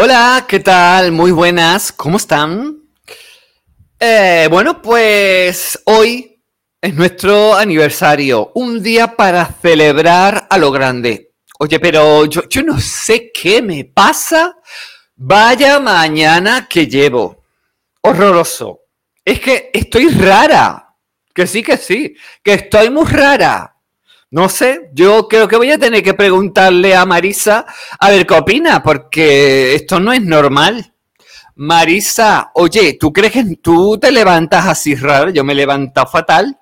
Hola, 0.00 0.46
¿qué 0.48 0.60
tal? 0.60 1.10
Muy 1.10 1.32
buenas, 1.32 1.90
¿cómo 1.90 2.18
están? 2.18 2.84
Eh, 3.98 4.46
bueno, 4.48 4.80
pues 4.80 5.76
hoy 5.86 6.40
es 6.80 6.94
nuestro 6.94 7.56
aniversario, 7.56 8.52
un 8.54 8.80
día 8.80 9.16
para 9.16 9.44
celebrar 9.44 10.46
a 10.48 10.56
lo 10.56 10.70
grande. 10.70 11.32
Oye, 11.58 11.80
pero 11.80 12.26
yo, 12.26 12.48
yo 12.48 12.62
no 12.62 12.80
sé 12.80 13.32
qué 13.32 13.60
me 13.60 13.86
pasa. 13.86 14.56
Vaya 15.16 15.80
mañana 15.80 16.68
que 16.70 16.86
llevo. 16.86 17.42
Horroroso. 18.00 18.82
Es 19.24 19.40
que 19.40 19.68
estoy 19.74 20.10
rara. 20.10 20.94
Que 21.34 21.44
sí, 21.44 21.60
que 21.60 21.76
sí. 21.76 22.14
Que 22.44 22.54
estoy 22.54 22.88
muy 22.90 23.06
rara. 23.06 23.74
No 24.30 24.50
sé, 24.50 24.90
yo 24.92 25.26
creo 25.26 25.48
que 25.48 25.56
voy 25.56 25.70
a 25.70 25.78
tener 25.78 26.02
que 26.02 26.12
preguntarle 26.12 26.94
a 26.94 27.06
Marisa 27.06 27.64
a 27.98 28.10
ver 28.10 28.26
qué 28.26 28.34
opina, 28.34 28.82
porque 28.82 29.74
esto 29.74 29.98
no 29.98 30.12
es 30.12 30.22
normal. 30.22 30.92
Marisa, 31.54 32.50
oye, 32.54 32.98
¿tú 33.00 33.10
crees 33.10 33.32
que 33.32 33.56
tú 33.56 33.98
te 33.98 34.12
levantas 34.12 34.66
así 34.66 34.94
raro? 34.94 35.30
Yo 35.30 35.44
me 35.44 35.54
levanto 35.54 36.06
fatal. 36.06 36.58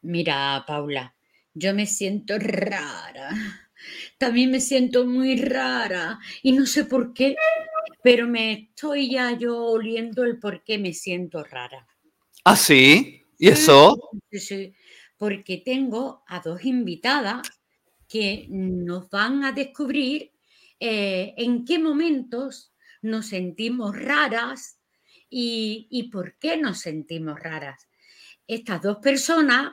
Mira, 0.00 0.64
Paula, 0.66 1.14
yo 1.52 1.74
me 1.74 1.86
siento 1.86 2.38
rara. 2.38 3.28
También 4.16 4.50
me 4.50 4.60
siento 4.60 5.04
muy 5.04 5.36
rara 5.36 6.18
y 6.42 6.52
no 6.52 6.64
sé 6.64 6.86
por 6.86 7.12
qué, 7.12 7.36
pero 8.02 8.26
me 8.26 8.52
estoy 8.52 9.10
ya 9.10 9.36
yo 9.36 9.58
oliendo 9.58 10.24
el 10.24 10.38
por 10.38 10.64
qué 10.64 10.78
me 10.78 10.94
siento 10.94 11.44
rara. 11.44 11.86
¿Ah, 12.44 12.56
sí? 12.56 13.26
¿Y 13.38 13.48
eso? 13.48 13.98
Sí, 14.30 14.38
sí 14.38 14.74
porque 15.16 15.58
tengo 15.58 16.22
a 16.26 16.40
dos 16.40 16.64
invitadas 16.64 17.48
que 18.08 18.46
nos 18.50 19.08
van 19.10 19.44
a 19.44 19.52
descubrir 19.52 20.32
eh, 20.80 21.34
en 21.36 21.64
qué 21.64 21.78
momentos 21.78 22.72
nos 23.02 23.26
sentimos 23.26 23.96
raras 23.96 24.78
y, 25.30 26.10
por 26.12 26.38
qué 26.38 26.56
nos 26.56 26.78
sentimos 26.78 27.40
raras. 27.40 27.88
Estas 28.46 28.82
dos 28.82 28.98
personas 28.98 29.72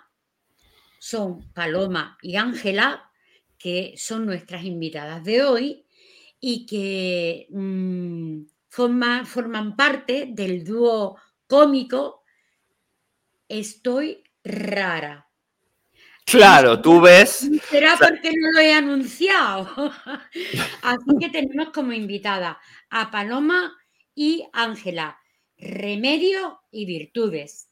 son 0.99 1.51
Paloma 1.53 2.17
y 2.21 2.35
Ángela, 2.35 3.11
que 3.57 3.93
son 3.95 4.25
nuestras 4.25 4.63
invitadas 4.65 5.23
de 5.23 5.43
hoy 5.43 5.85
y 6.39 6.65
que 6.65 7.47
mm, 7.51 8.41
forman 8.69 9.75
parte 9.75 10.29
del 10.31 10.63
dúo 10.63 11.17
cómico 11.45 12.21
Estoy 13.51 14.23
rara. 14.45 15.29
Claro, 16.31 16.81
tú 16.81 17.01
ves. 17.01 17.49
Será 17.69 17.97
porque 17.97 18.31
no 18.31 18.51
lo 18.53 18.59
he 18.59 18.73
anunciado. 18.73 19.67
Así 20.81 21.05
que 21.19 21.29
tenemos 21.29 21.71
como 21.73 21.91
invitada 21.91 22.57
a 22.89 23.11
Paloma 23.11 23.77
y 24.15 24.47
Ángela, 24.53 25.19
remedio 25.57 26.61
y 26.71 26.85
virtudes. 26.85 27.67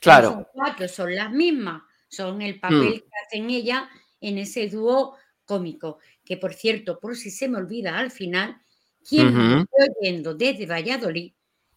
Claro. 0.00 0.32
Son 0.32 0.46
cuatro, 0.52 0.88
son 0.88 1.14
las 1.14 1.30
mismas, 1.30 1.82
son 2.08 2.42
el 2.42 2.58
papel 2.58 2.88
mm. 2.88 2.98
que 2.98 3.10
hacen 3.24 3.50
ella 3.50 3.88
en 4.20 4.38
ese 4.38 4.68
dúo 4.68 5.16
cómico. 5.44 5.98
Que 6.24 6.36
por 6.36 6.52
cierto, 6.52 6.98
por 6.98 7.16
si 7.16 7.30
se 7.30 7.48
me 7.48 7.58
olvida 7.58 7.96
al 7.96 8.10
final, 8.10 8.60
quien 9.08 9.28
está 9.28 9.92
oyendo 10.00 10.34
desde 10.34 10.66
Valladolid, 10.66 11.32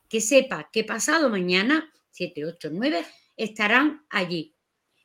que 0.10 0.20
sepa 0.20 0.70
que 0.74 0.84
pasado 0.84 1.30
mañana, 1.30 1.92
7, 2.12 2.46
8, 2.46 2.70
9, 2.72 3.06
estarán 3.36 4.06
allí 4.10 4.57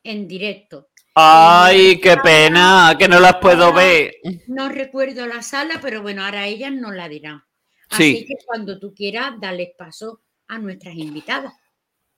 en 0.03 0.29
directo. 0.29 0.89
Ay, 1.15 2.01
qué 2.01 2.17
pena, 2.17 2.97
que 2.99 3.07
no 3.07 3.21
las 3.21 3.37
puedo 3.37 3.73
ver. 3.73 4.15
No 4.47 4.69
recuerdo 4.69 5.27
la 5.27 5.43
sala, 5.43 5.79
pero 5.83 6.01
bueno, 6.01 6.25
ahora 6.25 6.47
ellas 6.47 6.73
nos 6.73 6.95
la 6.95 7.09
dirán. 7.09 7.43
Así 7.91 8.25
que 8.25 8.35
cuando 8.47 8.79
tú 8.79 8.95
quieras, 8.95 9.33
dale 9.39 9.75
paso 9.77 10.23
a 10.49 10.59
nuestras 10.59 10.95
invitadas. 10.95 11.53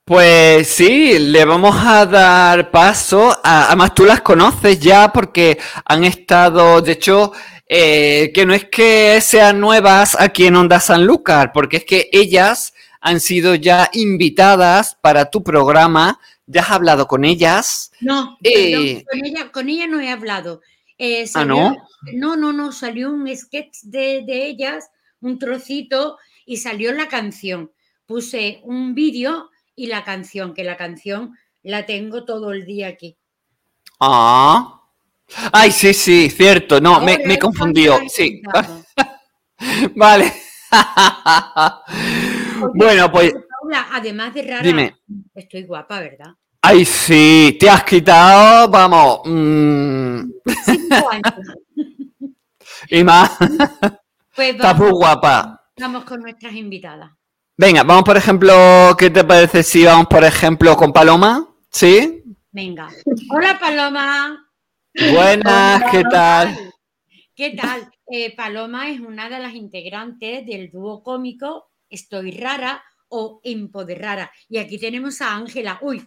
Pues 0.05 0.67
sí, 0.67 1.17
le 1.19 1.43
vamos 1.45 1.75
a 1.83 2.05
dar 2.05 2.71
paso. 2.71 3.35
además, 3.43 3.93
tú 3.93 4.05
las 4.05 4.21
conoces 4.21 4.79
ya 4.79 5.11
porque 5.11 5.57
han 5.83 6.05
estado, 6.05 6.81
de 6.81 6.91
hecho, 6.93 7.33
eh, 7.67 8.31
que 8.33 8.45
no 8.45 8.53
es 8.53 8.65
que 8.65 9.19
sean 9.19 9.59
nuevas 9.59 10.15
aquí 10.19 10.45
en 10.45 10.55
Onda 10.55 10.79
Sanlúcar, 10.79 11.51
porque 11.51 11.77
es 11.77 11.85
que 11.85 12.09
ellas 12.11 12.73
han 13.01 13.19
sido 13.19 13.55
ya 13.55 13.89
invitadas 13.93 14.95
para 15.01 15.29
tu 15.31 15.43
programa 15.43 16.19
¿Ya 16.47 16.61
has 16.61 16.71
hablado 16.71 17.07
con 17.07 17.25
ellas? 17.25 17.91
No, 18.01 18.37
eh, 18.43 19.03
con, 19.09 19.25
ella, 19.25 19.51
con 19.51 19.69
ella 19.69 19.87
no 19.87 19.99
he 19.99 20.09
hablado. 20.09 20.61
Eh, 20.97 21.25
¿Ah, 21.33 21.43
no? 21.43 21.75
No, 22.13 22.35
no, 22.35 22.53
no, 22.53 22.71
salió 22.71 23.11
un 23.11 23.35
sketch 23.35 23.79
de, 23.83 24.23
ellas, 24.27 24.89
un 25.21 25.39
trocito, 25.39 26.17
y 26.45 26.57
salió 26.57 26.93
la 26.93 27.07
canción. 27.07 27.71
Puse 28.05 28.61
un 28.63 28.93
vídeo 28.93 29.49
y 29.75 29.87
la 29.87 30.03
canción, 30.03 30.53
que 30.53 30.63
la 30.63 30.77
canción 30.77 31.35
la 31.63 31.85
tengo 31.85 32.25
todo 32.25 32.51
el 32.51 32.65
día 32.65 32.87
aquí. 32.87 33.17
Ah. 33.99 34.81
Ay, 35.51 35.71
sí, 35.71 35.93
sí, 35.93 36.29
cierto. 36.29 36.79
No, 36.79 37.01
me, 37.01 37.17
me 37.25 37.39
confundió. 37.39 37.99
Sí. 38.07 38.43
vale. 39.95 40.31
bueno, 42.75 43.11
pues 43.11 43.33
además 43.73 44.33
de 44.33 44.43
rara, 44.43 44.61
Dime. 44.61 44.97
estoy 45.33 45.63
guapa, 45.63 45.99
¿verdad? 45.99 46.33
Ay, 46.61 46.85
sí, 46.85 47.57
te 47.59 47.69
has 47.69 47.83
quitado, 47.83 48.69
vamos. 48.69 49.21
Mm. 49.25 50.31
y 52.89 53.03
más. 53.03 53.31
Pues 54.35 54.55
Estás 54.55 54.77
muy 54.77 54.91
guapa. 54.91 55.61
Vamos 55.77 56.05
con 56.05 56.21
nuestras 56.21 56.53
invitadas. 56.53 57.11
Venga, 57.57 57.83
vamos 57.83 58.03
por 58.03 58.17
ejemplo, 58.17 58.95
¿qué 58.97 59.09
te 59.09 59.23
parece 59.23 59.63
si 59.63 59.85
vamos 59.85 60.07
por 60.07 60.23
ejemplo 60.23 60.75
con 60.75 60.91
Paloma? 60.91 61.47
¿Sí? 61.71 62.23
Venga. 62.51 62.89
Hola 63.29 63.59
Paloma. 63.59 64.49
Buenas, 64.93 65.83
¿qué 65.91 66.03
tal? 66.09 66.73
¿Qué 67.35 67.51
tal? 67.51 67.89
Eh, 68.07 68.35
Paloma 68.35 68.89
es 68.89 68.99
una 68.99 69.29
de 69.29 69.39
las 69.39 69.53
integrantes 69.53 70.45
del 70.45 70.71
dúo 70.71 71.03
cómico 71.03 71.69
Estoy 71.89 72.31
Rara, 72.31 72.83
o 73.15 73.41
empoderara. 73.43 74.31
Y 74.49 74.57
aquí 74.57 74.77
tenemos 74.77 75.21
a 75.21 75.35
Ángela. 75.35 75.79
Uy, 75.81 76.05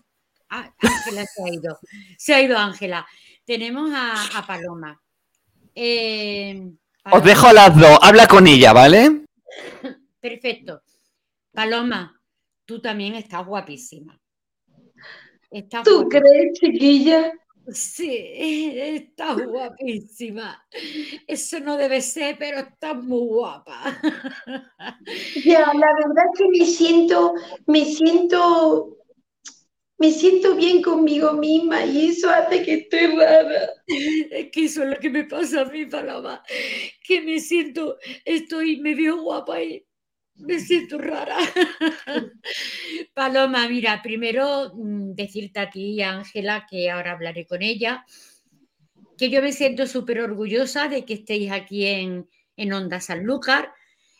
Ángela 0.48 1.24
se 1.24 1.42
ha 1.42 1.52
ido. 1.52 1.78
Se 2.16 2.34
ha 2.34 2.42
ido 2.42 2.58
Ángela. 2.58 3.06
Tenemos 3.44 3.90
a, 3.94 4.44
Paloma. 4.46 5.00
Eh, 5.74 6.70
Os 7.10 7.24
dejo 7.24 7.52
las 7.52 7.74
dos. 7.78 7.98
Habla 8.02 8.26
con 8.26 8.46
ella, 8.46 8.72
¿vale? 8.72 9.24
Perfecto. 10.20 10.82
Paloma, 11.52 12.20
tú 12.64 12.80
también 12.80 13.14
estás 13.14 13.46
guapísima. 13.46 14.20
¿Tú 15.84 16.08
crees, 16.08 16.58
chiquilla? 16.60 17.32
Sí, 17.72 18.08
está 18.74 19.34
guapísima. 19.34 20.64
Eso 21.26 21.60
no 21.60 21.76
debe 21.76 22.00
ser, 22.00 22.36
pero 22.38 22.60
está 22.60 22.94
muy 22.94 23.26
guapa. 23.26 24.00
Ya, 25.44 25.72
la 25.72 25.86
verdad 25.94 26.24
es 26.32 26.38
que 26.38 26.48
me 26.48 26.64
siento, 26.66 27.34
me 27.66 27.84
siento, 27.84 28.96
me 29.98 30.10
siento 30.12 30.54
bien 30.54 30.82
conmigo 30.82 31.32
misma 31.32 31.84
y 31.84 32.08
eso 32.10 32.30
hace 32.30 32.62
que 32.62 32.74
esté 32.74 33.08
rara. 33.08 33.68
Es 33.86 34.50
que 34.50 34.64
eso 34.66 34.82
es 34.84 34.90
lo 34.90 34.98
que 34.98 35.10
me 35.10 35.24
pasa 35.24 35.62
a 35.62 35.64
mí, 35.64 35.86
Paloma, 35.86 36.42
que 37.04 37.20
me 37.22 37.40
siento, 37.40 37.98
estoy, 38.24 38.80
me 38.80 38.94
veo 38.94 39.22
guapa 39.22 39.62
y 39.62 39.84
me 40.38 40.58
siento 40.60 40.98
rara. 40.98 41.36
Paloma, 43.14 43.68
mira, 43.68 44.00
primero 44.02 44.72
mm, 44.74 45.14
decirte 45.14 45.60
a 45.60 45.70
ti, 45.70 46.02
Ángela, 46.02 46.66
que 46.68 46.90
ahora 46.90 47.12
hablaré 47.12 47.46
con 47.46 47.62
ella, 47.62 48.04
que 49.16 49.30
yo 49.30 49.42
me 49.42 49.52
siento 49.52 49.86
súper 49.86 50.20
orgullosa 50.20 50.88
de 50.88 51.04
que 51.04 51.14
estéis 51.14 51.50
aquí 51.50 51.86
en, 51.86 52.28
en 52.56 52.72
Onda 52.72 53.00
Sanlúcar 53.00 53.72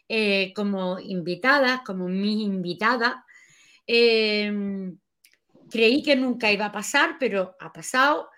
eh, 0.08 0.52
como 0.54 0.98
invitadas, 0.98 1.82
como 1.84 2.08
mi 2.08 2.44
invitada. 2.44 3.24
Em, 3.86 4.98
creí 5.70 6.02
que 6.02 6.16
nunca 6.16 6.50
iba 6.50 6.66
a 6.66 6.72
pasar, 6.72 7.16
pero 7.20 7.56
ha 7.60 7.72
pasado. 7.72 8.28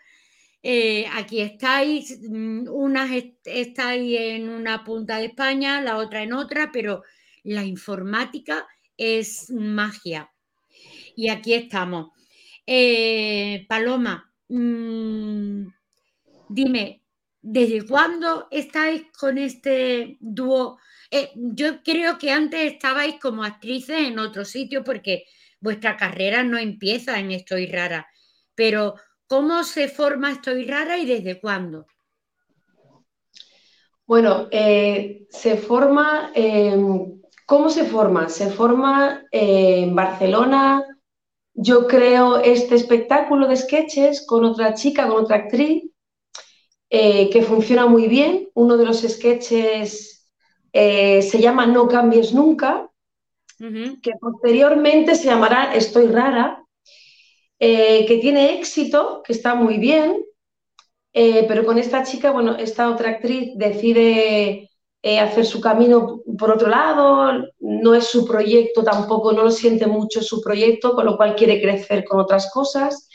Eh, 0.63 1.07
aquí 1.15 1.41
estáis, 1.41 2.21
mm, 2.23 2.69
unas 2.69 3.11
estáis 3.45 4.19
en 4.21 4.51
una 4.51 4.85
punta 4.85 5.19
de 5.19 5.27
España, 5.27 5.81
la 5.81 5.97
otra 5.97 6.23
en 6.23 6.33
otra, 6.35 6.71
pero 6.73 7.03
la 7.45 7.65
informática 7.65 8.67
es 8.97 9.51
magia. 9.51 10.31
Y 11.17 11.29
aquí 11.29 11.55
estamos. 11.55 12.11
Eh, 12.67 13.67
Paloma, 13.69 14.33
mm, 14.49 15.67
dime, 16.49 17.03
¿desde 17.41 17.87
cuándo 17.87 18.47
estáis 18.51 19.05
con 19.19 19.39
este 19.39 20.17
dúo? 20.21 20.79
Eh, 21.11 21.31
yo 21.35 21.83
creo 21.83 22.19
que 22.19 22.31
antes 22.31 22.73
estabais 22.73 23.17
como 23.21 23.43
actrices 23.43 24.07
en 24.07 24.19
otro 24.19 24.45
sitio 24.45 24.85
porque 24.85 25.25
vuestra 25.61 25.97
carrera 25.97 26.43
no 26.45 26.59
empieza 26.59 27.19
en 27.19 27.33
Estoy 27.33 27.67
Rara. 27.67 28.07
Pero, 28.55 28.95
¿cómo 29.27 29.65
se 29.65 29.89
forma 29.89 30.33
Estoy 30.33 30.65
Rara 30.65 30.99
y 30.99 31.07
desde 31.07 31.41
cuándo? 31.41 31.87
Bueno, 34.07 34.49
eh, 34.51 35.27
se 35.31 35.57
forma, 35.57 36.33
¿cómo 37.51 37.69
se 37.69 37.85
forma? 37.85 38.29
Se 38.29 38.49
forma 38.49 39.25
en 39.33 39.93
Barcelona. 39.93 40.85
Yo 41.53 41.89
creo 41.89 42.39
este 42.39 42.77
espectáculo 42.77 43.49
de 43.49 43.57
sketches 43.57 44.25
con 44.25 44.45
otra 44.45 44.75
chica, 44.75 45.09
con 45.09 45.25
otra 45.25 45.39
actriz, 45.39 45.83
eh, 46.91 47.29
que 47.29 47.43
funciona 47.43 47.87
muy 47.87 48.07
bien. 48.07 48.49
Uno 48.55 48.77
de 48.77 48.85
los 48.85 49.01
sketches 49.01 50.31
eh, 50.73 51.23
se 51.23 51.41
llama 51.41 51.67
No 51.67 51.89
cambies 51.89 52.33
nunca, 52.33 52.89
que 53.59 54.13
posteriormente 54.21 55.17
se 55.17 55.25
llamará 55.25 55.75
Estoy 55.75 56.07
rara, 56.07 56.65
que 57.59 58.19
tiene 58.23 58.61
éxito, 58.61 59.23
que 59.25 59.33
está 59.33 59.57
muy 59.57 59.79
bien, 59.79 60.23
eh, 61.13 61.45
pero 61.49 61.67
con 61.67 61.79
esta 61.79 62.05
chica, 62.05 62.31
bueno, 62.31 62.57
esta 62.57 62.89
otra 62.89 63.11
actriz 63.11 63.51
decide 63.57 64.70
eh, 65.03 65.19
hacer 65.19 65.47
su 65.47 65.61
camino 65.61 66.21
por 66.39 66.51
otro 66.51 66.69
lado, 66.69 67.47
no 67.61 67.95
es 67.95 68.07
su 68.07 68.27
proyecto 68.27 68.83
tampoco, 68.85 69.33
no 69.33 69.45
lo 69.45 69.51
siente 69.51 69.87
mucho 69.87 70.23
su 70.23 70.41
proyecto, 70.43 70.95
con 70.95 71.07
lo 71.07 71.17
cual 71.17 71.35
quiere 71.35 71.61
crecer 71.61 72.05
con 72.05 72.21
otras 72.21 72.51
cosas. 72.53 73.09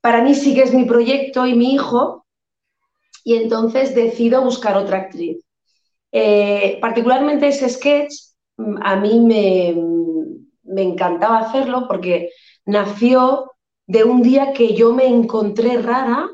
Para 0.00 0.22
mí 0.22 0.34
sí 0.34 0.54
que 0.54 0.62
es 0.62 0.74
mi 0.74 0.84
proyecto 0.84 1.46
y 1.46 1.54
mi 1.54 1.74
hijo, 1.74 2.26
y 3.24 3.36
entonces 3.36 3.94
decido 3.94 4.42
buscar 4.42 4.76
otra 4.76 4.98
actriz. 4.98 5.42
Eh, 6.12 6.78
particularmente 6.80 7.48
ese 7.48 7.68
sketch 7.68 8.12
mm, 8.56 8.76
a 8.82 8.96
mí 8.96 9.20
me, 9.20 9.74
me 10.62 10.82
encantaba 10.82 11.38
hacerlo 11.38 11.86
porque 11.88 12.30
nació 12.66 13.50
de 13.86 14.04
un 14.04 14.22
día 14.22 14.52
que 14.52 14.74
yo 14.74 14.92
me 14.92 15.06
encontré 15.06 15.78
rara 15.78 16.30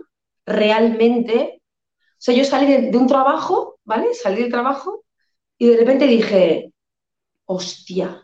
realmente, 0.46 1.62
o 1.62 2.16
sea, 2.18 2.34
yo 2.34 2.44
salí 2.44 2.90
de, 2.90 2.96
un 2.96 3.06
trabajo, 3.06 3.69
¿vale? 3.84 4.14
Salí 4.14 4.42
del 4.42 4.50
trabajo 4.50 5.04
y 5.58 5.68
de 5.68 5.76
repente 5.76 6.06
dije, 6.06 6.72
hostia, 7.46 8.22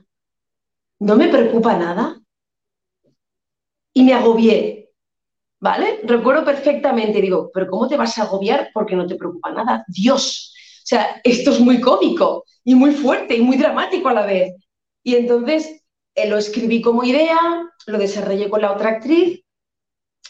no 1.01 1.17
me 1.17 1.29
preocupa 1.29 1.77
nada. 1.77 2.21
Y 3.93 4.05
me 4.05 4.13
agobié, 4.13 4.91
¿vale? 5.61 6.01
Recuerdo 6.05 6.45
perfectamente, 6.45 7.21
digo, 7.21 7.51
pero 7.53 7.69
¿cómo 7.69 7.89
te 7.89 7.97
vas 7.97 8.19
a 8.19 8.23
agobiar 8.25 8.71
porque 8.75 8.97
no 8.97 9.07
te 9.07 9.17
preocupa 9.17 9.53
nada? 9.53 9.85
Dios, 9.89 10.55
o 10.79 10.87
sea, 10.87 11.21
esto 11.25 11.51
es 11.51 11.61
muy 11.61 11.81
cómico 11.81 12.45
y 12.65 12.75
muy 12.75 12.93
fuerte 12.93 13.37
y 13.37 13.43
muy 13.43 13.57
dramático 13.57 14.09
a 14.09 14.15
la 14.15 14.27
vez. 14.27 14.55
Y 15.03 15.17
entonces 15.17 15.83
eh, 16.15 16.29
lo 16.29 16.37
escribí 16.37 16.83
como 16.83 17.05
idea, 17.05 17.39
lo 17.87 17.99
desarrollé 17.99 18.51
con 18.51 18.63
la 18.63 18.73
otra 18.73 18.91
actriz 18.91 19.43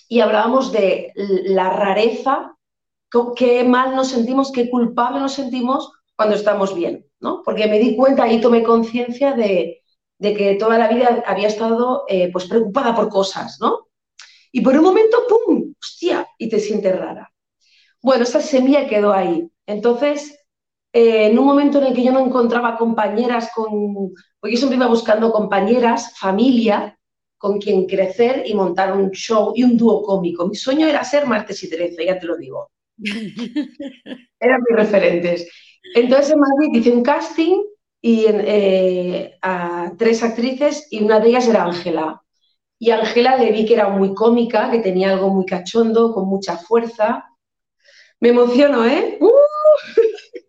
y 0.09 0.21
hablábamos 0.21 0.73
de 0.73 1.13
la 1.15 1.71
rareza, 1.71 2.56
qué 3.35 3.65
mal 3.65 3.95
nos 3.95 4.09
sentimos, 4.09 4.53
qué 4.53 4.71
culpable 4.71 5.21
nos 5.21 5.35
sentimos 5.35 5.93
cuando 6.17 6.35
estamos 6.35 6.75
bien, 6.75 7.07
¿no? 7.21 7.43
Porque 7.45 7.67
me 7.67 7.79
di 7.79 7.97
cuenta 7.97 8.31
y 8.31 8.41
tomé 8.41 8.63
conciencia 8.63 9.33
de, 9.33 9.83
que 10.21 10.57
toda 10.59 10.79
la 10.79 10.89
vida 10.89 11.23
había 11.27 11.49
estado 11.49 12.05
eh, 12.09 12.31
pues 12.33 12.47
preocupada 12.47 12.95
por 12.95 13.09
cosas, 13.09 13.59
¿no? 13.61 13.89
Y 14.53 14.61
por 14.63 14.75
un 14.77 14.85
momento, 14.85 15.19
¡pum! 15.29 15.75
¡Hostia! 15.81 16.27
Y 16.39 16.49
te 16.49 16.59
sientes 16.59 16.99
rara. 16.99 17.31
Bueno, 18.03 18.23
esa 18.23 18.41
semilla 18.41 18.87
quedó 18.87 19.13
ahí. 19.13 19.51
Entonces, 19.67 20.39
eh, 20.93 21.27
en 21.27 21.39
un 21.39 21.45
momento 21.45 21.79
en 21.79 21.89
el 21.89 21.95
que 21.95 22.05
yo 22.05 22.13
no 22.13 22.25
encontraba 22.25 22.79
compañeras 22.79 23.51
con... 23.55 24.15
Porque 24.41 24.55
yo 24.55 24.59
siempre 24.59 24.77
iba 24.77 24.87
buscando 24.87 25.33
compañeras, 25.33 26.17
familia, 26.19 26.99
con 27.37 27.61
quien 27.61 27.87
crecer 27.87 28.45
y 28.47 28.55
montar 28.55 28.93
un 28.97 29.11
show 29.11 29.53
y 29.55 29.63
un 29.63 29.77
dúo 29.77 30.03
cómico. 30.03 30.47
Mi 30.47 30.55
sueño 30.55 30.87
era 30.87 31.05
ser 31.05 31.27
Martes 31.27 31.63
y 31.63 31.71
Teresa, 31.71 32.03
ya 32.03 32.19
te 32.19 32.27
lo 32.27 32.37
digo. 32.37 32.71
Eran 34.41 34.61
mis 34.69 34.77
referentes. 34.77 35.49
Entonces 35.95 36.33
en 36.33 36.41
Madrid 36.41 36.69
hice 36.75 36.91
un 36.93 37.03
casting 37.03 37.63
y 38.01 38.27
eh, 38.29 39.39
a 39.43 39.93
tres 39.99 40.23
actrices 40.23 40.89
y 40.91 41.03
una 41.03 41.21
de 41.21 41.29
ellas 41.29 41.49
era 41.49 41.65
Ángela. 41.65 42.23
Y 42.79 42.91
Ángela 42.91 43.37
le 43.37 43.53
vi 43.53 43.65
que 43.65 43.75
era 43.75 43.89
muy 43.89 44.15
cómica, 44.15 44.71
que 44.71 44.81
tenía 44.81 45.11
algo 45.11 45.31
muy 45.31 45.47
cachondo, 45.47 46.13
con 46.13 46.29
mucha 46.29 46.57
fuerza. 46.59 47.25
Me 48.21 48.31
emociono, 48.31 48.85
¿eh? 48.85 49.19
¡Uh! 49.21 49.31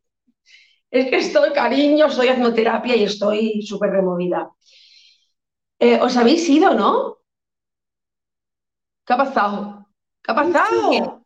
Es 0.90 1.10
que 1.10 1.18
estoy, 1.18 1.52
cariño, 1.52 2.06
estoy 2.08 2.30
terapia 2.56 2.96
y 2.96 3.04
estoy 3.04 3.62
súper 3.62 3.92
removida. 3.92 4.50
Eh, 5.80 6.00
¿Os 6.02 6.16
habéis 6.16 6.48
ido, 6.50 6.74
no? 6.74 7.18
¿Qué 9.06 9.14
ha 9.14 9.18
pasado? 9.18 9.86
¿Qué 10.24 10.32
ha 10.32 10.36
pasado? 10.36 11.17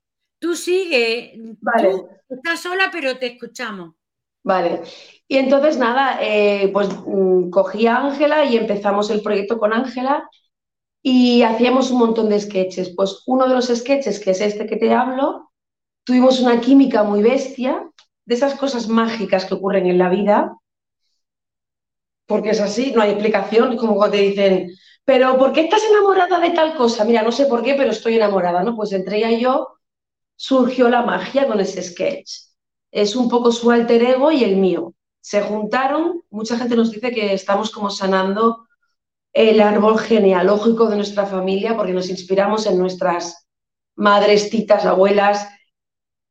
Tú 0.41 0.55
sigue. 0.55 1.39
Vale. 1.61 2.01
estás 2.27 2.61
sola, 2.61 2.89
pero 2.91 3.15
te 3.19 3.27
escuchamos. 3.27 3.93
Vale. 4.43 4.81
Y 5.27 5.38
entonces, 5.38 5.77
nada, 5.77 6.17
eh, 6.19 6.71
pues 6.73 6.89
mm, 7.05 7.51
cogí 7.51 7.85
a 7.85 7.97
Ángela 7.97 8.43
y 8.45 8.57
empezamos 8.57 9.11
el 9.11 9.21
proyecto 9.21 9.59
con 9.59 9.71
Ángela 9.71 10.27
y 11.03 11.43
hacíamos 11.43 11.91
un 11.91 11.99
montón 11.99 12.27
de 12.29 12.39
sketches. 12.39 12.95
Pues 12.95 13.21
uno 13.27 13.47
de 13.47 13.53
los 13.53 13.67
sketches, 13.67 14.19
que 14.19 14.31
es 14.31 14.41
este 14.41 14.65
que 14.65 14.77
te 14.77 14.91
hablo, 14.91 15.51
tuvimos 16.03 16.39
una 16.39 16.59
química 16.59 17.03
muy 17.03 17.21
bestia, 17.21 17.87
de 18.25 18.33
esas 18.33 18.55
cosas 18.55 18.87
mágicas 18.87 19.45
que 19.45 19.53
ocurren 19.53 19.85
en 19.85 19.99
la 19.99 20.09
vida, 20.09 20.57
porque 22.25 22.49
es 22.49 22.61
así, 22.61 22.94
no 22.94 23.01
hay 23.03 23.11
explicación, 23.11 23.77
como 23.77 23.95
cuando 23.95 24.17
te 24.17 24.23
dicen, 24.23 24.71
pero 25.05 25.37
¿por 25.37 25.53
qué 25.53 25.61
estás 25.61 25.83
enamorada 25.83 26.39
de 26.39 26.49
tal 26.49 26.75
cosa? 26.75 27.05
Mira, 27.05 27.21
no 27.21 27.31
sé 27.31 27.45
por 27.45 27.61
qué, 27.61 27.75
pero 27.75 27.91
estoy 27.91 28.15
enamorada, 28.15 28.63
¿no? 28.63 28.75
Pues 28.75 28.91
entre 28.94 29.17
ella 29.17 29.29
y 29.29 29.41
yo 29.41 29.81
surgió 30.41 30.89
la 30.89 31.03
magia 31.03 31.45
con 31.45 31.59
ese 31.59 31.83
sketch. 31.83 32.31
Es 32.91 33.15
un 33.15 33.29
poco 33.29 33.51
su 33.51 33.69
alter 33.69 34.01
ego 34.01 34.31
y 34.31 34.43
el 34.43 34.55
mío. 34.55 34.95
Se 35.19 35.39
juntaron, 35.43 36.23
mucha 36.31 36.57
gente 36.57 36.75
nos 36.75 36.91
dice 36.91 37.11
que 37.11 37.31
estamos 37.35 37.69
como 37.69 37.91
sanando 37.91 38.65
el 39.33 39.61
árbol 39.61 39.99
genealógico 39.99 40.89
de 40.89 40.95
nuestra 40.95 41.27
familia 41.27 41.77
porque 41.77 41.93
nos 41.93 42.09
inspiramos 42.09 42.65
en 42.65 42.79
nuestras 42.79 43.47
madres, 43.95 44.49
titas, 44.49 44.83
abuelas. 44.83 45.47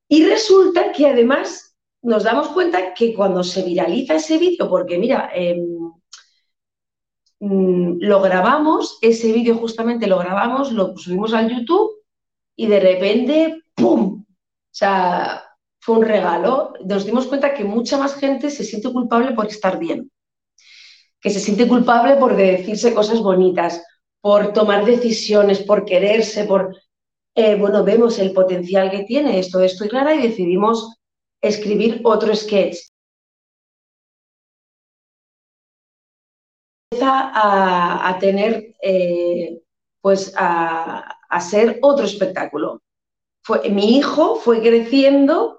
Y 0.08 0.26
resulta 0.26 0.90
que 0.90 1.06
además 1.06 1.76
nos 2.02 2.24
damos 2.24 2.48
cuenta 2.48 2.92
que 2.94 3.14
cuando 3.14 3.44
se 3.44 3.62
viraliza 3.62 4.16
ese 4.16 4.38
vídeo, 4.38 4.68
porque 4.68 4.98
mira, 4.98 5.30
em, 5.32 5.92
mm, 7.38 7.98
lo 8.00 8.20
grabamos, 8.20 8.98
ese 9.02 9.32
vídeo 9.32 9.54
justamente 9.56 10.08
lo 10.08 10.18
grabamos, 10.18 10.72
lo 10.72 10.96
subimos 10.96 11.32
al 11.32 11.48
YouTube 11.48 11.92
y 12.56 12.66
de 12.66 12.80
repente, 12.80 13.62
¡pum! 13.80 14.24
O 14.24 14.72
sea, 14.72 15.42
fue 15.80 15.96
un 15.98 16.04
regalo. 16.04 16.74
Nos 16.84 17.04
dimos 17.04 17.26
cuenta 17.26 17.54
que 17.54 17.64
mucha 17.64 17.98
más 17.98 18.14
gente 18.14 18.50
se 18.50 18.64
siente 18.64 18.92
culpable 18.92 19.32
por 19.32 19.46
estar 19.46 19.78
bien, 19.78 20.10
que 21.20 21.30
se 21.30 21.40
siente 21.40 21.66
culpable 21.66 22.16
por 22.16 22.36
decirse 22.36 22.94
cosas 22.94 23.20
bonitas, 23.20 23.82
por 24.20 24.52
tomar 24.52 24.84
decisiones, 24.84 25.60
por 25.60 25.84
quererse, 25.84 26.44
por... 26.44 26.76
Eh, 27.34 27.54
bueno, 27.56 27.84
vemos 27.84 28.18
el 28.18 28.32
potencial 28.32 28.90
que 28.90 29.04
tiene 29.04 29.38
esto 29.38 29.58
de 29.58 29.66
estoy 29.66 29.88
rara 29.88 30.14
y 30.14 30.22
decidimos 30.22 30.96
escribir 31.40 32.00
otro 32.04 32.34
sketch. 32.34 32.76
Empieza 36.92 37.30
a, 38.08 38.18
tener, 38.18 38.74
eh, 38.82 39.62
pues 40.00 40.34
a, 40.36 41.16
ser 41.40 41.78
otro 41.82 42.04
espectáculo. 42.04 42.82
Fue, 43.42 43.68
mi 43.70 43.96
hijo 43.96 44.36
fue 44.36 44.60
creciendo 44.60 45.58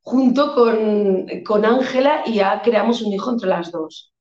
junto 0.00 0.54
con 0.54 1.64
Ángela 1.64 2.22
y 2.26 2.34
ya 2.34 2.60
creamos 2.62 3.02
un 3.02 3.12
hijo 3.12 3.30
entre 3.30 3.48
las 3.48 3.70
dos. 3.70 4.12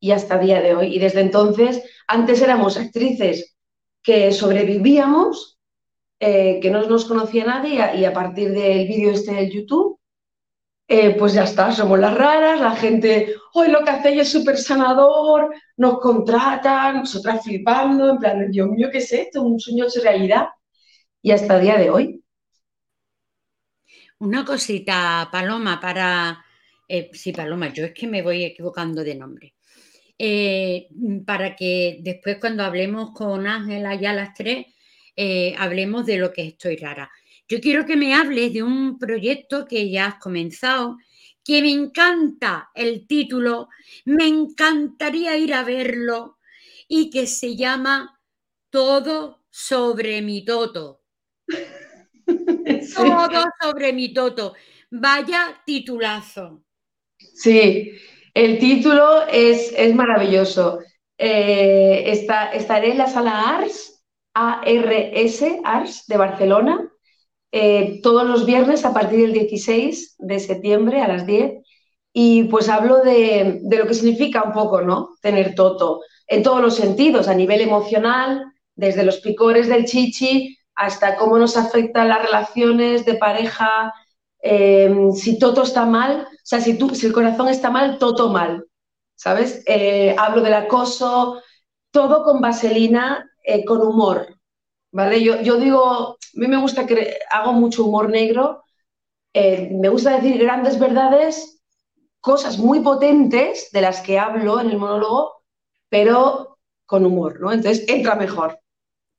Y 0.00 0.10
hasta 0.10 0.38
día 0.38 0.60
de 0.60 0.74
hoy. 0.74 0.94
Y 0.94 0.98
desde 0.98 1.20
entonces, 1.20 1.82
antes 2.06 2.42
éramos 2.42 2.76
actrices 2.76 3.56
que 4.02 4.32
sobrevivíamos 4.32 5.54
eh, 6.20 6.58
que 6.62 6.70
no 6.70 6.80
nos 6.86 7.04
conocía 7.04 7.44
nadie 7.44 7.96
y 7.96 8.04
a, 8.04 8.12
partir 8.12 8.52
del 8.52 8.86
vídeo 8.88 9.10
este 9.10 9.34
del 9.34 9.50
YouTube, 9.50 9.98
eh, 10.88 11.16
pues 11.18 11.34
ya 11.34 11.44
está, 11.44 11.72
somos 11.72 11.98
las 11.98 12.14
raras, 12.14 12.60
la 12.60 12.70
gente, 12.76 13.34
hoy 13.52 13.68
lo 13.68 13.84
que 13.84 13.90
hacéis 13.90 14.22
es 14.22 14.32
súper 14.32 14.56
sanador, 14.56 15.52
nos 15.76 15.98
contratan, 15.98 17.00
nosotras 17.00 17.42
flipando, 17.42 18.10
en 18.10 18.18
plan, 18.18 18.50
Dios 18.50 18.68
mío, 18.70 18.88
¿qué 18.90 18.98
es 18.98 19.12
esto? 19.12 19.42
Un 19.42 19.58
sueño 19.60 19.86
de 19.86 20.00
realidad. 20.00 20.46
Y 21.24 21.30
hasta 21.30 21.56
el 21.56 21.62
día 21.62 21.78
de 21.78 21.88
hoy. 21.88 22.22
Una 24.18 24.44
cosita, 24.44 25.26
Paloma, 25.32 25.80
para... 25.80 26.44
Eh, 26.86 27.10
sí, 27.14 27.32
Paloma, 27.32 27.72
yo 27.72 27.86
es 27.86 27.94
que 27.94 28.06
me 28.06 28.20
voy 28.20 28.44
equivocando 28.44 29.02
de 29.02 29.14
nombre. 29.14 29.54
para 31.24 31.56
que 31.56 32.00
después 32.02 32.36
cuando 32.38 32.62
hablemos 32.62 33.12
con 33.12 33.46
Ángela 33.46 33.94
ya 33.94 34.12
las 34.12 34.34
tres, 34.34 34.66
eh, 35.16 35.54
hablemos 35.56 36.04
de 36.04 36.18
lo 36.18 36.30
que 36.30 36.42
estoy 36.46 36.76
rara. 36.76 37.10
Yo 37.48 37.58
quiero 37.58 37.86
que 37.86 37.96
me 37.96 38.12
hables 38.12 38.52
de 38.52 38.62
un 38.62 38.98
proyecto 38.98 39.66
que 39.66 39.88
ya 39.88 40.04
has 40.08 40.14
comenzado, 40.16 40.98
que 41.42 41.62
me 41.62 41.70
encanta 41.70 42.68
el 42.74 43.06
título, 43.06 43.70
me 44.04 44.26
encantaría 44.26 45.38
ir 45.38 45.54
a 45.54 45.64
verlo 45.64 46.36
y 46.86 47.08
que 47.08 47.26
se 47.26 47.56
llama 47.56 48.20
Todo 48.68 49.42
sobre 49.48 50.20
mi 50.20 50.44
toto. 50.44 51.03
Todo 52.94 53.44
sobre 53.60 53.92
mi 53.92 54.12
toto. 54.12 54.54
Vaya 54.90 55.62
titulazo. 55.64 56.62
Sí, 57.18 57.92
el 58.32 58.58
título 58.58 59.26
es, 59.26 59.72
es 59.76 59.94
maravilloso. 59.94 60.78
Eh, 61.18 62.04
estaré 62.52 62.92
en 62.92 62.98
la 62.98 63.06
sala 63.06 63.58
ARS, 63.58 64.02
ARS, 64.34 65.44
ARS 65.64 66.06
de 66.06 66.16
Barcelona, 66.16 66.90
eh, 67.52 68.00
todos 68.02 68.26
los 68.26 68.46
viernes 68.46 68.84
a 68.84 68.92
partir 68.92 69.20
del 69.20 69.32
16 69.32 70.16
de 70.18 70.40
septiembre 70.40 71.00
a 71.00 71.08
las 71.08 71.24
10 71.24 71.62
y 72.12 72.44
pues 72.44 72.68
hablo 72.68 72.98
de, 73.02 73.60
de, 73.62 73.78
lo 73.78 73.86
que 73.86 73.94
significa 73.94 74.42
un 74.42 74.52
poco, 74.52 74.82
¿no? 74.82 75.10
Tener 75.20 75.54
toto 75.54 76.00
en 76.26 76.42
todos 76.42 76.60
los 76.60 76.74
sentidos, 76.74 77.28
a 77.28 77.34
nivel 77.34 77.60
emocional, 77.60 78.44
desde 78.74 79.04
los 79.04 79.18
picores 79.20 79.68
del 79.68 79.84
chichi 79.84 80.58
hasta 80.74 81.16
cómo 81.16 81.38
nos 81.38 81.56
afectan 81.56 82.08
las 82.08 82.22
relaciones 82.22 83.04
de 83.04 83.14
pareja, 83.14 83.92
eh, 84.42 84.94
si 85.14 85.38
toto 85.38 85.62
está 85.62 85.86
mal, 85.86 86.26
o 86.30 86.36
sea, 86.42 86.60
si, 86.60 86.76
tú, 86.76 86.94
si 86.94 87.06
el 87.06 87.12
corazón 87.12 87.48
está 87.48 87.70
mal, 87.70 87.98
toto 87.98 88.30
mal, 88.30 88.66
¿sabes? 89.14 89.62
Eh, 89.66 90.14
hablo 90.18 90.42
del 90.42 90.54
acoso, 90.54 91.42
todo 91.90 92.24
con 92.24 92.40
vaselina, 92.40 93.30
eh, 93.42 93.64
con 93.64 93.80
humor, 93.82 94.38
¿vale? 94.92 95.22
Yo, 95.22 95.40
yo, 95.40 95.56
digo, 95.56 95.84
a 95.84 96.16
mí 96.34 96.46
me 96.48 96.60
gusta 96.60 96.86
que 96.86 97.18
hago 97.30 97.52
mucho 97.52 97.84
humor 97.84 98.10
negro, 98.10 98.62
me 99.34 99.88
gusta 99.88 100.12
decir 100.12 100.38
grandes 100.38 100.78
verdades, 100.78 101.60
cosas 102.20 102.56
muy 102.58 102.80
potentes 102.80 103.70
de 103.72 103.80
las 103.80 104.00
que 104.00 104.18
hablo 104.18 104.60
en 104.60 104.70
el 104.70 104.78
monólogo, 104.78 105.42
pero 105.88 106.58
con 106.86 107.04
humor, 107.04 107.40
¿no? 107.40 107.52
Entonces 107.52 107.84
entra 107.88 108.14
mejor. 108.14 108.60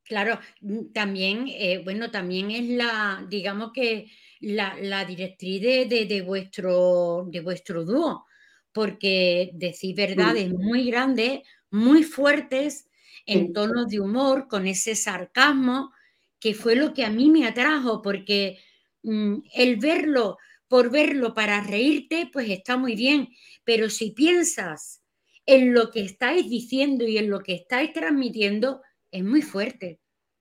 Claro, 0.06 0.40
mm, 0.62 0.92
también, 0.94 1.48
eh, 1.48 1.82
bueno, 1.84 2.12
también 2.12 2.52
es 2.52 2.70
la, 2.70 3.26
digamos 3.28 3.72
que 3.74 4.08
la, 4.40 5.04
directriz 5.06 5.62
de, 5.62 6.22
vuestro, 6.22 7.26
de 7.28 7.42
vuestro 7.42 7.84
dúo, 7.84 8.26
porque 8.72 9.50
decís 9.54 9.96
verdades 9.96 10.52
muy 10.52 10.86
grandes, 10.92 11.42
muy 11.72 12.04
fuertes, 12.04 12.88
en 13.26 13.54
tonos 13.54 13.88
de 13.88 14.00
humor, 14.00 14.48
con 14.48 14.68
ese 14.68 14.96
sarcasmo, 14.96 15.92
que 16.40 16.54
fue 16.54 16.76
lo 16.76 16.94
que 16.94 17.04
a 17.04 17.10
mí 17.10 17.32
me 17.32 17.48
atrajo, 17.48 18.04
porque 18.04 18.60
mm, 19.02 19.38
el 19.56 19.78
verlo 19.78 20.38
por 20.68 20.92
verlo 20.92 21.34
para 21.34 21.62
reírte, 21.62 22.30
pues 22.32 22.50
está 22.50 22.78
muy 22.78 22.96
bien, 22.96 23.30
pero 23.64 23.90
si 23.90 24.12
piensas 24.12 25.02
en 25.48 25.74
lo 25.74 25.90
que 25.92 26.02
estáis 26.02 26.50
diciendo 26.50 27.06
y 27.08 27.18
en 27.18 27.30
lo 27.30 27.40
que 27.42 27.54
estáis 27.54 27.94
transmitiendo, 27.94 28.82
es 29.16 29.24
muy 29.24 29.42
fuerte. 29.42 30.00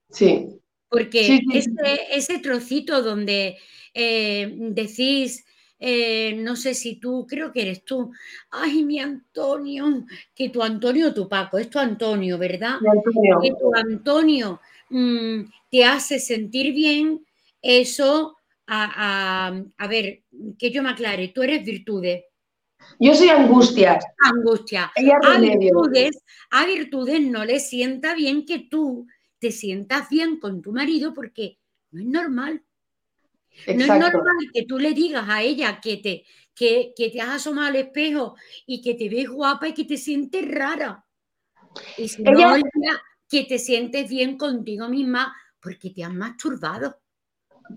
Sí. 0.09 0.47
Porque 0.89 1.41
Ese, 2.11 2.39
trocito 2.39 3.01
donde 3.01 3.57
eh, 3.93 4.53
decís, 4.71 5.45
eh, 5.79 6.35
no 6.37 6.55
sé 6.55 6.73
si 6.73 6.95
tú, 6.95 7.25
creo 7.27 7.51
que 7.51 7.63
eres 7.63 7.83
tú, 7.83 8.11
ay, 8.51 8.83
mi 8.83 8.99
Antonio, 8.99 10.05
que 10.33 10.49
tu 10.49 10.61
Antonio, 10.61 11.13
tu 11.13 11.27
Paco, 11.27 11.57
es 11.57 11.69
tu 11.69 11.79
Antonio, 11.79 12.37
¿verdad? 12.37 12.75
Antonio. 12.75 13.39
Que 13.41 13.51
tu 13.51 13.75
Antonio 13.75 14.61
mm, 14.89 15.41
te 15.69 15.83
hace 15.83 16.19
sentir 16.19 16.73
bien, 16.73 17.25
eso, 17.61 18.37
a, 18.67 19.61
a, 19.77 19.87
ver, 19.87 20.21
que 20.57 20.71
yo 20.71 20.83
me 20.83 20.89
aclare, 20.89 21.29
tú 21.29 21.41
eres 21.41 21.63
virtudes. 21.65 22.23
Yo 22.99 23.13
soy 23.13 23.29
angustia. 23.29 23.99
Angustia. 24.19 24.91
A 25.23 25.39
virtudes, 25.39 26.23
a 26.51 26.65
virtudes 26.65 27.21
no 27.21 27.45
le 27.45 27.59
sienta 27.59 28.15
bien 28.15 28.45
que 28.45 28.59
tú 28.59 29.07
te 29.39 29.51
sientas 29.51 30.09
bien 30.09 30.39
con 30.39 30.61
tu 30.61 30.71
marido 30.71 31.13
porque 31.13 31.59
no 31.91 32.01
es 32.01 32.07
normal. 32.07 32.63
No 33.67 33.83
es 33.83 33.87
normal 33.87 34.51
que 34.53 34.65
tú 34.65 34.79
le 34.79 34.93
digas 34.93 35.25
a 35.27 35.41
ella 35.41 35.79
que 35.81 35.97
te, 35.97 36.25
que, 36.55 36.93
te 36.95 37.21
has 37.21 37.29
asomado 37.29 37.67
al 37.67 37.75
espejo 37.75 38.35
y 38.65 38.81
que 38.81 38.95
te 38.95 39.09
ves 39.09 39.29
guapa 39.29 39.67
y 39.67 39.73
que 39.73 39.85
te 39.85 39.97
sientes 39.97 40.49
rara. 40.49 41.05
Y 41.97 42.07
si 42.07 42.23
no, 42.23 42.55
que 43.29 43.43
te 43.43 43.59
sientes 43.59 44.09
bien 44.09 44.37
contigo 44.37 44.87
misma 44.87 45.35
porque 45.59 45.89
te 45.89 46.03
has 46.03 46.13
masturbado. 46.13 47.01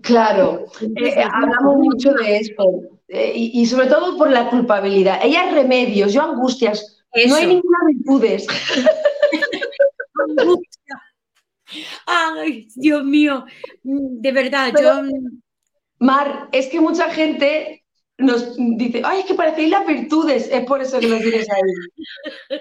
Claro, 0.01 0.65
eh, 0.81 1.23
hablamos 1.23 1.77
mucho 1.77 2.13
de 2.13 2.37
esto 2.37 2.63
eh, 3.07 3.31
y, 3.35 3.65
sobre 3.65 3.87
todo 3.87 4.17
por 4.17 4.29
la 4.29 4.49
culpabilidad. 4.49 5.19
Ella 5.23 5.51
remedios, 5.51 6.13
yo 6.13 6.21
angustias. 6.21 7.03
No 7.27 7.35
hay 7.35 7.47
ninguna 7.47 7.77
virtudes. 7.87 8.45
Ay, 12.05 12.67
Dios 12.75 13.03
mío, 13.03 13.45
de 13.83 14.31
verdad, 14.31 14.73
yo... 14.79 15.01
Mar, 15.99 16.49
es 16.51 16.67
que 16.67 16.79
mucha 16.79 17.09
gente 17.09 17.83
nos 18.17 18.55
dice, 18.57 19.01
ay, 19.03 19.19
es 19.19 19.25
que 19.25 19.33
parecéis 19.33 19.69
las 19.69 19.85
virtudes, 19.85 20.49
es 20.51 20.65
por 20.65 20.81
eso 20.81 20.99
que 20.99 21.07
lo 21.07 21.19
tienes 21.19 21.47
ahí. 21.49 22.59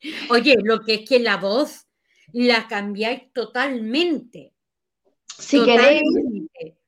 Oye, 0.30 0.56
lo 0.62 0.80
que 0.80 0.94
es 0.94 1.08
que 1.08 1.18
la 1.18 1.36
voz 1.36 1.86
la 2.32 2.66
cambiáis 2.68 3.32
totalmente. 3.32 4.52
Si 5.38 5.64
queréis, 5.64 6.02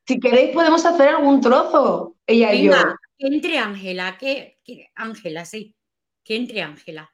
si 0.06 0.18
queréis 0.18 0.50
podemos 0.52 0.84
hacer 0.84 1.08
algún 1.08 1.40
trozo, 1.40 2.16
ella 2.26 2.52
y 2.52 2.64
yo. 2.64 2.72
Que 3.16 3.26
entre 3.28 3.58
Ángela, 3.58 4.18
que 4.18 4.58
Ángela, 4.94 5.44
sí, 5.44 5.76
que 6.24 6.36
entre 6.36 6.62
Ángela. 6.62 7.12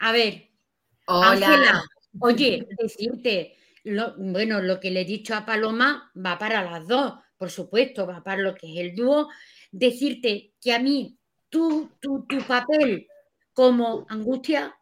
A 0.00 0.12
ver, 0.12 0.50
Hola. 1.06 1.82
oye, 2.20 2.68
decirte, 2.78 3.56
bueno, 4.18 4.60
lo 4.60 4.78
que 4.78 4.90
le 4.90 5.00
he 5.00 5.04
dicho 5.04 5.34
a 5.34 5.46
Paloma 5.46 6.12
va 6.14 6.38
para 6.38 6.62
las 6.62 6.86
dos, 6.86 7.14
por 7.36 7.50
supuesto, 7.50 8.06
va 8.06 8.22
para 8.22 8.42
lo 8.42 8.54
que 8.54 8.72
es 8.72 8.78
el 8.78 8.94
dúo. 8.94 9.28
Decirte 9.72 10.54
que 10.60 10.72
a 10.72 10.78
mí, 10.78 11.18
tú, 11.48 11.90
tu 12.00 12.26
papel 12.46 13.08
como 13.52 14.06
angustia, 14.08 14.77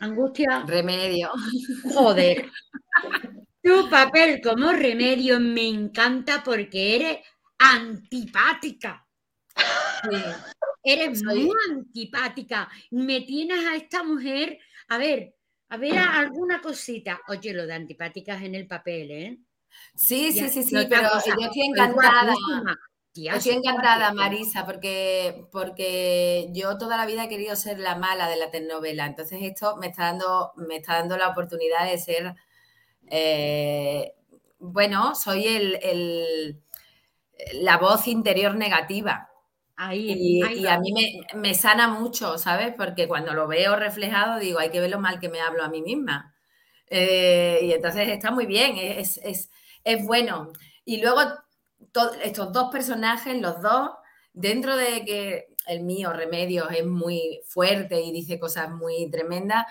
angustia. 0.00 0.64
Remedio. 0.66 1.30
Joder. 1.94 2.50
Tu 3.62 3.90
papel 3.90 4.40
como 4.40 4.72
remedio 4.72 5.38
me 5.38 5.68
encanta 5.68 6.42
porque 6.42 6.96
eres 6.96 7.18
antipática. 7.58 9.06
Eres 10.82 11.22
muy 11.22 11.50
antipática. 11.70 12.70
Me 12.90 13.20
tienes 13.20 13.66
a 13.66 13.76
esta 13.76 14.02
mujer 14.02 14.58
a 14.88 14.96
ver, 14.96 15.34
a 15.68 15.76
ver 15.76 15.98
alguna 15.98 16.62
cosita. 16.62 17.20
Oye, 17.28 17.52
lo 17.52 17.66
de 17.66 17.74
antipáticas 17.74 18.42
en 18.42 18.54
el 18.54 18.66
papel, 18.66 19.10
¿eh? 19.10 19.38
Sí, 19.94 20.32
sí, 20.32 20.48
sí, 20.48 20.62
sí, 20.62 20.76
pero 20.88 21.08
yo 21.24 21.34
estoy 21.38 21.62
encantada. 21.62 22.34
Estoy 23.14 23.52
encantada, 23.52 24.12
Marisa, 24.12 24.64
porque, 24.66 25.46
porque 25.52 26.48
yo 26.52 26.78
toda 26.78 26.96
la 26.96 27.06
vida 27.06 27.24
he 27.24 27.28
querido 27.28 27.56
ser 27.56 27.78
la 27.78 27.96
mala 27.96 28.28
de 28.28 28.36
la 28.36 28.50
telenovela. 28.50 29.06
Entonces 29.06 29.40
esto 29.42 29.76
me 29.76 29.88
está 29.88 30.04
dando, 30.04 30.52
me 30.56 30.76
está 30.76 30.94
dando 30.94 31.16
la 31.16 31.28
oportunidad 31.28 31.90
de 31.90 31.98
ser, 31.98 32.34
eh, 33.08 34.14
bueno, 34.58 35.14
soy 35.14 35.46
el, 35.46 36.60
la 37.54 37.78
voz 37.78 38.06
interior 38.06 38.54
negativa 38.54 39.30
y, 39.92 40.66
a 40.66 40.78
mí 40.78 40.92
me, 41.34 41.54
sana 41.54 41.88
mucho, 41.88 42.36
¿sabes? 42.36 42.74
Porque 42.76 43.08
cuando 43.08 43.32
lo 43.32 43.48
veo 43.48 43.76
reflejado 43.76 44.38
digo, 44.38 44.58
hay 44.58 44.70
que 44.70 44.80
ver 44.80 44.90
lo 44.90 45.00
mal 45.00 45.18
que 45.20 45.30
me 45.30 45.40
hablo 45.40 45.64
a 45.64 45.70
mí 45.70 45.80
misma. 45.80 46.34
Eh, 46.88 47.60
y 47.62 47.72
entonces 47.72 48.08
está 48.08 48.30
muy 48.30 48.46
bien, 48.46 48.76
es, 48.76 49.50
bueno. 50.04 50.52
Y 50.84 51.00
luego 51.00 51.20
estos 52.22 52.52
dos 52.52 52.70
personajes, 52.70 53.40
los 53.40 53.60
dos, 53.60 53.90
dentro 54.32 54.76
de 54.76 55.04
que 55.04 55.54
el 55.66 55.82
mío, 55.82 56.12
Remedios, 56.12 56.68
es 56.72 56.86
muy 56.86 57.40
fuerte 57.46 58.00
y 58.00 58.12
dice 58.12 58.38
cosas 58.38 58.70
muy 58.70 59.10
tremendas, 59.10 59.66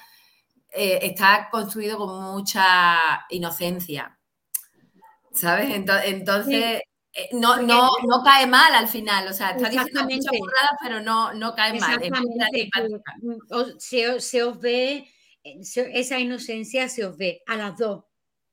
eh, 0.71 0.99
está 1.01 1.49
construido 1.51 1.97
con 1.97 2.21
mucha 2.35 3.25
inocencia. 3.29 4.17
¿Sabes? 5.31 5.73
Entonces, 5.75 6.81
eh, 7.13 7.29
no, 7.33 7.61
no, 7.61 7.89
no 8.07 8.23
cae 8.23 8.45
mal 8.45 8.73
al 8.73 8.87
final, 8.87 9.27
o 9.27 9.33
sea, 9.33 9.51
está 9.51 9.69
diciendo 9.69 10.03
muchas 10.03 10.37
burradas, 10.37 10.71
pero 10.81 11.01
no, 11.01 11.33
no 11.33 11.55
cae 11.55 11.79
mal. 11.79 11.99
Se, 13.77 14.19
se, 14.19 14.43
os 14.43 14.59
ve, 14.59 15.07
eh, 15.43 15.59
esa 15.93 16.19
inocencia 16.19 16.87
se 16.87 17.05
os 17.05 17.17
ve 17.17 17.41
a 17.47 17.55
las 17.57 17.77
dos, 17.77 18.05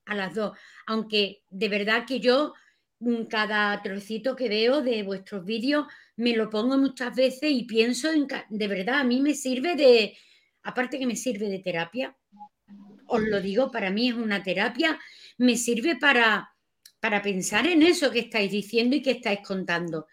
a 0.05 0.15
las 0.15 0.33
dos. 0.33 0.57
Aunque 0.87 1.43
de 1.49 1.69
verdad 1.69 2.05
que 2.07 2.19
yo, 2.19 2.53
cada 3.29 3.81
trocito 3.81 4.35
que 4.35 4.49
veo 4.49 4.81
de 4.81 5.03
vuestros 5.03 5.45
vídeos, 5.45 5.87
me 6.15 6.35
lo 6.35 6.49
pongo 6.49 6.77
muchas 6.77 7.15
veces 7.15 7.51
y 7.51 7.63
pienso 7.63 8.11
en, 8.11 8.27
de 8.49 8.67
verdad, 8.67 8.99
a 8.99 9.03
mí 9.03 9.21
me 9.21 9.33
sirve 9.33 9.75
de, 9.75 10.17
aparte 10.63 10.97
que 10.97 11.05
me 11.05 11.15
sirve 11.15 11.49
de 11.49 11.59
terapia, 11.59 12.15
os 13.07 13.21
lo 13.21 13.39
digo, 13.39 13.71
para 13.71 13.89
mí 13.91 14.09
es 14.09 14.15
una 14.15 14.43
terapia, 14.43 14.99
me 15.37 15.55
sirve 15.55 15.95
para 15.95 16.51
para 16.99 17.21
pensar 17.21 17.65
en 17.67 17.83
eso 17.83 18.11
que 18.11 18.19
estáis 18.19 18.51
diciendo 18.51 18.95
y 18.95 19.01
que 19.01 19.11
estáis 19.11 19.39
contando. 19.45 20.07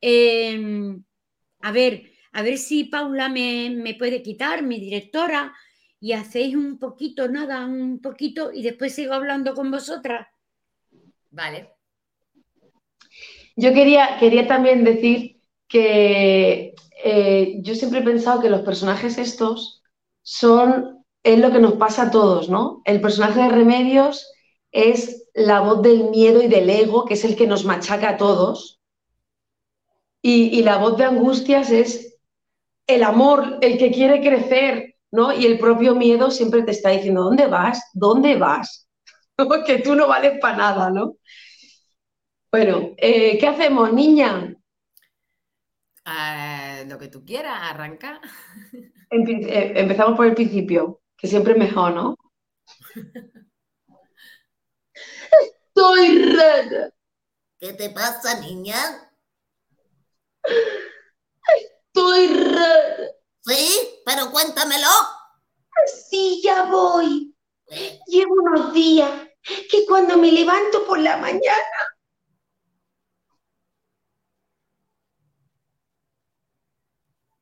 Em, 0.00 1.02
a 1.60 1.72
ver, 1.72 2.12
a 2.32 2.42
ver 2.42 2.58
si 2.58 2.84
Paula 2.84 3.28
me, 3.28 3.96
puede 3.98 4.22
quitar, 4.22 4.62
mi 4.62 4.78
directora, 4.78 5.54
y 5.98 6.12
hacéis 6.12 6.54
un 6.54 6.78
poquito, 6.78 7.28
nada, 7.28 7.64
un 7.66 8.00
poquito, 8.00 8.52
y 8.52 8.62
después 8.62 8.94
sigo 8.94 9.14
hablando 9.14 9.54
con 9.54 9.70
vosotras. 9.70 10.28
Vale. 11.30 11.75
Yo 13.56 13.72
quería, 13.72 14.18
quería 14.20 14.46
también 14.46 14.84
decir 14.84 15.40
que 15.68 16.74
eh, 17.04 17.56
yo 17.62 17.74
siempre 17.74 18.00
he 18.00 18.02
pensado 18.02 18.40
que 18.40 18.50
los 18.50 18.60
personajes 18.60 19.18
estos 19.18 19.82
son, 20.22 21.04
es 21.22 21.38
lo 21.38 21.50
que 21.50 21.58
nos 21.58 21.74
pasa 21.74 22.04
a 22.04 22.10
todos, 22.10 22.48
¿no? 22.48 22.82
El 22.84 23.00
personaje 23.00 23.40
de 23.40 23.48
Remedios 23.48 24.30
es 24.72 25.28
la 25.34 25.60
voz 25.60 25.82
del 25.82 26.10
miedo 26.10 26.42
y 26.42 26.48
del 26.48 26.68
ego, 26.68 27.04
que 27.06 27.14
es 27.14 27.24
el 27.24 27.36
que 27.36 27.46
nos 27.46 27.64
machaca 27.64 28.10
a 28.10 28.16
todos. 28.16 28.80
Y, 30.22 30.58
y 30.58 30.62
la 30.62 30.76
voz 30.78 30.96
de 30.96 31.04
Angustias 31.04 31.70
es 31.70 32.18
el 32.86 33.02
amor, 33.02 33.58
el 33.62 33.78
que 33.78 33.90
quiere 33.90 34.20
crecer, 34.20 34.96
¿no? 35.10 35.32
Y 35.32 35.46
el 35.46 35.58
propio 35.58 35.94
miedo 35.94 36.30
siempre 36.30 36.62
te 36.62 36.72
está 36.72 36.90
diciendo, 36.90 37.24
¿dónde 37.24 37.46
vas? 37.46 37.82
¿Dónde 37.94 38.36
vas? 38.36 38.88
que 39.66 39.78
tú 39.78 39.94
no 39.94 40.08
vales 40.08 40.38
para 40.40 40.56
nada, 40.56 40.90
¿no? 40.90 41.16
Bueno, 42.50 42.94
eh, 42.96 43.38
¿qué 43.38 43.46
hacemos, 43.48 43.92
niña? 43.92 44.54
Ah, 46.04 46.84
lo 46.86 46.98
que 46.98 47.08
tú 47.08 47.24
quieras, 47.24 47.58
arranca. 47.62 48.20
Eh, 49.08 49.72
empezamos 49.76 50.16
por 50.16 50.26
el 50.26 50.34
principio, 50.34 51.00
que 51.16 51.28
siempre 51.28 51.52
es 51.52 51.58
mejor, 51.60 51.94
¿no? 51.94 52.16
Estoy 55.68 56.32
rara. 56.34 56.90
¿Qué 57.60 57.72
te 57.74 57.90
pasa, 57.90 58.40
niña? 58.40 58.76
Estoy 61.86 62.26
rara. 62.26 63.06
Sí, 63.42 64.00
pero 64.04 64.32
cuéntamelo. 64.32 64.88
Sí, 66.10 66.40
ya 66.42 66.64
voy. 66.64 67.32
Llevo 68.08 68.34
unos 68.42 68.72
días 68.72 69.10
que 69.70 69.86
cuando 69.86 70.16
me 70.16 70.32
levanto 70.32 70.84
por 70.84 70.98
la 70.98 71.16
mañana 71.16 71.95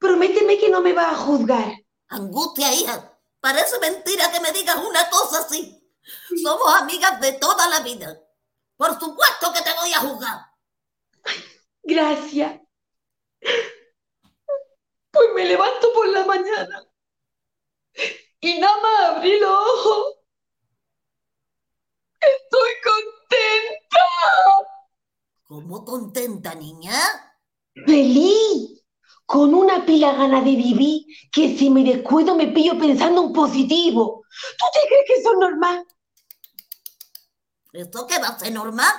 Prométeme 0.05 0.59
que 0.59 0.69
no 0.69 0.83
me 0.83 0.93
va 0.93 1.13
a 1.13 1.17
juzgar. 1.17 1.73
Angustia, 2.09 2.75
hija. 2.75 3.19
Parece 3.41 3.79
mentira 3.79 4.31
que 4.31 4.39
me 4.41 4.53
digas 4.53 4.77
una 4.77 5.09
cosa 5.09 5.39
así. 5.39 5.83
Somos 6.43 6.75
amigas 6.75 7.19
de 7.23 7.33
toda 7.33 7.67
la 7.69 7.81
vida. 7.81 8.21
Por 8.77 9.01
supuesto 9.01 9.51
que 9.55 9.63
te 9.63 9.73
voy 9.73 9.93
a 9.95 10.01
juzgar. 10.01 10.39
gracias. 11.83 12.61
Pues 15.11 15.29
me 15.35 15.47
levanto 15.47 15.91
por 15.95 16.07
la 16.09 16.27
mañana 16.27 16.87
y 18.41 18.59
nada 18.59 18.77
más 18.83 19.17
abrí 19.17 19.41
los 19.41 19.51
ojos. 19.51 20.17
Estoy 22.21 22.71
contenta. 22.85 24.01
¿Cómo 25.45 25.83
contenta, 25.83 26.55
niña? 26.55 27.01
Feliz. 27.87 28.84
Con 29.27 29.55
una 29.55 29.87
pila 29.87 30.13
gana 30.13 30.41
de 30.41 30.57
vivir 30.57 31.07
que 31.33 31.57
si 31.57 31.71
me 31.71 31.83
descuido 31.83 32.35
me 32.35 32.49
pillo 32.49 32.79
pensando 32.79 33.25
en 33.25 33.33
positivo. 33.33 34.25
¿Tú 34.59 34.65
te 34.73 34.89
crees 34.89 35.05
que 35.07 35.15
eso 35.15 35.33
es 35.33 35.39
normal? 35.39 35.87
¿Esto 37.73 38.07
qué 38.07 38.19
va 38.19 38.29
a 38.29 38.39
ser 38.39 38.53
normal? 38.53 38.93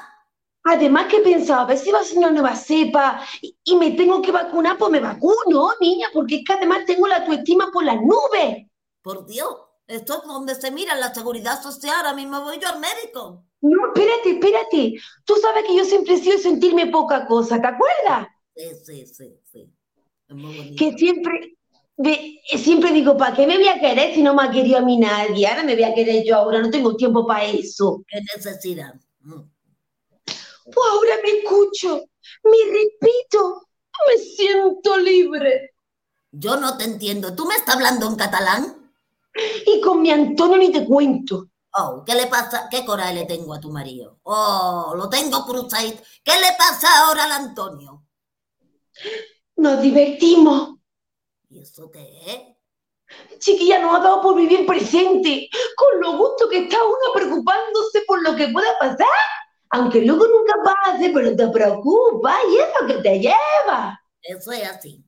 Además 0.67 1.05
que 1.07 1.19
pensaba, 1.19 1.61
a 1.61 1.65
ver 1.65 1.77
si 1.77 1.91
va 1.91 1.99
a 1.99 2.03
ser 2.03 2.17
una 2.17 2.31
nueva 2.31 2.55
cepa 2.55 3.21
y, 3.39 3.75
me 3.75 3.91
tengo 3.91 4.19
que 4.19 4.31
vacunar, 4.31 4.79
pues 4.79 4.91
me 4.91 4.99
vacuno, 4.99 5.69
niña, 5.79 6.07
porque 6.11 6.37
es 6.37 6.43
que 6.43 6.53
además 6.53 6.85
tengo 6.87 7.07
la 7.07 7.17
autoestima 7.17 7.69
por 7.71 7.85
las 7.85 8.01
nubes. 8.01 8.67
Por 9.03 9.27
Dios, 9.27 9.55
esto 9.85 10.21
es 10.21 10.27
donde 10.27 10.55
se 10.55 10.71
mira 10.71 10.95
la 10.95 11.13
seguridad 11.13 11.61
social, 11.61 11.93
ahora 11.97 12.13
mismo 12.13 12.41
voy 12.41 12.57
yo 12.59 12.67
al 12.67 12.79
médico. 12.79 13.45
No, 13.61 13.87
espérate, 13.93 14.31
espérate. 14.31 14.95
Tú 15.23 15.35
sabes 15.35 15.65
que 15.65 15.77
yo 15.77 15.85
siempre 15.85 16.15
he 16.15 16.17
sido 16.17 16.39
sentirme 16.39 16.87
poca 16.87 17.27
cosa, 17.27 17.61
¿te 17.61 17.67
acuerdas? 17.67 18.27
Sí, 18.55 18.75
sí, 18.83 19.05
sí, 19.05 19.39
sí. 19.45 19.74
Que 20.77 20.93
siempre, 20.97 21.57
siempre 22.57 22.91
digo, 22.91 23.17
¿para 23.17 23.35
qué 23.35 23.47
me 23.47 23.57
voy 23.57 23.67
a 23.67 23.79
querer 23.79 24.13
si 24.13 24.21
no 24.21 24.33
me 24.33 24.43
ha 24.43 24.51
querido 24.51 24.77
a 24.77 24.81
mí 24.81 24.97
nadie? 24.97 25.47
Ahora 25.47 25.63
me 25.63 25.75
voy 25.75 25.83
a 25.83 25.93
querer 25.93 26.23
yo, 26.25 26.35
ahora 26.35 26.61
no 26.61 26.69
tengo 26.69 26.95
tiempo 26.95 27.25
para 27.25 27.45
eso. 27.45 28.03
¿Qué 28.07 28.19
necesidad? 28.35 28.93
Mm. 29.21 29.41
Pues 30.65 30.87
ahora 30.91 31.15
me 31.23 31.39
escucho, 31.39 32.05
me 32.43 32.57
repito, 32.71 33.67
me 34.07 34.17
siento 34.21 34.97
libre. 34.97 35.75
Yo 36.31 36.57
no 36.57 36.77
te 36.77 36.83
entiendo. 36.83 37.35
¿Tú 37.35 37.45
me 37.45 37.55
estás 37.55 37.75
hablando 37.75 38.07
en 38.07 38.15
catalán? 38.15 38.91
Y 39.65 39.79
con 39.81 40.01
mi 40.01 40.11
Antonio 40.11 40.57
ni 40.57 40.71
te 40.71 40.85
cuento. 40.85 41.49
Oh, 41.77 42.03
¿qué 42.05 42.15
le 42.15 42.27
pasa? 42.27 42.67
¿Qué 42.69 42.85
coraje 42.85 43.13
le 43.13 43.25
tengo 43.25 43.53
a 43.53 43.59
tu 43.59 43.69
marido? 43.69 44.19
Oh, 44.23 44.93
lo 44.95 45.09
tengo 45.09 45.45
cruzado. 45.45 45.93
¿Qué 46.23 46.31
le 46.39 46.55
pasa 46.57 46.87
ahora 46.99 47.25
al 47.25 47.31
Antonio? 47.31 48.05
Nos 49.57 49.81
divertimos. 49.81 50.75
¿Y 51.49 51.59
eso 51.59 51.89
qué 51.91 52.01
es? 52.25 53.39
Chiquilla 53.39 53.79
nos 53.79 53.95
ha 53.95 53.99
dado 53.99 54.21
por 54.21 54.35
vivir 54.35 54.65
presente, 54.65 55.47
con 55.75 56.01
lo 56.01 56.17
gusto 56.17 56.49
que 56.49 56.63
está 56.63 56.77
uno 56.83 57.13
preocupándose 57.13 58.01
por 58.07 58.21
lo 58.23 58.35
que 58.35 58.47
pueda 58.49 58.77
pasar 58.79 59.07
aunque 59.75 60.01
luego 60.01 60.25
nunca 60.25 60.53
pase, 60.63 61.11
pero 61.13 61.35
te 61.35 61.47
preocupa 61.49 62.35
y 62.49 62.57
es 62.57 62.67
lo 62.79 62.87
que 62.87 63.01
te 63.01 63.19
lleva. 63.19 63.99
Eso 64.21 64.51
es 64.53 64.63
así. 64.63 65.03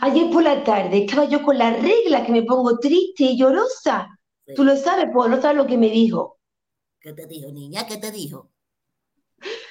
Ayer 0.00 0.30
por 0.30 0.42
la 0.42 0.64
tarde 0.64 1.04
estaba 1.04 1.26
yo 1.26 1.42
con 1.42 1.58
la 1.58 1.70
regla 1.70 2.24
que 2.24 2.32
me 2.32 2.42
pongo 2.42 2.78
triste 2.78 3.24
y 3.24 3.38
llorosa. 3.38 4.08
Tú 4.56 4.64
lo 4.64 4.76
sabes, 4.76 5.06
pues 5.12 5.30
no 5.30 5.40
sabes 5.40 5.56
lo 5.56 5.66
que 5.66 5.76
me 5.76 5.90
dijo. 5.90 6.38
¿Qué 7.00 7.12
te 7.12 7.26
dijo, 7.26 7.50
niña? 7.52 7.86
¿Qué 7.86 7.98
te 7.98 8.10
dijo? 8.10 8.50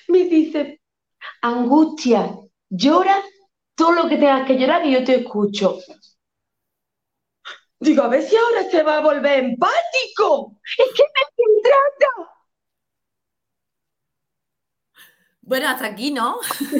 Me 0.07 0.25
dice, 0.25 0.81
angustia, 1.41 2.37
llora 2.69 3.21
todo 3.75 3.91
lo 3.91 4.09
que 4.09 4.17
tengas 4.17 4.47
que 4.47 4.57
llorar 4.57 4.85
y 4.85 4.93
yo 4.93 5.03
te 5.03 5.15
escucho. 5.15 5.77
Digo, 7.79 8.03
a 8.03 8.07
ver 8.07 8.23
si 8.23 8.35
ahora 8.35 8.63
se 8.69 8.81
va 8.83 8.97
a 8.97 9.01
volver 9.01 9.43
empático. 9.43 10.57
Es 10.77 10.87
que 10.95 11.03
me 11.03 11.61
trata. 11.61 12.31
Bueno, 15.41 15.67
hasta 15.67 15.87
aquí, 15.87 16.11
¿no? 16.11 16.37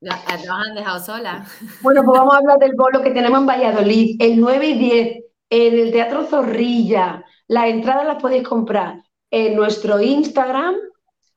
Nos 0.00 0.48
han 0.48 0.74
dejado 0.76 1.00
sola. 1.04 1.44
Bueno, 1.82 2.04
pues 2.04 2.18
vamos 2.18 2.34
a 2.34 2.38
hablar 2.38 2.58
del 2.58 2.74
bolo 2.76 3.02
que 3.02 3.10
tenemos 3.10 3.40
en 3.40 3.46
Valladolid, 3.46 4.16
el 4.20 4.40
9 4.40 4.66
y 4.66 4.78
10, 4.78 5.24
en 5.50 5.78
el 5.78 5.92
Teatro 5.92 6.24
Zorrilla. 6.24 7.24
Las 7.48 7.68
entradas 7.68 8.06
las 8.06 8.20
podéis 8.20 8.46
comprar 8.46 9.02
en 9.30 9.56
nuestro 9.56 10.00
Instagram, 10.00 10.76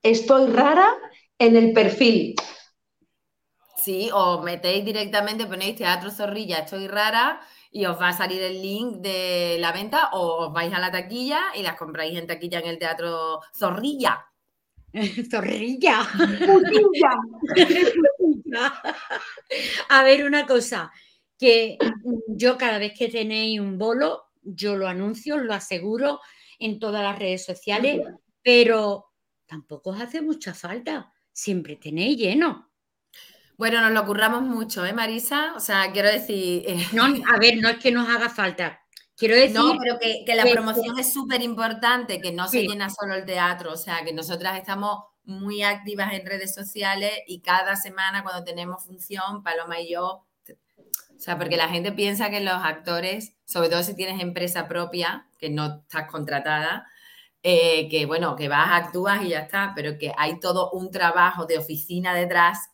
Estoy 0.03 0.51
Rara, 0.51 0.89
en 1.39 1.55
el 1.55 1.73
perfil. 1.73 2.35
Sí, 3.77 4.09
o 4.13 4.41
metéis 4.41 4.83
directamente, 4.83 5.45
ponéis 5.45 5.77
Teatro 5.77 6.11
Zorrilla, 6.11 6.59
Estoy 6.59 6.87
Rara 6.87 7.39
y 7.71 7.85
os 7.85 7.99
va 7.99 8.09
a 8.09 8.13
salir 8.13 8.41
el 8.41 8.61
link 8.61 8.97
de 8.97 9.57
la 9.59 9.71
venta 9.71 10.09
o 10.11 10.47
os 10.47 10.53
vais 10.53 10.73
a 10.73 10.79
la 10.79 10.91
taquilla 10.91 11.39
y 11.55 11.63
las 11.63 11.77
compráis 11.77 12.17
en 12.17 12.27
taquilla 12.27 12.59
en 12.59 12.67
el 12.67 12.77
teatro 12.77 13.39
Zorrilla. 13.55 14.25
Zorrilla. 15.31 16.01
a 19.89 20.03
ver, 20.03 20.25
una 20.25 20.45
cosa, 20.45 20.91
que 21.39 21.77
yo 22.27 22.57
cada 22.57 22.77
vez 22.77 22.91
que 22.97 23.07
tenéis 23.07 23.61
un 23.61 23.77
bolo, 23.77 24.30
yo 24.41 24.75
lo 24.75 24.87
anuncio, 24.87 25.37
lo 25.37 25.53
aseguro 25.53 26.19
en 26.59 26.79
todas 26.79 27.03
las 27.03 27.17
redes 27.17 27.45
sociales, 27.45 28.01
pero 28.41 29.11
tampoco 29.45 29.91
os 29.91 30.01
hace 30.01 30.21
mucha 30.21 30.53
falta. 30.53 31.11
Siempre 31.31 31.75
tenéis 31.75 32.17
lleno. 32.17 32.71
Bueno, 33.57 33.79
nos 33.81 33.91
lo 33.91 34.05
curramos 34.05 34.41
mucho, 34.41 34.85
¿eh, 34.85 34.93
Marisa? 34.93 35.53
O 35.55 35.59
sea, 35.59 35.91
quiero 35.91 36.09
decir... 36.09 36.63
Eh, 36.65 36.87
no, 36.93 37.03
a 37.03 37.37
ver, 37.39 37.57
no 37.57 37.69
es 37.69 37.77
que 37.77 37.91
nos 37.91 38.09
haga 38.09 38.29
falta. 38.29 38.81
Quiero 39.15 39.35
decir... 39.35 39.55
No, 39.55 39.77
pero 39.77 39.99
que, 39.99 40.23
la 40.35 40.45
promoción 40.45 40.97
es 40.97 41.13
súper 41.13 41.41
importante, 41.43 42.19
que 42.19 42.31
no 42.31 42.47
se 42.47 42.63
llena 42.63 42.89
solo 42.89 43.13
el 43.13 43.25
teatro, 43.25 43.73
o 43.73 43.77
sea, 43.77 44.03
que 44.03 44.13
nosotras 44.13 44.57
estamos 44.57 45.03
muy 45.23 45.61
activas 45.61 46.13
en 46.13 46.25
redes 46.25 46.55
sociales 46.55 47.11
y 47.27 47.41
cada 47.41 47.75
semana 47.75 48.23
cuando 48.23 48.43
tenemos 48.43 48.83
función, 48.83 49.43
Paloma 49.43 49.79
y 49.79 49.91
yo, 49.91 50.25
o 51.21 51.23
sea, 51.23 51.37
porque 51.37 51.55
la 51.55 51.69
gente 51.69 51.91
piensa 51.91 52.31
que 52.31 52.39
los 52.39 52.55
actores, 52.63 53.35
sobre 53.45 53.69
todo 53.69 53.83
si 53.83 53.95
tienes 53.95 54.19
empresa 54.23 54.67
propia, 54.67 55.27
que 55.37 55.51
no 55.51 55.81
estás 55.83 56.09
contratada, 56.09 56.87
eh, 57.43 57.87
que 57.89 58.07
bueno, 58.07 58.35
que 58.35 58.49
vas, 58.49 58.69
actúas 58.71 59.21
y 59.21 59.29
ya 59.29 59.41
está, 59.41 59.73
pero 59.75 59.99
que 59.99 60.11
hay 60.17 60.39
todo 60.39 60.71
un 60.71 60.89
trabajo 60.89 61.45
de 61.45 61.59
oficina 61.59 62.15
detrás 62.15 62.71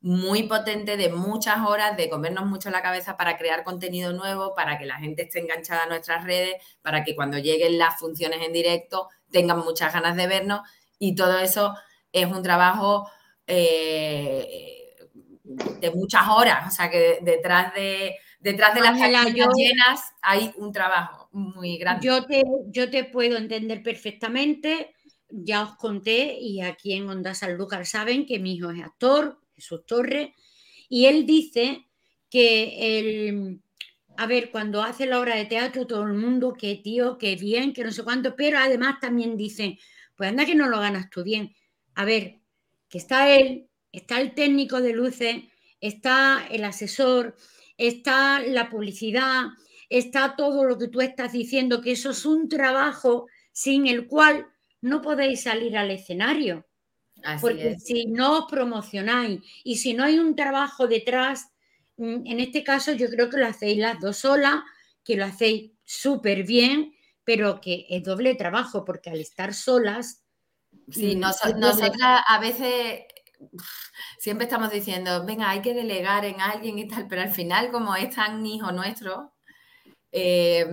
muy 0.00 0.42
potente 0.42 0.96
de 0.96 1.08
muchas 1.08 1.64
horas, 1.64 1.96
de 1.96 2.10
comernos 2.10 2.46
mucho 2.46 2.68
la 2.68 2.82
cabeza 2.82 3.16
para 3.16 3.38
crear 3.38 3.62
contenido 3.62 4.12
nuevo, 4.12 4.56
para 4.56 4.76
que 4.76 4.86
la 4.86 4.96
gente 4.96 5.22
esté 5.22 5.38
enganchada 5.38 5.84
a 5.84 5.86
nuestras 5.86 6.24
redes, 6.24 6.54
para 6.82 7.04
que 7.04 7.14
cuando 7.14 7.38
lleguen 7.38 7.78
las 7.78 8.00
funciones 8.00 8.42
en 8.42 8.52
directo 8.52 9.08
tengan 9.30 9.58
muchas 9.60 9.92
ganas 9.92 10.16
de 10.16 10.26
vernos. 10.26 10.62
Y 10.98 11.14
todo 11.14 11.38
eso 11.38 11.76
es 12.10 12.26
un 12.26 12.42
trabajo 12.42 13.08
eh, 13.46 14.83
de 15.80 15.90
muchas 15.90 16.28
horas, 16.28 16.66
o 16.66 16.74
sea 16.74 16.90
que 16.90 17.18
detrás 17.22 17.74
de, 17.74 18.16
detrás 18.40 18.74
de 18.74 18.80
las 18.80 18.98
llenas 19.32 20.00
hay 20.22 20.52
un 20.56 20.72
trabajo 20.72 21.28
muy 21.32 21.78
grande. 21.78 22.06
Yo 22.06 22.24
te, 22.24 22.42
yo 22.68 22.90
te 22.90 23.04
puedo 23.04 23.36
entender 23.36 23.82
perfectamente. 23.82 24.94
Ya 25.36 25.62
os 25.62 25.76
conté, 25.76 26.38
y 26.38 26.60
aquí 26.60 26.92
en 26.92 27.08
Onda 27.08 27.34
Sanlúcar 27.34 27.86
saben 27.86 28.24
que 28.24 28.38
mi 28.38 28.54
hijo 28.54 28.70
es 28.70 28.84
actor, 28.84 29.40
Jesús 29.56 29.84
Torres, 29.84 30.30
y 30.88 31.06
él 31.06 31.26
dice 31.26 31.86
que 32.30 32.98
el, 32.98 33.60
a 34.16 34.26
ver, 34.26 34.50
cuando 34.52 34.82
hace 34.82 35.06
la 35.06 35.18
obra 35.18 35.34
de 35.34 35.46
teatro, 35.46 35.86
todo 35.86 36.04
el 36.04 36.14
mundo, 36.14 36.52
que 36.52 36.76
tío, 36.76 37.18
que 37.18 37.34
bien, 37.34 37.72
que 37.72 37.82
no 37.82 37.90
sé 37.90 38.04
cuánto, 38.04 38.36
pero 38.36 38.58
además 38.58 39.00
también 39.00 39.36
dicen, 39.36 39.76
pues 40.14 40.30
anda 40.30 40.46
que 40.46 40.54
no 40.54 40.68
lo 40.68 40.78
ganas 40.78 41.10
tú 41.10 41.24
bien. 41.24 41.52
A 41.96 42.04
ver, 42.04 42.40
que 42.88 42.98
está 42.98 43.34
él, 43.34 43.68
está 43.94 44.20
el 44.20 44.34
técnico 44.34 44.80
de 44.80 44.92
luces, 44.92 45.44
está 45.80 46.46
el 46.50 46.64
asesor, 46.64 47.36
está 47.76 48.40
la 48.40 48.68
publicidad, 48.68 49.46
está 49.88 50.34
todo 50.36 50.64
lo 50.64 50.78
que 50.78 50.88
tú 50.88 51.00
estás 51.00 51.32
diciendo, 51.32 51.80
que 51.80 51.92
eso 51.92 52.10
es 52.10 52.26
un 52.26 52.48
trabajo 52.48 53.26
sin 53.52 53.86
el 53.86 54.06
cual 54.06 54.46
no 54.80 55.00
podéis 55.00 55.42
salir 55.42 55.76
al 55.76 55.90
escenario. 55.90 56.66
porque 57.40 57.78
si 57.78 58.04
no 58.04 58.40
os 58.40 58.50
promocionáis 58.50 59.40
y 59.62 59.76
si 59.76 59.94
no 59.94 60.04
hay 60.04 60.18
un 60.18 60.36
trabajo 60.36 60.86
detrás, 60.86 61.48
mm, 61.96 62.26
en 62.26 62.40
este 62.40 62.62
caso 62.62 62.92
yo 62.92 63.08
creo 63.08 63.30
que 63.30 63.38
lo 63.38 63.46
hacéis 63.46 63.78
las 63.78 63.98
dos 63.98 64.18
solas, 64.18 64.56
que 65.02 65.16
lo 65.16 65.24
hacéis 65.24 65.70
súper 65.84 66.42
bien, 66.42 66.94
pero 67.24 67.62
que 67.62 67.86
es 67.88 68.02
doble 68.02 68.34
trabajo, 68.34 68.84
porque 68.84 69.08
al 69.08 69.20
estar 69.20 69.54
solas... 69.54 70.22
Sí, 70.90 71.16
mm, 71.16 71.20
nosotras 71.20 72.20
a 72.28 72.38
veces 72.40 73.04
siempre 74.18 74.44
estamos 74.44 74.70
diciendo, 74.70 75.24
venga, 75.24 75.50
hay 75.50 75.62
que 75.62 75.74
delegar 75.74 76.24
en 76.24 76.40
alguien 76.40 76.78
y 76.78 76.88
tal, 76.88 77.06
pero 77.08 77.22
al 77.22 77.30
final, 77.30 77.70
como 77.70 77.94
es 77.96 78.14
tan 78.14 78.44
hijo 78.44 78.72
nuestro, 78.72 79.32
eh, 80.12 80.66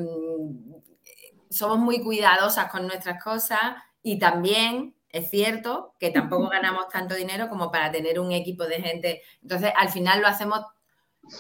somos 1.49 1.79
muy 1.79 2.01
cuidadosas 2.01 2.71
con 2.71 2.87
nuestras 2.87 3.23
cosas 3.23 3.75
y 4.01 4.19
también 4.19 4.95
es 5.09 5.29
cierto 5.29 5.95
que 5.99 6.09
tampoco 6.09 6.49
ganamos 6.49 6.87
tanto 6.87 7.15
dinero 7.15 7.49
como 7.49 7.71
para 7.71 7.91
tener 7.91 8.19
un 8.19 8.31
equipo 8.31 8.65
de 8.65 8.81
gente. 8.81 9.21
Entonces, 9.41 9.71
al 9.75 9.89
final 9.89 10.21
lo 10.21 10.27
hacemos 10.27 10.61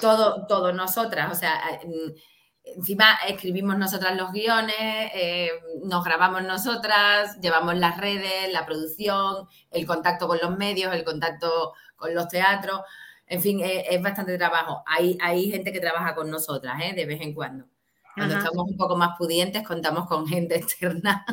todo, 0.01 0.45
todos 0.47 0.73
nosotras. 0.73 1.31
O 1.31 1.35
sea, 1.35 1.59
encima 2.63 3.15
escribimos 3.27 3.77
nosotras 3.77 4.15
los 4.15 4.31
guiones, 4.31 4.75
eh, 5.13 5.49
nos 5.83 6.03
grabamos 6.03 6.43
nosotras, 6.43 7.39
llevamos 7.41 7.77
las 7.77 7.97
redes, 7.97 8.51
la 8.51 8.65
producción, 8.65 9.47
el 9.71 9.85
contacto 9.85 10.27
con 10.27 10.39
los 10.41 10.57
medios, 10.57 10.93
el 10.93 11.03
contacto 11.03 11.73
con 11.95 12.13
los 12.13 12.27
teatros. 12.27 12.81
En 13.27 13.41
fin, 13.41 13.61
eh, 13.61 13.85
es, 13.89 14.01
bastante 14.01 14.37
trabajo. 14.37 14.83
Hay, 14.85 15.17
hay 15.21 15.49
gente 15.49 15.71
que 15.71 15.79
trabaja 15.79 16.15
con 16.15 16.29
nosotras, 16.29 16.79
¿eh? 16.83 16.93
de 16.93 17.05
vez 17.05 17.21
en 17.21 17.33
cuando. 17.33 17.65
Cuando 18.13 18.37
estamos 18.37 18.69
un 18.69 18.77
poco 18.77 18.97
más 18.97 19.17
pudientes, 19.17 19.65
contamos 19.65 20.05
con 20.07 20.27
gente 20.27 20.55
externa. 20.57 21.25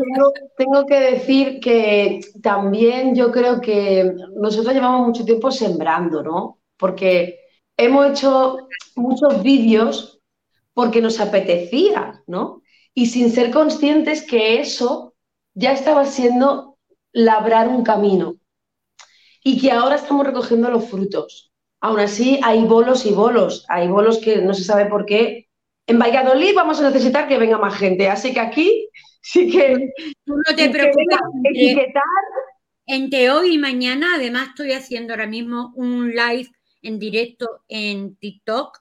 Tengo, 0.56 0.86
que 0.86 1.00
decir 1.00 1.58
que 1.60 2.20
también 2.40 3.16
yo 3.16 3.32
creo 3.32 3.60
que 3.60 4.14
nosotros 4.36 4.74
llevamos 4.74 5.08
mucho 5.08 5.24
tiempo 5.24 5.50
sembrando, 5.50 6.22
¿no? 6.22 6.60
Porque 6.76 7.40
hemos 7.76 8.10
hecho 8.10 8.68
muchos 8.94 9.42
vídeos 9.42 10.17
porque 10.78 11.00
nos 11.00 11.18
apetecía, 11.18 12.22
¿no? 12.28 12.62
Y 12.94 13.06
sin 13.06 13.32
ser 13.32 13.50
conscientes 13.50 14.22
que 14.22 14.60
eso 14.60 15.16
ya 15.52 15.72
estaba 15.72 16.04
siendo 16.04 16.78
labrar 17.10 17.66
un 17.66 17.82
camino 17.82 18.36
y 19.42 19.60
que 19.60 19.72
ahora 19.72 19.96
estamos 19.96 20.24
recogiendo 20.24 20.70
los 20.70 20.88
frutos. 20.88 21.50
Aún 21.80 21.98
así, 21.98 22.38
hay 22.44 22.62
bolos 22.62 23.06
y 23.06 23.10
bolos, 23.10 23.64
hay 23.68 23.88
bolos 23.88 24.18
que 24.18 24.36
no 24.36 24.54
se 24.54 24.62
sabe 24.62 24.86
por 24.86 25.04
qué 25.04 25.48
en 25.88 25.98
Valladolid 25.98 26.54
vamos 26.54 26.80
a 26.80 26.88
necesitar 26.88 27.26
que 27.26 27.38
venga 27.38 27.58
más 27.58 27.76
gente, 27.76 28.08
así 28.08 28.32
que 28.32 28.38
aquí 28.38 28.88
sí 29.20 29.50
que... 29.50 29.90
Tú 30.24 30.34
no 30.36 30.54
te 30.54 30.70
preocupes. 30.70 31.18
Etiquetar. 31.42 32.02
Entre 32.86 33.32
hoy 33.32 33.54
y 33.54 33.58
mañana, 33.58 34.12
además 34.14 34.50
estoy 34.50 34.74
haciendo 34.74 35.12
ahora 35.12 35.26
mismo 35.26 35.72
un 35.74 36.10
live 36.10 36.48
en 36.82 37.00
directo 37.00 37.64
en 37.66 38.14
TikTok, 38.14 38.78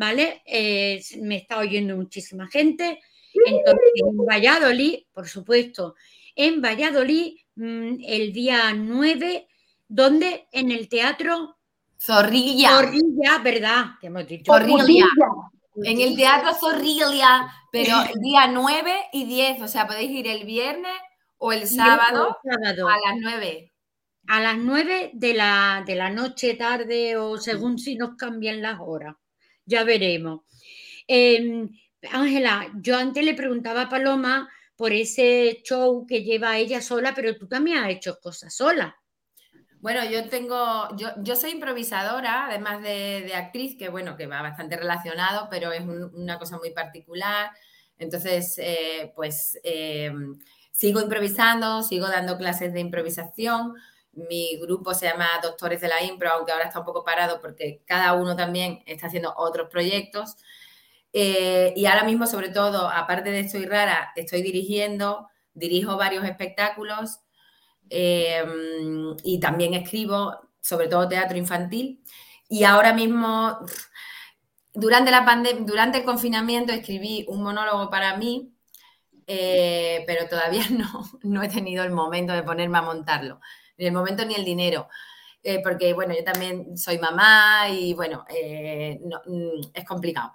¿vale? 0.00 0.40
Eh, 0.46 0.98
me 1.20 1.36
está 1.36 1.58
oyendo 1.58 1.94
muchísima 1.94 2.48
gente. 2.48 3.00
Entonces, 3.34 3.90
en 3.96 4.16
Valladolid, 4.16 5.00
por 5.12 5.28
supuesto, 5.28 5.94
en 6.34 6.62
Valladolid, 6.62 7.36
mm, 7.56 7.96
el 8.06 8.32
día 8.32 8.72
9, 8.72 9.46
donde 9.86 10.48
en 10.52 10.70
el 10.70 10.88
teatro 10.88 11.58
Zorrilla. 11.98 12.70
Zorrilla, 12.70 13.38
¿verdad? 13.44 13.84
Que 14.00 14.06
hemos 14.06 14.26
dicho. 14.26 14.50
Zorrilla. 14.50 15.04
En 15.82 16.00
el 16.00 16.16
Teatro 16.16 16.52
Zorrilla, 16.54 17.46
pero 17.70 17.94
el 18.02 18.20
día 18.20 18.48
9 18.48 18.92
y 19.12 19.24
10, 19.24 19.62
o 19.62 19.68
sea, 19.68 19.86
podéis 19.86 20.10
ir 20.10 20.26
el 20.26 20.44
viernes 20.44 20.92
o 21.38 21.52
el 21.52 21.66
sábado, 21.66 22.36
a 22.42 22.58
las 22.58 23.16
9. 23.20 23.72
A 24.26 24.40
las 24.40 24.58
9 24.58 25.12
de 25.14 25.34
la, 25.34 25.84
de 25.86 25.94
la 25.94 26.10
noche, 26.10 26.54
tarde 26.54 27.16
o 27.16 27.38
según 27.38 27.78
si 27.78 27.96
nos 27.96 28.16
cambian 28.16 28.60
las 28.60 28.78
horas. 28.80 29.14
Ya 29.70 29.84
veremos. 29.84 30.40
Em, 31.06 31.70
Ángela, 32.10 32.72
yo 32.82 32.96
antes 32.96 33.24
le 33.24 33.34
preguntaba 33.34 33.82
a 33.82 33.88
Paloma 33.88 34.50
por 34.74 34.92
ese 34.92 35.62
show 35.62 36.06
que 36.08 36.24
lleva 36.24 36.58
ella 36.58 36.82
sola, 36.82 37.14
pero 37.14 37.36
tú 37.36 37.46
también 37.46 37.78
has 37.78 37.90
hecho 37.90 38.18
cosas 38.20 38.52
sola. 38.52 38.96
Bueno, 39.78 40.04
yo 40.10 40.28
tengo, 40.28 40.88
yo, 40.96 41.36
soy 41.36 41.52
improvisadora, 41.52 42.46
además 42.46 42.82
de, 42.82 43.32
actriz, 43.34 43.76
que 43.78 43.88
bueno, 43.88 44.16
que 44.16 44.26
va 44.26 44.42
bastante 44.42 44.76
relacionado, 44.76 45.46
pero 45.50 45.70
es 45.72 45.82
una 45.82 46.38
cosa 46.38 46.58
muy 46.58 46.70
particular. 46.70 47.50
Entonces, 47.96 48.58
eh, 48.58 49.12
pues 49.14 49.56
eh, 49.62 50.12
sigo 50.72 51.00
improvisando, 51.00 51.82
sigo 51.84 52.08
dando 52.08 52.36
clases 52.36 52.72
de 52.72 52.80
improvisación. 52.80 53.74
Mi 54.12 54.56
grupo 54.60 54.94
se 54.94 55.06
llama 55.06 55.28
Doctores 55.42 55.80
de 55.80 55.88
la 55.88 56.02
Impro, 56.02 56.30
aunque 56.30 56.52
ahora 56.52 56.66
está 56.66 56.80
un 56.80 56.84
poco 56.86 57.04
parado 57.04 57.40
porque 57.40 57.82
cada 57.86 58.14
uno 58.14 58.36
también 58.36 58.82
está 58.86 59.06
haciendo 59.06 59.34
otros 59.36 59.68
proyectos. 59.70 60.36
Eh, 61.12 61.72
y 61.76 61.86
ahora 61.86 62.04
mismo, 62.04 62.26
sobre 62.26 62.50
todo, 62.50 62.88
aparte 62.88 63.30
de 63.30 63.40
Estoy 63.40 63.66
Rara, 63.66 64.12
estoy 64.16 64.42
dirigiendo, 64.42 65.28
dirijo 65.54 65.96
varios 65.96 66.24
espectáculos 66.24 67.20
Em, 67.90 69.16
y 69.24 69.40
también 69.40 69.74
escribo, 69.74 70.36
sobre 70.60 70.88
todo 70.88 71.08
teatro 71.08 71.36
infantil. 71.36 72.02
Y 72.48 72.64
ahora 72.64 72.94
mismo, 72.94 73.58
durante, 74.72 75.10
la 75.10 75.24
durante 75.60 75.98
el 75.98 76.04
confinamiento, 76.04 76.72
escribí 76.72 77.26
un 77.28 77.42
monólogo 77.42 77.90
para 77.90 78.16
mí, 78.16 78.54
eh, 79.26 80.04
pero 80.06 80.28
todavía 80.28 80.62
no, 80.70 81.04
no 81.22 81.42
he 81.42 81.48
tenido 81.48 81.84
el 81.84 81.92
momento 81.92 82.32
de 82.32 82.42
ponerme 82.42 82.78
a 82.78 82.82
montarlo, 82.82 83.40
ni 83.80 83.86
el 83.86 83.92
momento 83.92 84.24
ni 84.24 84.34
el 84.34 84.44
dinero. 84.44 84.88
Eh, 85.42 85.60
porque 85.62 85.94
bueno, 85.94 86.14
yo 86.14 86.22
también 86.22 86.76
soy 86.76 86.98
mamá 86.98 87.68
y 87.70 87.94
bueno, 87.94 88.24
eh, 88.28 89.00
mm, 89.26 89.70
es 89.74 89.84
complicado. 89.84 90.32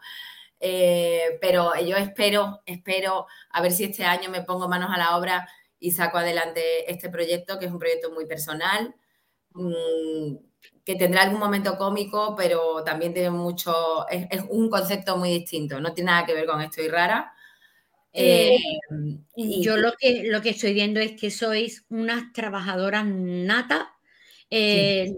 pero 1.40 1.76
yo 1.80 1.96
espero, 1.98 2.62
espero 2.66 3.28
a 3.52 3.62
ver 3.62 3.72
si 3.72 3.84
este 3.86 4.04
año 4.04 4.30
me 4.30 4.42
pongo 4.42 4.68
manos 4.68 4.90
a 4.92 4.98
la 4.98 5.16
obra 5.18 5.48
y 5.80 5.92
saco 5.92 6.18
adelante 6.18 6.92
este 6.92 7.10
proyecto, 7.10 7.60
que 7.60 7.66
es 7.68 7.72
un 7.72 7.80
proyecto 7.80 8.12
muy 8.12 8.26
personal, 8.26 8.96
mm, 9.54 10.36
que 10.84 10.96
tendrá 10.96 11.24
algún 11.24 11.40
momento 11.40 11.78
cómico, 11.78 12.36
pero 12.36 12.84
también 12.84 13.14
tiene 13.14 13.30
mucho, 13.32 14.08
es, 14.10 14.28
un 14.50 14.70
concepto 14.70 15.18
muy 15.18 15.30
distinto, 15.30 15.80
no 15.80 15.94
tiene 15.94 16.12
nada 16.12 16.26
que 16.26 16.34
ver 16.34 16.46
con 16.48 16.62
Estoy 16.62 16.88
rara. 16.88 17.35
Eh, 18.18 18.58
y, 19.36 19.62
yo 19.62 19.76
lo 19.78 19.94
que, 20.00 20.24
lo 20.26 20.42
que 20.42 20.52
estoy 20.52 20.74
viendo 20.74 21.00
es 21.00 21.14
que 21.20 21.30
sois 21.30 21.86
unas 21.90 22.32
trabajadoras 22.32 23.06
natas, 23.06 23.88
eh, 24.50 25.12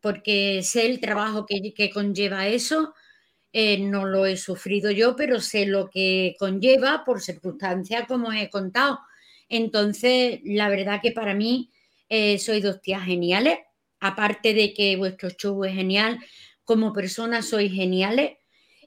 porque 0.00 0.62
sé 0.62 0.86
el 0.86 1.00
trabajo 1.00 1.44
que, 1.44 1.74
que 1.74 1.90
conlleva 1.90 2.48
eso. 2.48 2.94
Eh, 3.52 3.78
no 3.78 4.04
lo 4.06 4.26
he 4.26 4.36
sufrido 4.36 4.90
yo, 4.90 5.16
pero 5.16 5.40
sé 5.40 5.66
lo 5.66 5.88
que 5.88 6.36
conlleva 6.38 7.02
por 7.04 7.20
circunstancias 7.20 8.04
como 8.06 8.32
he 8.32 8.50
contado. 8.50 9.00
Entonces, 9.48 10.40
la 10.44 10.68
verdad 10.68 11.00
que 11.02 11.12
para 11.12 11.34
mí 11.34 11.70
eh, 12.08 12.38
sois 12.38 12.62
dos 12.62 12.80
tías 12.82 13.04
geniales, 13.04 13.58
aparte 14.00 14.54
de 14.54 14.74
que 14.74 14.96
vuestro 14.96 15.30
show 15.30 15.64
es 15.64 15.74
genial, 15.74 16.18
como 16.64 16.92
persona 16.92 17.42
sois 17.42 17.72
geniales. 17.72 18.36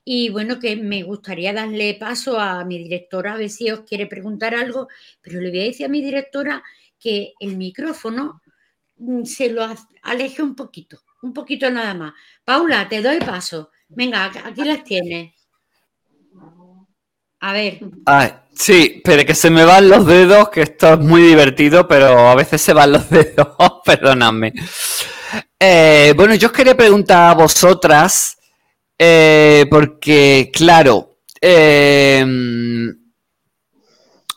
Y 0.03 0.29
bueno, 0.29 0.59
que 0.59 0.75
me 0.75 1.03
gustaría 1.03 1.53
darle 1.53 1.95
paso 1.99 2.39
a 2.39 2.65
mi 2.65 2.77
directora, 2.79 3.33
a 3.33 3.37
ver 3.37 3.49
si 3.49 3.69
os 3.69 3.81
quiere 3.81 4.07
preguntar 4.07 4.55
algo, 4.55 4.87
pero 5.21 5.39
le 5.39 5.49
voy 5.49 5.61
a 5.61 5.65
decir 5.65 5.85
a 5.85 5.89
mi 5.89 6.01
directora 6.01 6.63
que 6.99 7.33
el 7.39 7.57
micrófono 7.57 8.41
mm, 8.97 9.23
se 9.25 9.49
lo 9.51 9.67
aleje 10.03 10.41
un 10.41 10.55
poquito, 10.55 11.01
un 11.21 11.33
poquito 11.33 11.69
nada 11.69 11.93
más. 11.93 12.13
Paula, 12.43 12.87
te 12.89 13.01
doy 13.01 13.19
paso. 13.19 13.71
Venga, 13.89 14.31
aquí 14.45 14.63
las 14.63 14.83
tienes. 14.83 15.33
A 17.41 17.53
ver. 17.53 17.79
Ay, 18.05 18.29
sí, 18.53 19.01
pero 19.03 19.25
que 19.25 19.33
se 19.33 19.49
me 19.49 19.65
van 19.65 19.89
los 19.89 20.05
dedos, 20.05 20.49
que 20.49 20.61
esto 20.61 20.93
es 20.93 20.99
muy 20.99 21.23
divertido, 21.23 21.87
pero 21.87 22.29
a 22.29 22.35
veces 22.35 22.61
se 22.61 22.71
van 22.71 22.91
los 22.91 23.09
dedos, 23.09 23.47
perdóname. 23.83 24.53
Eh, 25.59 26.13
bueno, 26.15 26.35
yo 26.35 26.47
os 26.47 26.53
quería 26.53 26.77
preguntar 26.77 27.31
a 27.31 27.33
vosotras, 27.33 28.37
Eh, 29.03 29.65
porque, 29.67 30.51
claro, 30.53 31.21
eh, 31.41 32.23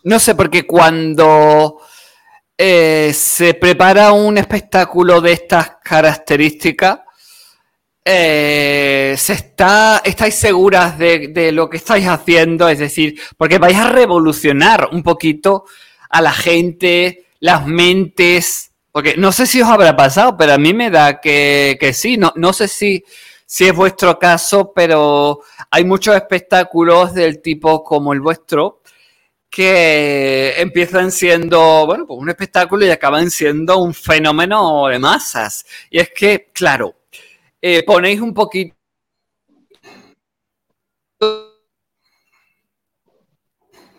no 0.05 0.18
sé, 0.18 0.35
porque 0.35 0.66
cuando 0.66 1.83
eh, 2.57 3.12
se 3.14 3.53
prepara 3.53 4.12
un 4.12 4.38
espectáculo 4.38 5.20
de 5.20 5.33
estas 5.33 5.72
características, 5.85 7.00
se 8.07 9.14
está, 9.14 10.00
¿estáis 10.03 10.35
seguras 10.35 10.96
de, 10.98 11.29
de, 11.29 11.53
lo 11.53 11.68
que 11.68 11.77
estáis 11.77 12.07
haciendo? 12.07 12.66
Es 12.66 12.79
decir, 12.79 13.20
porque 13.37 13.59
vais 13.59 13.77
a 13.77 13.90
revolucionar 13.90 14.88
un 14.92 15.03
poquito 15.03 15.66
a 16.09 16.22
la 16.22 16.33
gente, 16.33 17.27
las 17.40 17.66
mentes, 17.66 18.72
porque 18.90 19.18
no 19.18 19.31
sé 19.31 19.46
si 19.46 19.61
os 19.61 19.68
habrá 19.68 19.94
pasado, 19.94 20.38
pero 20.38 20.55
a 20.55 20.59
mí 20.59 20.72
me 20.72 20.88
da 20.88 21.20
que, 21.20 21.77
que 21.79 21.92
sí, 21.92 22.16
no, 22.16 22.33
no 22.37 22.55
sé 22.55 22.66
si, 22.66 23.05
si 23.54 23.68
es 23.68 23.72
vuestro 23.72 24.18
caso, 24.18 24.72
pero 24.74 25.42
hay 25.70 25.84
muchos 25.84 26.16
espectáculos 26.16 27.14
del 27.14 27.40
tipo 27.40 27.84
como 27.84 28.12
el 28.12 28.20
vuestro 28.20 28.82
que 29.48 30.60
empiezan 30.60 31.12
siendo, 31.12 31.86
bueno, 31.86 32.04
pues 32.04 32.18
un 32.18 32.30
espectáculo 32.30 32.84
y 32.84 32.90
acaban 32.90 33.30
siendo 33.30 33.78
un 33.78 33.94
fenómeno 33.94 34.88
de 34.88 34.98
masas. 34.98 35.64
Y 35.88 36.00
es 36.00 36.10
que, 36.10 36.50
claro, 36.52 36.96
eh, 37.62 37.84
ponéis 37.84 38.20
un 38.20 38.34
poquito 38.34 38.74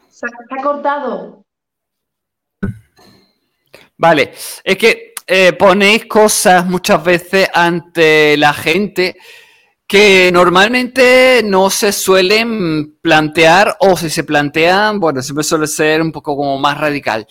Se 0.09 0.25
ha 0.49 0.61
cortado. 0.61 1.45
Vale, 3.95 4.33
es 4.65 4.77
que 4.77 5.13
eh, 5.25 5.53
ponéis 5.53 6.07
cosas 6.07 6.65
muchas 6.65 7.01
veces 7.01 7.49
ante 7.53 8.35
la 8.35 8.51
gente 8.51 9.15
que 9.87 10.31
normalmente 10.31 11.41
no 11.43 11.69
se 11.69 11.91
suelen 11.91 12.97
plantear 13.01 13.77
o 13.79 13.95
si 13.95 14.09
se 14.09 14.23
plantean, 14.23 14.99
bueno, 14.99 15.21
siempre 15.21 15.43
suele 15.43 15.67
ser 15.67 16.01
un 16.01 16.11
poco 16.11 16.35
como 16.35 16.57
más 16.57 16.77
radical. 16.79 17.27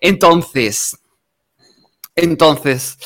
Entonces, 0.00 0.98
entonces, 2.14 2.98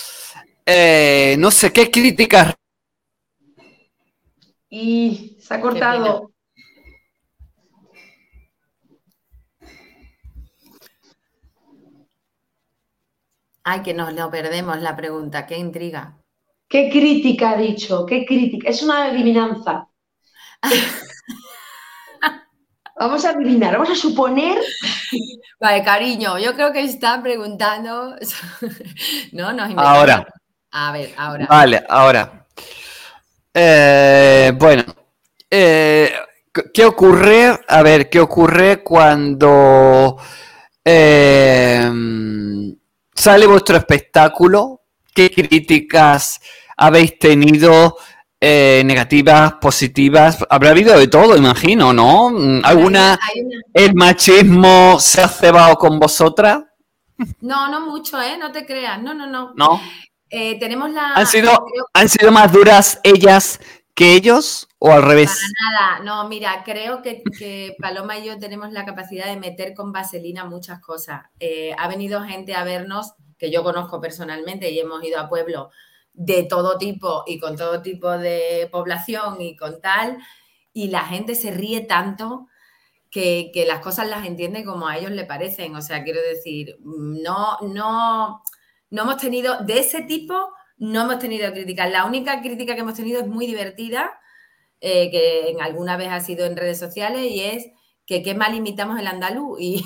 eh, 0.64 1.36
no 1.38 1.50
sé, 1.50 1.72
¿qué 1.72 1.90
críticas? 1.90 2.54
Y 4.70 5.38
se 5.40 5.54
ha 5.54 5.60
cortado. 5.60 6.30
Ay, 13.66 13.82
que 13.82 13.94
nos 13.94 14.12
lo 14.12 14.30
perdemos 14.30 14.78
la 14.80 14.94
pregunta, 14.94 15.46
qué 15.46 15.56
intriga. 15.56 16.23
¿Qué 16.68 16.90
crítica 16.90 17.50
ha 17.50 17.56
dicho? 17.56 18.04
¿Qué 18.06 18.24
crítica? 18.26 18.68
Es 18.68 18.82
una 18.82 19.04
adivinanza. 19.04 19.88
vamos 22.98 23.24
a 23.24 23.30
adivinar, 23.30 23.74
vamos 23.74 23.90
a 23.90 23.94
suponer. 23.94 24.58
Vale, 25.60 25.84
cariño, 25.84 26.38
yo 26.38 26.54
creo 26.54 26.72
que 26.72 26.82
están 26.82 27.22
preguntando. 27.22 28.16
no, 29.32 29.52
nos 29.52 29.72
Ahora. 29.76 30.26
A 30.70 30.92
ver, 30.92 31.14
ahora. 31.16 31.46
Vale, 31.46 31.84
ahora. 31.88 32.46
Eh, 33.52 34.52
bueno, 34.56 34.84
eh, 35.48 36.12
¿qué 36.72 36.84
ocurre? 36.84 37.60
A 37.68 37.82
ver, 37.82 38.10
¿qué 38.10 38.18
ocurre 38.18 38.82
cuando 38.82 40.16
eh, 40.84 41.88
sale 43.14 43.46
vuestro 43.46 43.76
espectáculo, 43.76 44.80
¿qué 45.14 45.30
críticas 45.30 46.40
habéis 46.76 47.18
tenido? 47.18 47.96
Eh, 48.46 48.82
negativas, 48.84 49.54
positivas, 49.54 50.44
habrá 50.50 50.70
habido 50.70 50.98
de 50.98 51.08
todo, 51.08 51.34
imagino, 51.34 51.94
¿no? 51.94 52.30
¿Alguna, 52.62 53.18
el 53.72 53.94
machismo 53.94 55.00
se 55.00 55.22
ha 55.22 55.28
cebado 55.28 55.76
con 55.76 55.98
vosotras? 55.98 56.62
No, 57.40 57.70
no 57.70 57.80
mucho, 57.86 58.20
¿eh? 58.20 58.36
No 58.38 58.52
te 58.52 58.66
creas, 58.66 59.00
no, 59.00 59.14
no, 59.14 59.26
no. 59.26 59.54
¿No? 59.54 59.80
Eh, 60.28 60.58
tenemos 60.58 60.90
la... 60.90 61.14
¿Han 61.14 61.26
sido, 61.26 61.64
¿Han 61.94 62.08
sido 62.08 62.32
más 62.32 62.52
duras 62.52 63.00
ellas 63.02 63.60
que 63.94 64.14
ellos 64.14 64.68
o 64.78 64.92
al 64.92 65.02
revés? 65.02 65.30
Para 65.30 65.96
nada, 65.96 66.04
no, 66.04 66.28
mira, 66.28 66.62
creo 66.64 67.00
que, 67.00 67.76
Paloma 67.80 68.18
y 68.18 68.26
yo 68.26 68.38
tenemos 68.38 68.72
la 68.72 68.84
capacidad 68.84 69.26
de 69.26 69.36
meter 69.36 69.72
con 69.74 69.92
vaselina 69.92 70.44
muchas 70.44 70.80
cosas. 70.80 71.22
Eh, 71.40 71.74
ha 71.78 71.88
venido 71.88 72.22
gente 72.24 72.54
a 72.54 72.64
vernos, 72.64 73.14
que 73.38 73.50
yo 73.50 73.62
conozco 73.62 74.00
personalmente 74.00 74.70
y 74.70 74.78
hemos 74.78 75.02
ido 75.04 75.18
a 75.20 75.28
pueblo 75.28 75.70
de 76.12 76.44
todo 76.44 76.78
tipo 76.78 77.24
y 77.26 77.38
con 77.38 77.56
todo 77.56 77.82
tipo 77.82 78.10
de 78.18 78.68
población 78.70 79.40
y 79.40 79.56
con 79.56 79.80
tal, 79.80 80.18
y 80.72 80.88
la 80.88 81.04
gente 81.04 81.34
se 81.34 81.50
ríe 81.50 81.82
tanto 81.82 82.48
que, 83.10 83.50
que 83.52 83.66
las 83.66 83.80
cosas 83.80 84.08
las 84.08 84.26
entiende 84.26 84.64
como 84.64 84.88
a 84.88 84.98
ellos 84.98 85.12
le 85.12 85.24
parecen. 85.24 85.76
O 85.76 85.82
sea, 85.82 86.04
quiero 86.04 86.20
decir, 86.20 86.76
no, 86.80 87.58
no, 87.62 88.42
no 88.90 89.02
hemos 89.02 89.16
tenido 89.18 89.58
de 89.64 89.78
ese 89.78 90.02
tipo 90.02 90.52
no 90.76 91.02
hemos 91.02 91.18
tenido 91.18 91.52
críticas. 91.52 91.90
La 91.90 92.04
única 92.04 92.40
crítica 92.40 92.74
que 92.74 92.80
hemos 92.80 92.94
tenido 92.94 93.20
es 93.20 93.26
muy 93.26 93.46
divertida, 93.46 94.18
eh, 94.80 95.10
que 95.10 95.50
en 95.50 95.60
alguna 95.62 95.96
vez 95.96 96.08
ha 96.10 96.20
sido 96.20 96.46
en 96.46 96.56
redes 96.56 96.78
sociales, 96.78 97.24
y 97.30 97.40
es 97.40 97.66
que 98.06 98.22
qué 98.22 98.34
mal 98.34 98.54
imitamos 98.54 98.98
el 98.98 99.06
andaluz 99.06 99.58
y, 99.60 99.84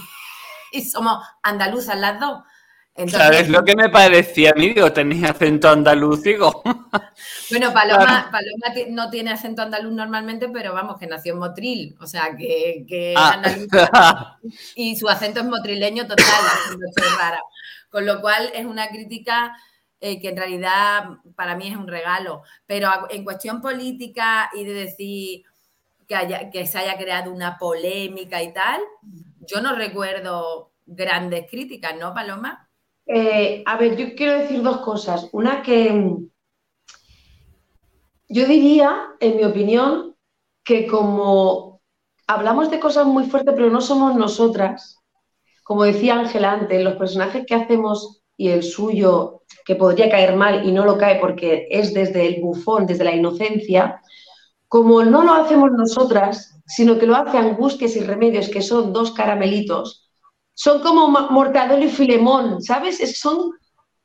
somos 0.92 1.22
andaluzas 1.42 1.98
las 1.98 2.20
dos. 2.20 2.42
¿Sabes 3.06 3.48
lo 3.48 3.64
que 3.64 3.76
me 3.76 3.88
parecía 3.88 4.50
a 4.50 4.54
mí? 4.54 4.74
Digo, 4.74 4.92
tenéis 4.92 5.24
acento 5.24 5.68
andaluz, 5.68 6.22
digo. 6.22 6.62
Bueno, 7.50 7.72
Paloma, 7.72 8.30
no 8.88 9.10
tiene 9.10 9.30
acento 9.30 9.62
andaluz 9.62 9.92
normalmente, 9.92 10.48
pero 10.48 10.74
vamos, 10.74 10.98
que 10.98 11.06
nació 11.06 11.34
en 11.34 11.38
Motril, 11.38 11.96
o 12.00 12.06
sea, 12.06 12.36
que, 12.36 12.84
que 12.88 13.14
ah. 13.16 14.36
y 14.74 14.96
su 14.96 15.08
acento 15.08 15.40
es 15.40 15.46
motrileño 15.46 16.06
total, 16.06 16.26
rara. 17.18 17.40
Con 17.88 18.04
lo 18.04 18.20
cual 18.20 18.50
es 18.54 18.66
una 18.66 18.88
crítica 18.88 19.56
eh, 20.00 20.20
que 20.20 20.28
en 20.28 20.36
realidad 20.36 21.04
para 21.36 21.56
mí 21.56 21.68
es 21.68 21.76
un 21.76 21.88
regalo. 21.88 22.42
Pero 22.66 22.90
en 23.10 23.24
cuestión 23.24 23.60
política 23.60 24.50
y 24.54 24.64
de 24.64 24.74
decir 24.74 25.42
que, 26.06 26.14
haya, 26.14 26.50
que 26.50 26.66
se 26.66 26.78
haya 26.78 26.98
creado 26.98 27.32
una 27.32 27.58
polémica 27.58 28.42
y 28.42 28.52
tal, 28.52 28.80
yo 29.40 29.60
no 29.60 29.74
recuerdo 29.74 30.72
grandes 30.86 31.46
críticas, 31.50 31.94
¿no, 31.98 32.12
Paloma? 32.14 32.67
Eh, 33.08 33.62
a 33.64 33.76
ver, 33.78 33.96
yo 33.96 34.14
quiero 34.14 34.38
decir 34.38 34.62
dos 34.62 34.78
cosas. 34.78 35.28
Una 35.32 35.62
que 35.62 35.90
mm, 35.90 36.28
yo 38.28 38.46
diría, 38.46 39.14
en 39.18 39.36
mi 39.36 39.44
opinión, 39.44 40.14
que 40.62 40.86
como 40.86 41.80
hablamos 42.26 42.70
de 42.70 42.78
cosas 42.78 43.06
muy 43.06 43.24
fuertes, 43.24 43.54
pero 43.56 43.70
no 43.70 43.80
somos 43.80 44.14
nosotras, 44.14 44.98
como 45.64 45.84
decía 45.84 46.18
Ángela 46.18 46.52
antes, 46.52 46.84
los 46.84 46.96
personajes 46.96 47.46
que 47.46 47.54
hacemos 47.54 48.22
y 48.36 48.48
el 48.48 48.62
suyo 48.62 49.42
que 49.64 49.74
podría 49.74 50.10
caer 50.10 50.36
mal 50.36 50.66
y 50.66 50.72
no 50.72 50.84
lo 50.84 50.98
cae 50.98 51.18
porque 51.18 51.66
es 51.70 51.94
desde 51.94 52.26
el 52.26 52.42
bufón, 52.42 52.86
desde 52.86 53.04
la 53.04 53.14
inocencia, 53.14 54.02
como 54.68 55.02
no 55.02 55.24
lo 55.24 55.32
hacemos 55.32 55.72
nosotras, 55.72 56.60
sino 56.66 56.98
que 56.98 57.06
lo 57.06 57.16
hace 57.16 57.38
Angustias 57.38 57.96
y 57.96 58.00
Remedios, 58.00 58.50
que 58.50 58.60
son 58.60 58.92
dos 58.92 59.12
caramelitos, 59.12 60.07
son 60.58 60.82
como 60.82 61.06
Mortadelo 61.08 61.84
y 61.84 61.88
Filemón, 61.88 62.60
¿sabes? 62.60 63.16
son 63.16 63.52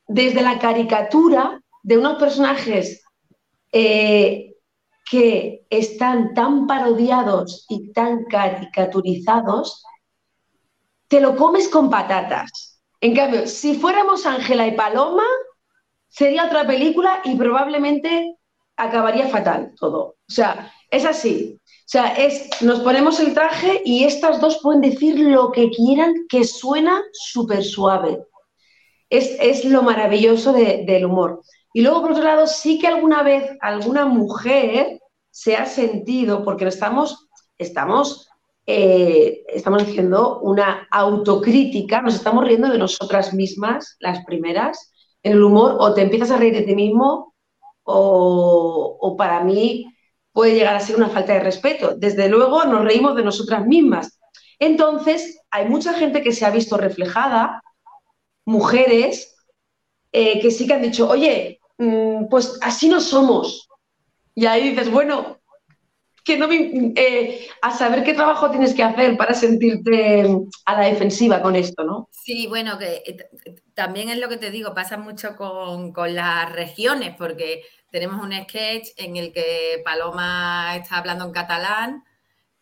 desde 0.08 0.40
la 0.44 0.60
caricatura 0.60 1.60
de 1.82 1.98
unos 1.98 2.20
personajes 2.20 3.04
eh, 3.72 4.54
que 5.10 5.66
están 5.72 6.36
tan 6.36 6.68
parodiados 6.68 7.66
y 7.70 7.92
tan 7.92 8.26
caricaturizados, 8.26 9.84
te 11.08 11.20
lo 11.20 11.36
comes 11.36 11.68
con 11.70 11.90
patatas. 11.90 12.80
En 13.02 13.16
cambio, 13.16 13.48
si 13.48 13.74
fuéramos 13.74 14.28
Ángela 14.28 14.68
y 14.68 14.76
Paloma, 14.76 15.26
sería 16.08 16.46
otra 16.46 16.68
película 16.68 17.22
y 17.24 17.36
probablemente 17.36 18.38
acabaría 18.78 19.28
fatal 19.28 19.74
todo. 19.76 20.18
O 20.30 20.32
sea, 20.32 20.72
es 20.92 21.04
así. 21.04 21.60
O 21.86 21.90
sea, 21.94 22.14
es, 22.14 22.50
nos 22.62 22.80
ponemos 22.80 23.20
el 23.20 23.34
traje 23.34 23.82
y 23.84 24.06
estas 24.06 24.40
dos 24.40 24.60
pueden 24.64 24.82
decir 24.82 25.20
lo 25.20 25.52
que 25.52 25.70
quieran 25.70 26.14
que 26.30 26.44
suena 26.44 27.02
súper 27.12 27.64
suave. 27.64 28.24
Es, 29.10 29.64
lo 29.66 29.84
maravilloso 29.84 30.54
del 30.54 31.06
humor. 31.06 31.44
Y 31.74 31.82
luego, 31.82 32.02
por 32.02 32.12
otro 32.14 32.24
lado, 32.24 32.48
sí 32.48 32.80
que 32.80 32.88
alguna 32.88 33.22
vez 33.22 33.52
alguna 33.62 34.06
mujer 34.06 35.00
se 35.30 35.56
ha 35.56 35.66
sentido, 35.66 36.44
porque 36.44 36.66
estamos, 36.66 37.28
estamos 37.58 38.28
eh, 38.66 39.44
estamos 39.50 39.84
haciendo 39.84 40.40
una 40.40 40.88
autocrítica, 40.90 42.02
nos 42.02 42.16
estamos 42.16 42.46
riendo 42.46 42.70
de 42.70 42.78
nosotras 42.78 43.34
mismas, 43.34 43.98
las 44.00 44.24
primeras, 44.26 44.94
en 45.22 45.34
el 45.34 45.44
humor, 45.44 45.76
o 45.80 45.94
te 45.94 46.02
empiezas 46.02 46.32
a 46.32 46.38
reír 46.38 46.54
de 46.54 46.62
ti 46.62 46.76
mismo, 46.76 47.34
o, 47.84 49.16
para 49.18 49.44
mí 49.44 49.93
puede 50.34 50.56
llegar 50.56 50.76
a 50.76 50.80
ser 50.80 50.98
una 50.98 51.10
falta 51.10 51.34
de 51.34 51.40
respeto. 51.40 51.96
Desde 51.96 52.28
luego 52.28 52.66
nos 52.66 52.84
reímos 52.84 53.16
de 53.16 53.24
nosotras 53.24 53.66
mismas. 53.66 54.20
Entonces, 54.60 55.40
hay 55.52 55.70
mucha 55.70 55.94
gente 55.94 56.22
que 56.22 56.34
se 56.34 56.46
ha 56.46 56.50
visto 56.50 56.76
reflejada, 56.76 57.62
mujeres, 58.46 59.36
eh, 60.12 60.42
que 60.42 60.52
sí 60.52 60.68
que 60.68 60.74
han 60.74 60.82
dicho, 60.82 61.08
oye, 61.10 61.60
mm, 61.78 62.28
pues 62.30 62.58
así 62.62 62.90
no 62.90 63.00
somos. 63.00 63.70
Y 64.36 64.48
ahí 64.48 64.72
dices, 64.72 64.90
bueno, 64.92 65.40
que 66.24 66.38
no 66.38 66.48
eh, 66.52 67.48
a 67.62 67.72
saber 67.72 68.04
qué 68.04 68.14
trabajo 68.14 68.50
tienes 68.50 68.74
que 68.74 68.84
hacer 68.84 69.18
para 69.18 69.34
sentirte 69.34 70.26
a 70.66 70.76
la 70.76 70.88
defensiva 70.88 71.42
con 71.42 71.56
esto, 71.56 71.84
¿no? 71.84 72.10
Sí, 72.12 72.48
bueno, 72.48 72.78
que 72.80 73.04
eh, 73.06 73.30
también 73.74 74.10
es 74.10 74.18
lo 74.18 74.30
que 74.30 74.38
te 74.38 74.50
digo, 74.50 74.74
pasa 74.74 74.98
mucho 74.98 75.36
con, 75.36 75.92
con 75.92 76.16
las 76.16 76.52
regiones, 76.54 77.14
porque 77.18 77.64
tenemos 77.94 78.26
un 78.26 78.34
sketch 78.34 78.88
en 78.98 79.18
el 79.18 79.32
que 79.32 79.80
Paloma 79.86 80.76
está 80.76 80.98
hablando 80.98 81.26
en 81.26 81.32
catalán 81.32 82.04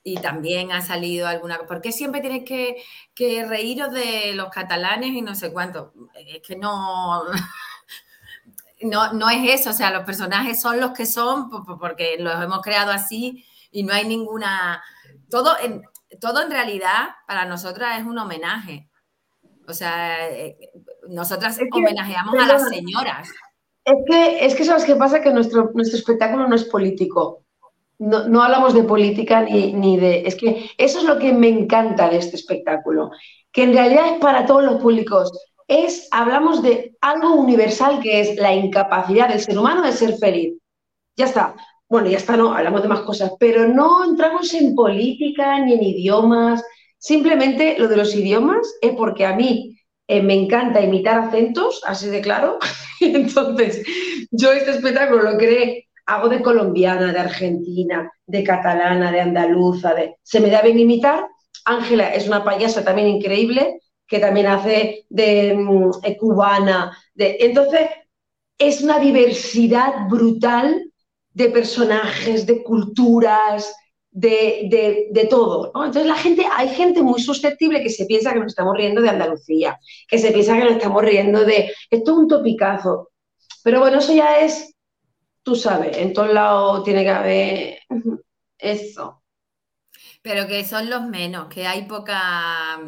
y 0.04 0.18
también 0.18 0.74
ha 0.74 0.82
salido 0.82 1.26
alguna 1.26 1.56
cosa. 1.56 1.68
¿Por 1.70 1.82
qué 1.82 1.94
siempre 1.94 2.20
tienes 2.20 2.44
que, 2.44 2.84
que, 3.16 3.46
reíros 3.46 3.94
de 3.94 4.34
los 4.36 4.50
catalanes 4.50 5.12
y 5.12 5.22
no 5.22 5.34
sé 5.34 5.54
cuánto? 5.54 5.94
Es 6.16 6.46
que 6.46 6.58
no, 6.58 7.24
no, 8.82 9.14
no 9.14 9.30
es 9.30 9.62
eso, 9.62 9.70
o 9.70 9.74
sea, 9.74 9.90
los 9.92 10.04
personajes 10.04 10.60
son 10.60 10.82
los 10.82 10.92
que 10.92 11.06
son 11.06 11.50
porque 11.80 12.18
los 12.20 12.44
hemos 12.44 12.62
creado 12.62 12.92
así 12.92 13.46
y 13.72 13.84
no 13.84 13.94
hay 13.94 14.06
ninguna... 14.06 14.84
Todo 15.30 15.58
en, 15.60 15.82
todo 16.20 16.42
en 16.42 16.52
realidad 16.52 17.16
para 17.26 17.46
nosotras 17.46 17.98
es 17.98 18.06
un 18.06 18.18
homenaje. 18.18 18.90
O 19.66 19.74
sea, 19.74 20.28
eh, 20.28 20.58
nosotras 21.08 21.58
homenajeamos 21.72 22.36
a 22.38 22.48
las 22.48 22.68
señoras. 22.68 23.30
Es 23.84 23.96
que, 24.08 24.46
es 24.46 24.56
que 24.56 24.66
sabes 24.66 24.86
qué 24.86 24.96
pasa, 24.96 25.22
que 25.22 25.34
nuestro, 25.34 25.72
nuestro 25.74 25.98
espectáculo 25.98 26.48
no 26.48 26.56
es 26.56 26.66
político. 26.66 27.44
No, 27.98 28.28
no 28.28 28.42
hablamos 28.42 28.74
de 28.74 28.84
política 28.84 29.42
ni, 29.42 29.74
ni, 29.74 29.98
de... 29.98 30.22
Es 30.26 30.36
que 30.36 30.70
eso 30.78 31.00
es 31.00 31.06
lo 31.06 31.20
que 31.20 31.34
me 31.34 31.48
encanta 31.48 32.10
de 32.10 32.18
este 32.18 32.36
espectáculo, 32.36 33.12
que 33.52 33.64
en 33.64 33.74
realidad 33.74 34.14
es 34.14 34.20
para 34.20 34.46
todos 34.46 34.64
los 34.64 34.82
públicos. 34.82 35.32
Es, 35.68 36.08
hablamos 36.12 36.62
de 36.62 36.96
algo 37.02 37.36
universal 37.36 38.00
que 38.02 38.22
es 38.22 38.36
la 38.38 38.54
incapacidad 38.54 39.30
del 39.30 39.40
ser 39.40 39.58
humano 39.58 39.84
de 39.84 39.94
ser 39.94 40.18
feliz. 40.18 40.58
Ya 41.16 41.26
está. 41.26 41.56
Bueno, 41.90 42.10
ya 42.10 42.18
está, 42.18 42.38
no, 42.38 42.54
hablamos 42.54 42.82
de 42.84 42.88
más 42.88 43.02
cosas, 43.02 43.34
pero 43.40 43.68
no 43.68 44.06
entramos 44.06 44.54
en 44.54 44.76
política 44.76 45.60
ni 45.60 45.74
en 45.74 45.84
idiomas. 45.84 46.64
Simplemente 46.98 47.78
lo 47.78 47.88
de 47.88 47.98
los 47.98 48.16
idiomas 48.16 48.76
es 48.82 48.96
porque 48.96 49.26
a 49.26 49.36
mí 49.36 49.78
eh, 50.08 50.22
me 50.22 50.34
encanta 50.34 50.82
imitar 50.82 51.18
acentos, 51.18 51.82
así 51.86 52.08
de 52.10 52.22
claro. 52.22 52.60
Entonces, 53.02 53.86
yo 54.32 54.52
este 54.52 54.72
espectáculo 54.72 55.24
lo 55.24 55.38
creé, 55.38 55.88
hago 56.06 56.30
de 56.30 56.42
colombiana, 56.42 57.14
de 57.14 57.20
argentina, 57.20 58.12
de 58.26 58.44
catalana, 58.44 59.12
de 59.12 59.22
andaluza, 59.22 59.94
de... 59.94 60.16
se 60.24 60.40
me 60.40 60.50
da 60.50 60.62
bien 60.62 60.80
imitar. 60.80 61.28
Ángela 61.66 62.14
es 62.14 62.28
una 62.28 62.44
payasa 62.44 62.84
también 62.84 63.08
increíble, 63.08 63.82
que 64.08 64.20
también 64.20 64.48
hace 64.48 65.06
de 65.10 65.54
mm, 65.56 65.92
eh, 66.04 66.18
cubana. 66.18 66.98
Entonces, 67.16 67.90
es 68.58 68.82
una 68.82 69.00
diversidad 69.00 70.08
brutal 70.10 70.92
de 71.34 71.50
personajes, 71.50 72.46
de 72.46 72.64
culturas, 72.64 73.74
de, 74.12 75.28
todo. 75.30 75.68
Entonces 75.68 76.06
la 76.06 76.16
gente, 76.16 76.46
hay 76.56 76.70
gente 76.70 77.02
muy 77.02 77.22
susceptible 77.22 77.82
que 77.82 77.90
se 77.90 78.06
piensa 78.06 78.34
que 78.34 78.40
nos 78.40 78.52
estamos 78.52 78.76
riendo 78.76 79.02
de 79.02 79.10
Andalucía, 79.10 79.80
que 80.08 80.18
se 80.18 80.32
piensa 80.32 80.58
que 80.58 80.66
nos 80.66 80.74
estamos 80.74 81.02
riendo 81.04 81.44
de... 81.46 81.74
Esto 81.90 82.12
es 82.12 82.18
un 82.18 82.28
topicazo. 82.28 83.12
Pero 83.64 83.80
bueno, 83.80 84.00
eso 84.00 84.14
ya 84.14 84.40
es, 84.40 84.76
tú 85.44 85.56
sabes, 85.56 85.98
en 85.98 86.14
todos 86.14 86.34
lados 86.34 86.84
tiene 86.84 87.04
que 87.04 87.10
haber 87.10 87.80
eso. 88.58 89.24
Pero 90.24 90.48
que 90.48 90.64
son 90.66 90.90
los 90.90 91.04
menos, 91.04 91.48
que 91.48 91.66
hay 91.66 91.84
poca, 91.84 92.80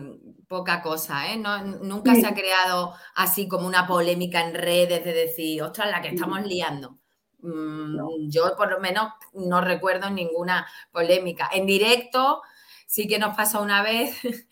poca 0.47 0.83
cosa, 0.83 1.31
¿eh? 1.31 1.37
nunca 1.81 2.13
se 2.13 2.27
ha 2.27 2.35
creado 2.35 2.93
así 3.15 3.47
como 3.47 3.65
una 3.65 3.87
polémica 3.87 4.47
en 4.47 4.53
redes 4.53 5.03
de 5.03 5.13
decir, 5.13 5.63
ostras, 5.63 5.89
la 5.89 6.01
que 6.01 6.09
estamos 6.09 6.45
liando. 6.45 6.99
Mm, 7.43 8.29
yo 8.29 8.55
por 8.55 8.71
lo 8.71 8.79
menos 8.79 9.11
no 9.33 9.59
recuerdo 9.61 10.09
ninguna 10.09 10.65
polémica. 10.91 11.49
En 11.51 11.65
directo 11.65 12.41
sí 12.87 13.07
que 13.07 13.19
nos 13.19 13.35
pasó 13.35 13.61
una 13.61 13.83
vez 13.83 14.17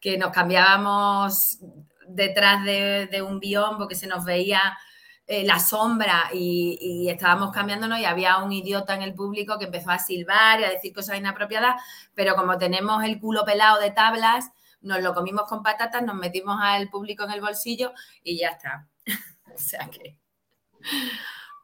que 0.00 0.16
nos 0.16 0.30
cambiábamos 0.30 1.58
detrás 2.06 2.64
de, 2.64 3.22
un 3.26 3.40
biombo 3.40 3.78
porque 3.78 3.94
se 3.96 4.06
nos 4.06 4.24
veía 4.24 4.78
eh, 5.26 5.44
la 5.44 5.58
sombra 5.58 6.30
y, 6.32 7.08
estábamos 7.10 7.52
cambiándonos 7.52 7.98
y 7.98 8.04
había 8.04 8.38
un 8.38 8.52
idiota 8.52 8.94
en 8.94 9.02
el 9.02 9.14
público 9.14 9.58
que 9.58 9.66
empezó 9.66 9.90
a 9.90 9.98
silbar 9.98 10.60
y 10.60 10.64
a 10.64 10.70
decir 10.70 10.92
cosas 10.94 11.18
inapropiadas, 11.18 11.82
pero 12.14 12.36
como 12.36 12.58
tenemos 12.58 13.02
el 13.04 13.20
culo 13.20 13.44
pelado 13.44 13.80
de 13.80 13.90
tablas, 13.90 14.50
nos 14.80 15.02
lo 15.02 15.14
comimos 15.14 15.44
con 15.44 15.62
patatas, 15.62 16.02
nos 16.02 16.16
metimos 16.16 16.58
al 16.60 16.88
público 16.90 17.24
en 17.24 17.32
el 17.32 17.40
bolsillo 17.40 17.92
y 18.22 18.38
ya 18.38 18.50
está. 18.50 18.88
o 19.54 19.58
sea 19.58 19.88
que 19.90 20.16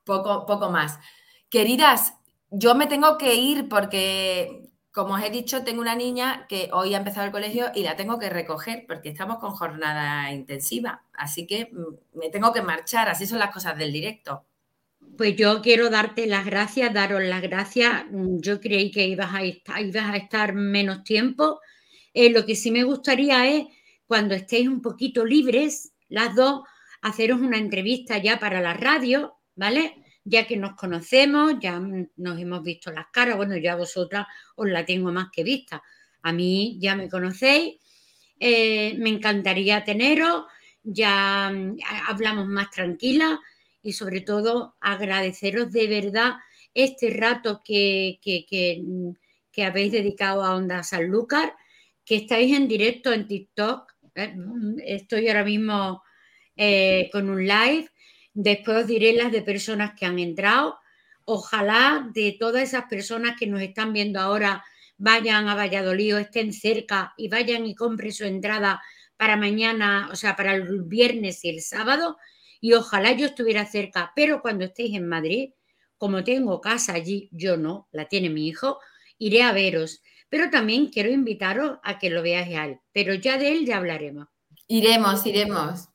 poco, 0.07 0.47
poco 0.47 0.71
más. 0.71 0.99
Queridas, 1.51 2.15
yo 2.51 2.75
me 2.75 2.87
tengo 2.87 3.19
que 3.19 3.35
ir 3.35 3.69
porque, 3.69 4.71
como 4.93 5.15
os 5.15 5.23
he 5.23 5.31
dicho, 5.31 5.65
tengo 5.65 5.83
una 5.83 5.95
niña 5.95 6.47
que 6.49 6.71
hoy 6.73 6.95
ha 6.95 6.99
empezado 6.99 7.27
el 7.27 7.33
colegio 7.33 7.67
y 7.75 7.83
la 7.83 7.97
tengo 7.97 8.19
que 8.19 8.31
recoger 8.31 8.85
porque 8.89 9.11
estamos 9.11 9.39
con 9.39 9.51
jornada 9.51 10.33
intensiva. 10.33 11.05
Así 11.13 11.47
que 11.47 11.69
mm, 11.71 12.19
me 12.19 12.31
tengo 12.31 12.53
que 12.53 12.63
marchar, 12.63 13.09
así 13.11 13.27
son 13.27 13.41
las 13.41 13.53
cosas 13.53 13.77
del 13.77 13.93
directo. 13.93 14.47
Pues 15.19 15.37
yo 15.37 15.61
quiero 15.63 15.91
darte 15.91 16.27
las 16.27 16.47
gracias, 16.47 16.93
daros 16.95 17.23
las 17.23 17.43
gracias. 17.43 18.05
Mm, 18.11 18.39
yo 18.41 18.61
creí 18.61 18.91
que 18.91 19.07
ibas 19.07 19.35
a 19.35 19.43
estar, 19.43 19.81
ibas 19.83 20.11
a 20.11 20.17
estar 20.17 20.55
menos 20.55 21.05
tiempo. 21.05 21.61
Eh, 22.15 22.31
lo 22.31 22.47
que 22.47 22.55
sí 22.55 22.71
me 22.71 22.85
gustaría 22.85 23.47
es, 23.49 23.67
cuando 24.07 24.35
estéis 24.35 24.69
un 24.69 24.81
poquito 24.81 25.25
libres, 25.25 25.93
las 26.09 26.35
dos, 26.35 26.63
haceros 27.03 27.41
una 27.41 27.59
entrevista 27.59 28.19
ya 28.19 28.39
para 28.39 28.61
la 28.61 28.75
radio, 28.75 29.36
¿vale? 29.57 30.05
Ya 30.25 30.47
que 30.47 30.57
nos 30.57 30.77
conocemos, 30.77 31.55
ya 31.61 31.81
nos 31.81 32.41
hemos 32.41 32.63
visto 32.63 32.93
las 32.93 33.07
caras, 33.13 33.37
bueno, 33.37 33.57
ya 33.57 33.77
vosotras 33.77 34.27
os 34.55 34.69
la 34.69 34.85
tengo 34.85 35.11
más 35.13 35.29
que 35.33 35.43
vista. 35.43 35.83
A 36.23 36.33
mí 36.33 36.79
ya 36.81 36.95
me 36.95 37.09
conocéis, 37.09 37.77
eh, 38.39 38.95
me 38.99 39.11
encantaría 39.11 39.85
teneros, 39.85 40.45
ya 40.83 41.53
hablamos 42.09 42.47
más 42.47 42.71
tranquila 42.71 43.41
y 43.83 43.93
sobre 43.93 44.21
todo 44.21 44.77
agradeceros 44.81 45.73
de 45.73 45.87
verdad 45.87 46.35
este 46.75 47.11
rato 47.11 47.63
que, 47.65 48.19
que, 48.23 48.83
mm, 48.85 49.11
habéis 49.63 49.93
dedicado 49.93 50.45
a 50.45 50.55
Onda 50.55 50.83
Sanlúcar, 50.83 51.55
que 52.05 52.17
estáis 52.17 52.55
en 52.55 52.69
directo 52.69 53.13
en 53.13 53.27
TikTok. 53.27 53.91
¿eh? 54.15 54.35
Estoy 54.85 55.29
ahora 55.29 55.45
mismo 55.45 56.03
eh, 56.57 57.09
con 57.11 57.31
un 57.31 57.47
live 57.47 57.89
Después 58.39 58.83
os 58.83 58.87
diré 58.87 59.15
las 59.15 59.33
de 59.33 59.41
personas 59.41 59.95
que 59.99 60.05
han 60.05 60.19
entrado. 60.19 60.79
Ojalá 61.25 62.07
de 62.13 62.37
todas 62.39 62.63
esas 62.63 62.85
personas 62.85 63.35
que 63.39 63.47
nos 63.47 63.63
están 63.63 63.95
viendo 63.95 64.21
ahora 64.21 64.63
vayan 64.99 65.49
a 65.49 65.55
Valladolid 65.55 66.17
estén 66.17 66.53
cerca 66.53 67.15
y 67.17 67.29
vayan 67.29 67.65
y 67.65 67.75
compren 67.75 68.13
su 68.13 68.25
entrada 68.25 68.83
para 69.17 69.39
mañana, 69.39 70.11
o 70.13 70.17
sea, 70.17 70.37
para 70.37 70.55
el 70.55 70.83
viernes 70.83 71.43
y 71.47 71.49
el 71.49 71.63
sábado. 71.63 72.19
Y 72.61 72.75
ojalá 72.75 73.13
yo 73.13 73.25
estuviera 73.25 73.65
cerca, 73.65 74.13
pero 74.15 74.43
cuando 74.43 74.67
estéis 74.67 74.95
en 74.95 75.09
Madrid, 75.09 75.53
como 75.97 76.23
tengo 76.23 76.61
casa 76.61 76.93
allí, 76.93 77.31
yo 77.33 77.57
no, 77.57 77.89
la 77.91 78.05
tiene 78.05 78.29
mi 78.29 78.49
hijo, 78.49 78.81
iré 79.17 79.45
a 79.45 79.53
veros. 79.53 80.03
Pero 80.29 80.51
también 80.51 80.89
quiero 80.89 81.11
invitaros 81.11 81.79
a 81.83 81.99
que 81.99 82.11
lo 82.11 82.21
veáis 82.21 82.55
a 82.55 82.67
él, 82.67 82.81
pero 82.93 83.15
ya 83.15 83.39
de 83.39 83.53
él 83.53 83.65
ya 83.65 83.79
hablaremos. 83.79 84.29
Iremos, 84.69 85.25
iremos. 85.25 85.89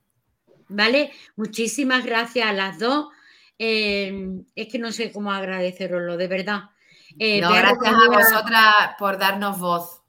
¿Vale? 0.71 1.11
Muchísimas 1.35 2.05
gracias 2.05 2.47
a 2.47 2.53
las 2.53 2.79
dos. 2.79 3.07
Em, 3.57 4.43
es 4.55 4.67
que 4.69 4.79
no 4.79 4.91
sé 4.91 5.11
cómo 5.11 5.31
agradeceroslo, 5.31 6.17
de 6.17 6.27
verdad. 6.27 6.63
Eh, 7.19 7.39
gracias 7.39 7.93
a 7.93 8.07
vosotras 8.09 8.73
por 8.97 9.17
darnos 9.19 9.59
voz. 9.59 10.01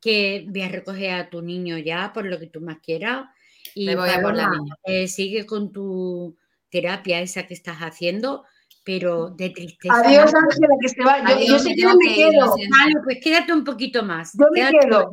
Que 0.00 0.46
voy 0.48 0.62
a 0.62 0.68
recoger 0.68 1.14
a 1.14 1.28
tu 1.28 1.42
niño 1.42 1.76
ya, 1.76 2.12
por 2.14 2.24
lo 2.24 2.38
que 2.38 2.46
tú 2.46 2.60
más 2.60 2.78
quieras. 2.78 3.26
Y 3.74 3.86
Me 3.86 3.96
voy 3.96 4.08
a 4.08 4.22
por 4.22 4.34
la 4.34 4.48
niña. 4.48 4.74
Eh, 4.84 5.08
sigue 5.08 5.44
con 5.44 5.72
tu 5.72 6.36
terapia 6.70 7.20
esa 7.20 7.46
que 7.46 7.54
estás 7.54 7.78
haciendo, 7.78 8.44
pero 8.84 9.30
de 9.30 9.50
tristeza. 9.50 9.94
Adiós, 9.94 10.32
Ángela, 10.32 10.74
que 10.80 10.88
se 10.88 11.04
va. 11.04 11.44
Yo, 11.44 11.58
sé 11.58 11.74
que 11.74 11.86
me 11.86 12.14
quedo. 12.14 12.46
Vale, 12.46 12.94
pues 13.04 13.18
quédate 13.22 13.52
un 13.52 13.64
poquito 13.64 14.02
más. 14.02 14.32
Yo 14.32 14.46
me 14.52 14.70
quedo. 14.70 15.12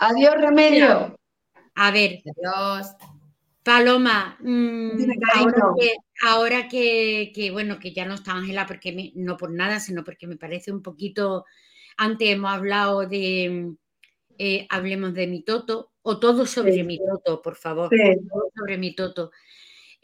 Adiós, 0.00 0.34
remedio. 0.34 1.16
A 1.74 1.90
ver. 1.90 2.22
Adiós. 2.36 2.88
Paloma, 3.62 4.36
mm, 4.40 4.90
ahora, 6.22 6.68
que, 6.68 7.50
bueno, 7.52 7.78
que 7.78 7.92
ya 7.92 8.04
no 8.04 8.14
está 8.14 8.32
Ángela, 8.32 8.66
porque 8.66 9.12
no 9.14 9.36
por 9.36 9.52
nada, 9.52 9.78
sino 9.78 10.02
porque 10.02 10.26
me 10.26 10.36
parece 10.36 10.72
un 10.72 10.82
poquito, 10.82 11.44
antes 11.96 12.28
hemos 12.28 12.50
hablado 12.50 13.06
de, 13.06 13.74
eh, 14.38 14.66
hablemos 14.68 15.14
de 15.14 15.26
mi 15.28 15.42
toto, 15.42 15.92
o 16.02 16.18
todo 16.18 16.44
sobre 16.46 16.82
mi 16.82 16.98
toto, 16.98 17.40
por 17.40 17.54
favor, 17.54 17.88
todo 17.88 18.50
sobre 18.56 18.78
mi 18.78 18.94
toto. 18.94 19.30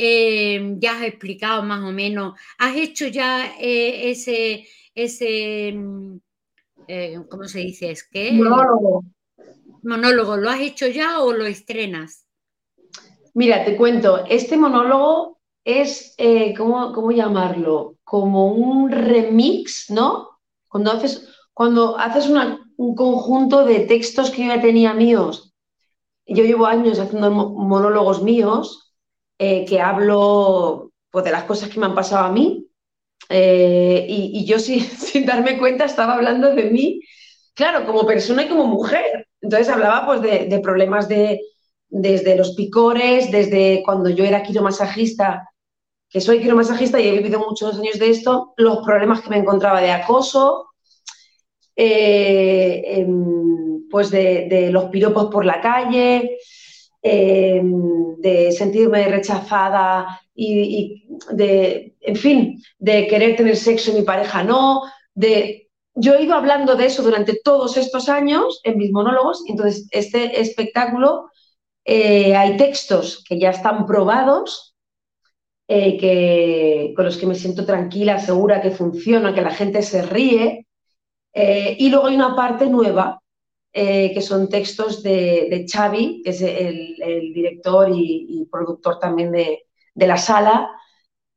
Em, 0.01 0.79
ya 0.79 0.97
has 0.97 1.03
explicado 1.03 1.65
más 1.65 1.83
o 1.83 1.91
menos, 1.91 2.39
has 2.59 2.77
hecho 2.77 3.09
ya 3.09 3.57
eh, 3.59 4.11
ese, 4.11 4.69
ese, 4.95 5.73
mm, 5.73 6.17
eh, 6.87 7.19
¿cómo 7.29 7.45
se 7.45 7.59
dice? 7.59 7.91
Es 7.91 8.05
que... 8.05 8.31
Monólogo. 8.31 9.05
Monólogo, 9.83 10.37
¿lo 10.37 10.51
has 10.51 10.61
hecho 10.61 10.87
ya 10.87 11.21
o 11.21 11.33
lo 11.33 11.47
estrenas? 11.47 12.28
Mira, 13.39 13.65
te 13.65 13.77
cuento, 13.77 14.25
este 14.29 14.57
monólogo 14.57 15.39
es, 15.63 16.13
eh, 16.19 16.53
¿cómo, 16.57 17.13
llamarlo? 17.13 17.95
Como 18.03 18.49
un 18.49 18.91
remix, 18.91 19.91
¿no? 19.91 20.41
Cuando 20.67 20.91
haces, 20.91 21.29
cuando 21.55 21.97
haces 21.97 22.29
un 22.29 22.97
conjunto 22.97 23.65
de 23.65 23.87
textos 23.87 24.33
que 24.33 24.43
yo 24.43 24.49
ya 24.53 24.61
tenía 24.61 24.93
míos, 24.93 25.55
yo 26.27 26.43
llevo 26.43 26.67
años 26.67 26.99
haciendo 26.99 27.31
monólogos 27.31 28.25
míos, 28.25 28.93
eh, 29.39 29.65
que 29.67 29.81
hablo 29.81 30.91
pues, 31.13 31.25
de 31.25 31.31
las 31.31 31.45
cosas 31.45 31.69
que 31.69 31.79
me 31.79 31.87
han 31.87 31.95
pasado 31.95 32.25
a 32.25 32.33
mí, 32.33 32.67
eh, 33.29 34.05
y, 34.09 34.45
yo 34.47 34.59
sin, 34.59 34.85
darme 35.27 35.59
cuenta 35.61 35.85
estaba 35.85 36.15
hablando 36.15 36.53
de 36.57 36.65
mí, 36.73 37.03
claro, 37.55 37.87
como 37.87 38.05
persona 38.05 38.43
y 38.43 38.49
como 38.49 38.67
mujer. 38.67 39.29
Entonces 39.41 39.69
hablaba 39.69 40.07
pues 40.07 40.23
de, 40.23 40.59
problemas 40.61 41.09
de, 41.09 41.41
desde 41.89 42.37
los 42.37 42.55
picores, 42.55 43.31
desde 43.31 43.83
cuando 43.85 44.11
yo 44.11 44.25
era 44.25 44.43
quiromasajista, 44.43 45.49
que 46.11 46.21
soy 46.21 46.41
quiromasajista 46.41 47.01
y 47.01 47.09
he 47.09 47.13
vivido 47.13 47.39
muchos 47.41 47.79
años 47.79 47.99
de 47.99 48.11
esto, 48.11 48.55
los 48.57 48.79
problemas 48.79 49.21
que 49.21 49.31
me 49.31 49.39
encontraba 49.39 49.81
de 49.81 49.91
acoso, 49.91 50.69
eh, 51.77 52.83
em, 52.87 53.89
pues 53.91 54.11
de, 54.11 54.69
los 54.73 54.87
piropos 54.87 55.27
por 55.27 55.45
la 55.45 55.61
calle, 55.61 56.39
em, 57.03 58.17
de 58.19 58.53
sentirme 58.53 59.07
rechazada 59.09 60.21
y, 60.35 61.07
de, 61.33 61.95
en 62.01 62.17
fin, 62.17 62.63
de 62.79 63.07
querer 63.07 63.37
tener 63.37 63.57
sexo 63.57 63.91
y 63.91 63.95
mi 63.95 64.03
pareja 64.03 64.43
no, 64.43 64.83
de... 65.15 65.65
Yo 66.01 66.15
he 66.15 66.23
ido 66.23 66.35
hablando 66.35 66.77
de 66.77 66.87
eso 66.87 67.03
durante 67.03 67.41
todos 67.43 67.77
estos 67.77 68.09
años 68.09 68.61
en 68.63 68.79
mis 68.79 68.93
monólogos, 68.93 69.43
entonces 69.49 69.89
este 69.91 70.41
espectáculo 70.41 71.29
eh, 71.91 72.37
hay 72.37 72.59
textos 72.59 73.25
que 73.27 73.39
ya 73.39 73.49
están 73.49 73.87
probados, 73.87 74.77
eh, 75.67 75.97
que, 75.97 76.93
con 76.95 77.07
los 77.07 77.17
que 77.17 77.27
me 77.27 77.35
siento 77.35 77.65
tranquila, 77.65 78.19
segura 78.19 78.61
que 78.61 78.73
funciona, 78.73 79.35
que 79.35 79.41
la 79.41 79.55
gente 79.55 79.81
se 79.81 80.03
ríe, 80.03 80.67
eh, 81.33 81.77
y 81.79 81.89
luego 81.89 82.09
hay 82.09 82.17
una 82.17 82.37
parte 82.37 82.67
nueva, 82.67 83.23
que 83.73 84.21
son 84.21 84.51
textos 84.51 85.03
de, 85.03 85.65
Xavi, 85.67 86.21
que 86.23 86.31
es 86.31 86.43
el, 86.43 87.33
director 87.33 87.89
y, 87.95 88.47
productor 88.51 88.99
también 88.99 89.31
de, 89.33 89.63
de 89.95 90.07
la 90.07 90.19
sala. 90.19 90.69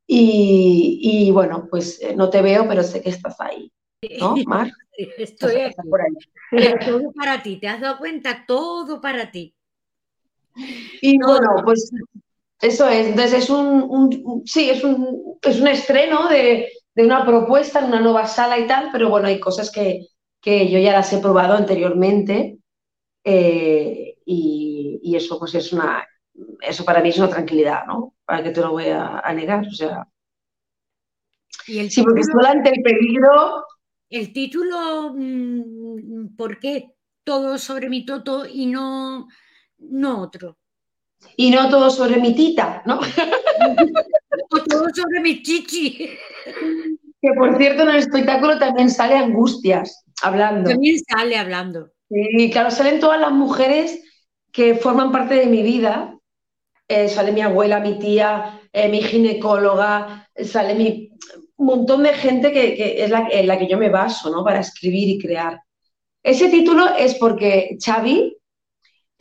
Y, 0.06 1.30
bueno, 1.32 1.68
pues 1.70 2.00
no 2.16 2.28
te 2.28 2.42
veo, 2.42 2.66
pero 2.68 2.82
sé 2.82 3.00
que 3.00 3.10
estás 3.10 3.40
ahí. 3.40 3.72
¿No, 4.20 4.34
Mar? 4.44 4.70
Estoy 5.18 5.60
aquí. 5.60 5.76
Por 5.88 6.00
ahí. 6.02 6.74
Todo 6.84 7.12
para 7.12 7.42
ti, 7.42 7.58
¿te 7.58 7.68
has 7.68 7.80
dado 7.80 7.98
cuenta? 7.98 8.44
Todo 8.46 9.00
para 9.00 9.30
ti. 9.30 9.54
Y 11.00 11.18
bueno, 11.18 11.48
pues 11.64 11.90
eso 12.60 12.88
es. 12.88 13.08
Entonces 13.08 13.44
es 13.44 13.50
un, 13.50 14.42
sí, 14.44 14.70
es 14.70 14.84
un, 14.84 15.38
es 15.42 15.60
un 15.60 15.68
estreno 15.68 16.28
de, 16.28 16.68
una 16.96 17.24
propuesta 17.24 17.80
en 17.80 17.86
una 17.86 18.00
nueva 18.00 18.26
sala 18.26 18.58
y 18.58 18.66
tal, 18.66 18.90
pero 18.92 19.08
bueno, 19.08 19.28
hay 19.28 19.40
cosas 19.40 19.70
que, 19.70 20.08
yo 20.44 20.78
ya 20.78 20.92
las 20.92 21.12
he 21.12 21.18
probado 21.18 21.54
anteriormente 21.54 22.58
eh, 23.24 24.16
y, 24.24 25.00
y, 25.02 25.16
eso 25.16 25.38
pues 25.38 25.54
es 25.54 25.72
una, 25.72 26.04
eso 26.60 26.84
para 26.84 27.00
mí 27.00 27.10
es 27.10 27.18
una 27.18 27.28
tranquilidad, 27.28 27.84
¿no? 27.86 28.14
Para 28.24 28.42
que 28.42 28.50
te 28.50 28.60
lo 28.60 28.72
voy 28.72 28.86
a, 28.86 29.22
negar, 29.34 29.66
o 29.66 29.70
sea. 29.70 30.06
¿Y 31.66 31.78
el 31.78 31.90
sí, 31.90 32.02
porque 32.02 32.24
solo 32.24 32.46
ante 32.46 32.70
el 32.70 32.82
peligro. 32.82 33.64
El 34.08 34.32
título, 34.32 35.14
mm, 35.14 36.36
¿por 36.36 36.58
qué 36.58 36.94
todo 37.24 37.56
sobre 37.58 37.88
mi 37.88 38.04
toto 38.04 38.46
y 38.46 38.66
no, 38.66 39.28
no 39.90 40.22
otro? 40.22 40.58
Y 41.36 41.50
no 41.50 41.68
todo 41.68 41.90
sobre 41.90 42.16
mi 42.18 42.34
tita, 42.34 42.82
¿no? 42.84 42.98
o 44.50 44.58
todo 44.64 44.88
sobre 44.94 45.20
mi 45.20 45.42
chichi. 45.42 46.10
Que 47.20 47.32
por 47.36 47.56
cierto, 47.56 47.82
en 47.82 47.90
el 47.90 47.96
espectáculo 47.96 48.58
también 48.58 48.90
sale 48.90 49.16
Angustias 49.16 50.04
hablando. 50.22 50.70
También 50.70 50.98
sale 51.08 51.36
hablando. 51.36 51.90
Sí, 52.08 52.50
claro, 52.50 52.70
salen 52.70 53.00
todas 53.00 53.20
las 53.20 53.32
mujeres 53.32 54.02
que 54.50 54.74
forman 54.74 55.12
parte 55.12 55.34
de 55.34 55.46
mi 55.46 55.62
vida 55.62 56.18
eh, 56.94 57.08
sale 57.08 57.32
mi 57.32 57.40
abuela, 57.40 57.80
mi 57.80 57.98
tía, 57.98 58.60
eh, 58.70 58.86
mi 58.88 59.00
ginecóloga, 59.02 60.28
sale 60.44 60.74
mi, 60.74 61.10
un 61.56 61.66
montón 61.66 62.02
de 62.02 62.12
gente 62.12 62.52
que, 62.52 63.02
es 63.02 63.08
la, 63.08 63.28
en 63.30 63.46
la 63.46 63.58
que 63.58 63.66
yo 63.66 63.78
me 63.78 63.88
baso 63.88 64.30
¿no? 64.30 64.44
para 64.44 64.60
escribir 64.60 65.08
y 65.08 65.18
crear. 65.18 65.58
Ese 66.22 66.50
título 66.50 66.94
es 66.94 67.14
porque 67.14 67.78
Xavi 67.82 68.36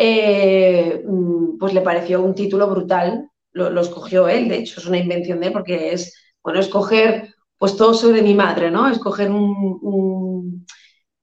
eh, 0.04 1.04
mm, 1.06 1.60
pues 1.60 1.76
le 1.76 1.82
pareció 1.82 2.24
un 2.24 2.34
título 2.34 2.68
brutal, 2.68 3.30
lo, 3.52 3.80
escogió 3.80 4.28
él, 4.28 4.50
de 4.50 4.58
hecho 4.58 4.80
es 4.80 4.88
una 4.88 4.98
invención 4.98 5.40
de 5.40 5.48
él 5.48 5.54
porque 5.54 5.94
es, 5.94 6.16
bueno, 6.42 6.60
escoger 6.60 7.36
pues 7.60 7.78
todo 7.78 7.94
sobre 7.94 8.24
mi 8.24 8.34
madre, 8.34 8.72
¿no? 8.72 8.90
Escoger 8.90 9.30
un, 9.30 10.66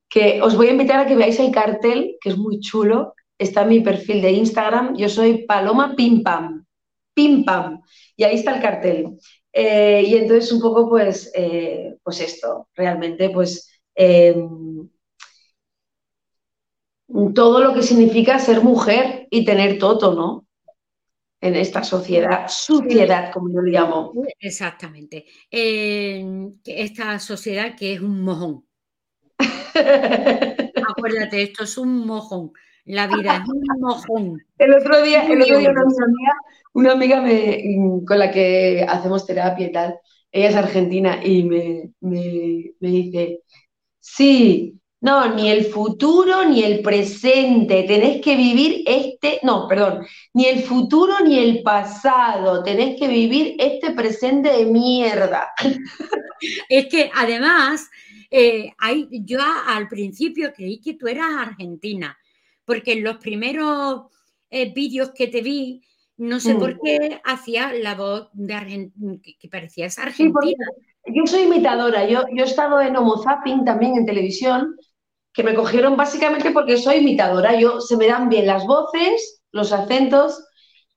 que 0.08 0.40
os 0.42 0.56
voy 0.56 0.68
a 0.68 0.70
invitar 0.70 1.00
a 1.00 1.06
que 1.06 1.16
veáis 1.16 1.40
el 1.40 1.50
cartel, 1.50 2.16
que 2.20 2.28
es 2.28 2.38
muy 2.38 2.60
chulo, 2.60 3.14
está 3.36 3.62
en 3.62 3.68
mi 3.68 3.80
perfil 3.80 4.22
de 4.22 4.30
Instagram, 4.30 4.96
yo 4.96 5.08
soy 5.08 5.44
Paloma 5.44 5.96
Pim 5.96 6.22
Pam, 6.22 6.64
Pim 7.14 7.44
Pam, 7.44 7.80
y 8.16 8.22
ahí 8.22 8.36
está 8.36 8.54
el 8.54 8.62
cartel. 8.62 9.18
Eh, 9.52 10.04
y 10.06 10.14
entonces 10.14 10.52
un 10.52 10.60
poco 10.60 10.88
pues, 10.88 11.32
eh, 11.34 11.96
pues 12.04 12.20
esto, 12.20 12.68
realmente 12.76 13.30
pues 13.30 13.68
todo 17.34 17.60
lo 17.60 17.74
que 17.74 17.82
significa 17.82 18.38
ser 18.38 18.62
mujer 18.62 19.26
y 19.30 19.44
tener 19.44 19.78
todo, 19.78 20.14
¿no? 20.14 20.46
En 21.40 21.54
esta 21.54 21.84
sociedad, 21.84 22.46
suciedad, 22.48 23.32
como 23.32 23.52
yo 23.52 23.60
le 23.60 23.70
llamo. 23.70 24.12
Exactamente. 24.40 25.26
esta 25.50 27.18
sociedad 27.18 27.76
que 27.76 27.94
es 27.94 28.00
un 28.00 28.22
mojón. 28.22 28.64
Acuérdate, 30.88 31.42
esto 31.42 31.64
es 31.64 31.78
un 31.78 32.06
mojón. 32.06 32.52
La 32.84 33.06
vida 33.06 33.36
es 33.36 33.48
un 33.48 33.80
mojón. 33.80 34.42
El 34.58 34.74
otro 34.74 35.02
día, 35.02 35.26
el 35.26 35.42
otro 35.42 35.58
día 35.58 35.72
una 36.72 36.92
amiga, 36.92 37.24
con 38.06 38.18
la 38.18 38.30
que 38.30 38.84
hacemos 38.88 39.26
terapia 39.26 39.66
y 39.66 39.72
tal, 39.72 39.98
ella 40.30 40.48
es 40.48 40.56
argentina 40.56 41.20
y 41.24 41.42
me, 41.44 41.92
dice, 42.80 43.42
sí, 43.98 44.78
no, 45.00 45.34
ni 45.34 45.50
el 45.50 45.66
futuro 45.66 46.44
ni 46.44 46.62
el 46.62 46.80
presente, 46.82 47.84
tenés 47.84 48.20
que 48.20 48.36
vivir 48.36 48.82
este, 48.86 49.40
no, 49.42 49.68
perdón, 49.68 50.06
ni 50.34 50.46
el 50.46 50.62
futuro 50.62 51.14
ni 51.24 51.38
el 51.38 51.62
pasado, 51.62 52.62
tenés 52.62 52.98
que 52.98 53.08
vivir 53.08 53.56
este 53.58 53.92
presente 53.92 54.50
de 54.50 54.66
mierda. 54.66 55.50
Es 56.68 56.86
que 56.86 57.10
además, 57.16 57.90
eh, 58.30 58.70
hay, 58.78 59.08
yo 59.10 59.40
al 59.66 59.88
principio 59.88 60.52
creí 60.54 60.80
que 60.80 60.94
tú 60.94 61.08
eras 61.08 61.26
argentina 61.36 62.16
porque 62.68 62.92
en 62.92 63.02
los 63.02 63.16
primeros 63.16 64.02
eh, 64.50 64.70
vídeos 64.74 65.12
que 65.12 65.26
te 65.26 65.40
vi, 65.40 65.80
no 66.18 66.38
sé 66.38 66.54
por 66.54 66.74
mm. 66.74 66.78
qué 66.84 67.20
hacía 67.24 67.72
la 67.72 67.94
voz 67.94 68.28
de 68.34 68.54
Argentina, 68.54 69.16
que, 69.22 69.48
parecías 69.48 69.98
argentina. 69.98 70.66
yo 71.06 71.26
soy 71.26 71.44
imitadora, 71.44 72.06
yo, 72.06 72.24
yo 72.34 72.44
he 72.44 72.46
estado 72.46 72.78
en 72.82 72.94
Homo 72.94 73.22
Zapping 73.22 73.64
también 73.64 73.96
en 73.96 74.04
televisión, 74.04 74.76
que 75.38 75.44
me 75.44 75.54
cogieron 75.54 75.96
básicamente 75.96 76.50
porque 76.50 76.76
soy 76.76 76.96
imitadora, 76.96 77.54
yo 77.54 77.80
se 77.80 77.96
me 77.96 78.08
dan 78.08 78.28
bien 78.28 78.44
las 78.44 78.66
voces, 78.66 79.40
los 79.52 79.72
acentos. 79.72 80.44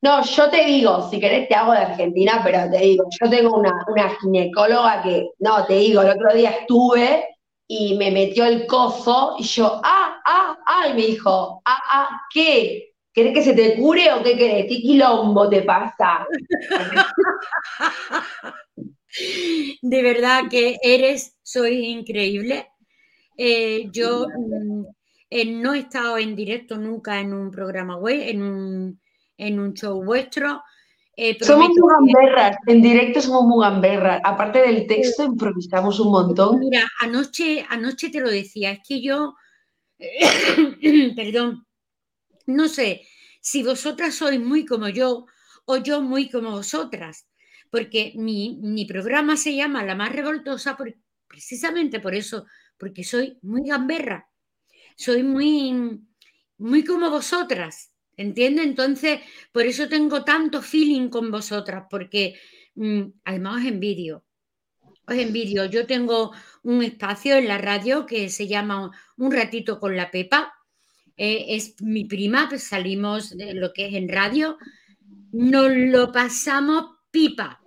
No, 0.01 0.23
yo 0.23 0.49
te 0.49 0.65
digo, 0.65 1.07
si 1.11 1.19
querés 1.19 1.47
te 1.47 1.53
hago 1.53 1.73
de 1.73 1.77
Argentina, 1.77 2.41
pero 2.43 2.67
te 2.71 2.79
digo, 2.79 3.03
yo 3.21 3.29
tengo 3.29 3.55
una, 3.55 3.71
una 3.87 4.09
ginecóloga 4.19 5.03
que, 5.03 5.27
no, 5.37 5.63
te 5.67 5.75
digo, 5.75 6.01
el 6.01 6.09
otro 6.09 6.33
día 6.33 6.49
estuve 6.49 7.23
y 7.67 7.95
me 7.99 8.09
metió 8.09 8.45
el 8.45 8.65
cozo 8.65 9.35
y 9.37 9.43
yo, 9.43 9.79
ah, 9.83 10.19
ah, 10.25 10.57
ah, 10.65 10.87
y 10.87 10.95
me 10.95 11.05
dijo, 11.05 11.61
ah, 11.63 11.79
ah, 11.91 12.09
¿qué? 12.33 12.95
¿Querés 13.13 13.35
que 13.35 13.43
se 13.43 13.53
te 13.53 13.75
cure 13.75 14.11
o 14.11 14.23
qué 14.23 14.35
querés? 14.35 14.65
¿Qué 14.67 14.81
quilombo 14.81 15.49
te 15.49 15.61
pasa? 15.61 16.25
De 19.83 20.01
verdad 20.01 20.45
que 20.49 20.77
eres, 20.81 21.37
soy 21.43 21.85
increíble. 21.85 22.70
Eh, 23.37 23.89
yo 23.91 24.27
mm, 24.27 24.85
eh, 25.29 25.45
no 25.45 25.73
he 25.73 25.79
estado 25.79 26.17
en 26.17 26.35
directo 26.35 26.77
nunca 26.77 27.19
en 27.19 27.33
un 27.33 27.51
programa 27.51 27.97
web, 27.97 28.21
en 28.21 28.43
un, 28.43 29.01
en 29.37 29.59
un 29.59 29.73
show 29.73 30.03
vuestro. 30.03 30.61
Eh, 31.15 31.37
somos 31.41 31.69
muy 31.69 31.93
gamberras, 31.93 32.57
en 32.67 32.81
directo 32.81 33.21
somos 33.21 33.43
muy 33.43 33.63
gamberras. 33.63 34.21
Aparte 34.23 34.59
del 34.59 34.87
texto, 34.87 35.23
improvisamos 35.23 35.99
un 35.99 36.11
montón. 36.11 36.59
Mira, 36.59 36.87
anoche, 36.99 37.65
anoche 37.69 38.09
te 38.09 38.21
lo 38.21 38.29
decía, 38.29 38.71
es 38.71 38.79
que 38.87 39.01
yo, 39.01 39.35
perdón, 41.15 41.65
no 42.45 42.67
sé 42.67 43.01
si 43.41 43.63
vosotras 43.63 44.15
sois 44.15 44.39
muy 44.39 44.65
como 44.65 44.89
yo 44.89 45.25
o 45.65 45.77
yo 45.77 46.01
muy 46.01 46.29
como 46.29 46.51
vosotras, 46.51 47.27
porque 47.69 48.13
mi, 48.15 48.59
mi 48.61 48.85
programa 48.85 49.37
se 49.37 49.55
llama 49.55 49.83
La 49.83 49.95
más 49.95 50.11
revoltosa 50.11 50.77
precisamente 51.27 51.99
por 51.99 52.13
eso, 52.15 52.45
porque 52.81 53.03
soy 53.03 53.37
muy 53.43 53.61
gamberra, 53.67 54.27
soy 54.97 55.21
muy, 55.21 56.01
muy 56.57 56.83
como 56.83 57.11
vosotras. 57.11 57.93
¿Entiendes? 58.17 58.65
Entonces, 58.65 59.19
por 59.51 59.67
eso 59.67 59.87
tengo 59.87 60.23
tanto 60.23 60.63
feeling 60.63 61.09
con 61.09 61.29
vosotras, 61.29 61.85
porque 61.91 62.39
mm, 62.73 63.01
además 63.23 63.61
os 63.61 63.67
envidio. 63.67 64.25
os 65.07 65.15
envidio. 65.15 65.65
Yo 65.65 65.85
tengo 65.85 66.31
un 66.63 66.81
espacio 66.81 67.35
en 67.35 67.47
la 67.47 67.59
radio 67.59 68.07
que 68.07 68.29
se 68.29 68.47
llama 68.47 68.89
Un 69.15 69.31
ratito 69.31 69.79
con 69.79 69.95
la 69.95 70.09
Pepa. 70.09 70.51
Eh, 71.15 71.45
es 71.49 71.79
mi 71.81 72.05
prima, 72.05 72.47
pues 72.49 72.63
salimos 72.63 73.37
de 73.37 73.53
lo 73.53 73.73
que 73.73 73.89
es 73.89 73.93
en 73.93 74.09
radio. 74.09 74.57
Nos 75.31 75.69
lo 75.71 76.11
pasamos 76.11 76.97
pipa. 77.11 77.61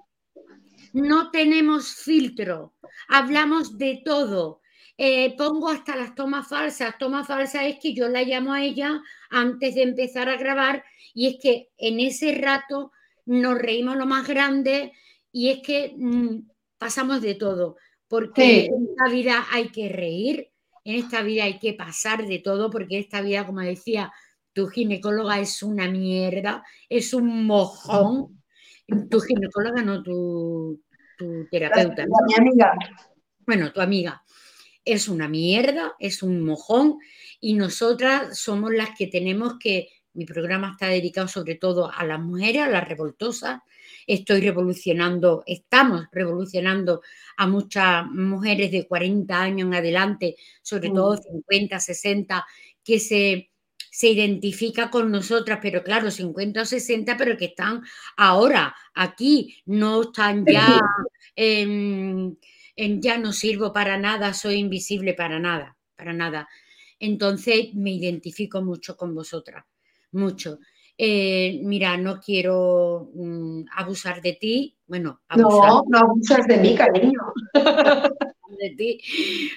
No 0.92 1.30
tenemos 1.30 1.94
filtro. 1.94 2.74
Hablamos 3.08 3.78
de 3.78 4.02
todo. 4.04 4.63
Eh, 4.96 5.34
pongo 5.36 5.68
hasta 5.68 5.96
las 5.96 6.14
tomas 6.14 6.48
falsas. 6.48 6.96
Tomas 6.98 7.26
falsas 7.26 7.62
es 7.64 7.78
que 7.80 7.94
yo 7.94 8.08
la 8.08 8.22
llamo 8.22 8.52
a 8.52 8.62
ella 8.62 9.00
antes 9.30 9.74
de 9.74 9.82
empezar 9.82 10.28
a 10.28 10.36
grabar 10.36 10.84
y 11.14 11.28
es 11.28 11.36
que 11.40 11.70
en 11.76 12.00
ese 12.00 12.34
rato 12.34 12.92
nos 13.26 13.58
reímos 13.58 13.96
lo 13.96 14.06
más 14.06 14.26
grande 14.26 14.92
y 15.32 15.50
es 15.50 15.62
que 15.62 15.94
mm, 15.96 16.48
pasamos 16.78 17.22
de 17.22 17.34
todo, 17.34 17.76
porque 18.08 18.66
en 18.66 18.88
esta 18.90 19.10
vida 19.10 19.46
hay 19.50 19.70
que 19.70 19.88
reír, 19.88 20.50
en 20.84 20.96
esta 20.96 21.22
vida 21.22 21.44
hay 21.44 21.58
que 21.58 21.72
pasar 21.72 22.26
de 22.26 22.38
todo, 22.38 22.70
porque 22.70 22.98
esta 22.98 23.20
vida, 23.20 23.46
como 23.46 23.60
decía, 23.60 24.12
tu 24.52 24.68
ginecóloga 24.68 25.40
es 25.40 25.62
una 25.62 25.88
mierda, 25.88 26.64
es 26.88 27.12
un 27.12 27.46
mojón. 27.46 28.42
Tu 29.10 29.20
ginecóloga, 29.20 29.82
no 29.82 30.02
tu, 30.02 30.80
terapeuta. 31.50 32.04
Mi 32.06 32.34
amiga. 32.34 32.74
Bueno, 33.46 33.72
tu 33.72 33.80
amiga. 33.80 34.22
Es 34.84 35.08
una 35.08 35.28
mierda, 35.28 35.94
es 35.98 36.22
un 36.22 36.42
mojón 36.42 36.98
y 37.40 37.54
nosotras 37.54 38.38
somos 38.38 38.72
las 38.72 38.90
que 38.96 39.06
tenemos 39.06 39.58
que 39.58 39.88
mi 40.14 40.24
programa 40.24 40.72
está 40.72 40.88
dedicado 40.88 41.28
sobre 41.28 41.56
todo 41.56 41.90
a 41.92 42.04
las 42.04 42.20
mujeres, 42.20 42.62
a 42.62 42.68
las 42.68 42.88
revoltosas. 42.88 43.60
Estoy 44.06 44.40
revolucionando, 44.40 45.42
estamos 45.46 46.06
revolucionando 46.12 47.02
a 47.36 47.46
muchas 47.46 48.06
mujeres 48.06 48.70
de 48.70 48.86
40 48.86 49.40
años 49.40 49.66
en 49.66 49.74
adelante, 49.74 50.36
sobre 50.62 50.90
todo 50.90 51.16
50, 51.16 51.80
60, 51.80 52.46
que 52.84 53.00
se, 53.00 53.50
se 53.90 54.08
identifica 54.08 54.90
con 54.90 55.10
nosotras, 55.10 55.58
pero 55.60 55.82
claro, 55.82 56.10
50 56.10 56.62
o 56.62 56.64
60, 56.64 57.16
pero 57.16 57.36
que 57.36 57.46
están 57.46 57.82
ahora 58.16 58.74
aquí, 58.94 59.62
no 59.66 60.02
están 60.02 60.44
ya 60.46 60.80
en 62.76 63.00
ya 63.02 63.18
no 63.18 63.32
sirvo 63.32 63.72
para 63.72 63.98
nada, 63.98 64.34
soy 64.34 64.56
invisible 64.56 65.14
para 65.14 65.38
nada, 65.38 65.76
para 65.96 66.12
nada. 66.12 66.48
Entonces 66.98 67.74
me 67.74 67.92
identifico 67.92 68.62
mucho 68.62 68.96
con 68.96 69.14
vosotras 69.14 69.64
mucho. 70.14 70.58
Eh, 70.96 71.60
mira, 71.62 71.96
no 71.96 72.20
quiero 72.20 73.10
mm, 73.14 73.64
abusar 73.76 74.22
de 74.22 74.34
ti. 74.34 74.76
Bueno, 74.86 75.20
no, 75.36 75.84
no 75.88 75.98
abusas 75.98 76.46
de 76.46 76.56
mí, 76.58 76.74
cariño. 76.74 77.20
de 78.58 78.70
ti. 78.76 79.00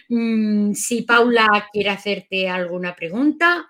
Mm, 0.10 0.74
si 0.74 1.04
Paula 1.04 1.68
quiere 1.72 1.90
hacerte 1.90 2.50
alguna 2.50 2.96
pregunta, 2.96 3.68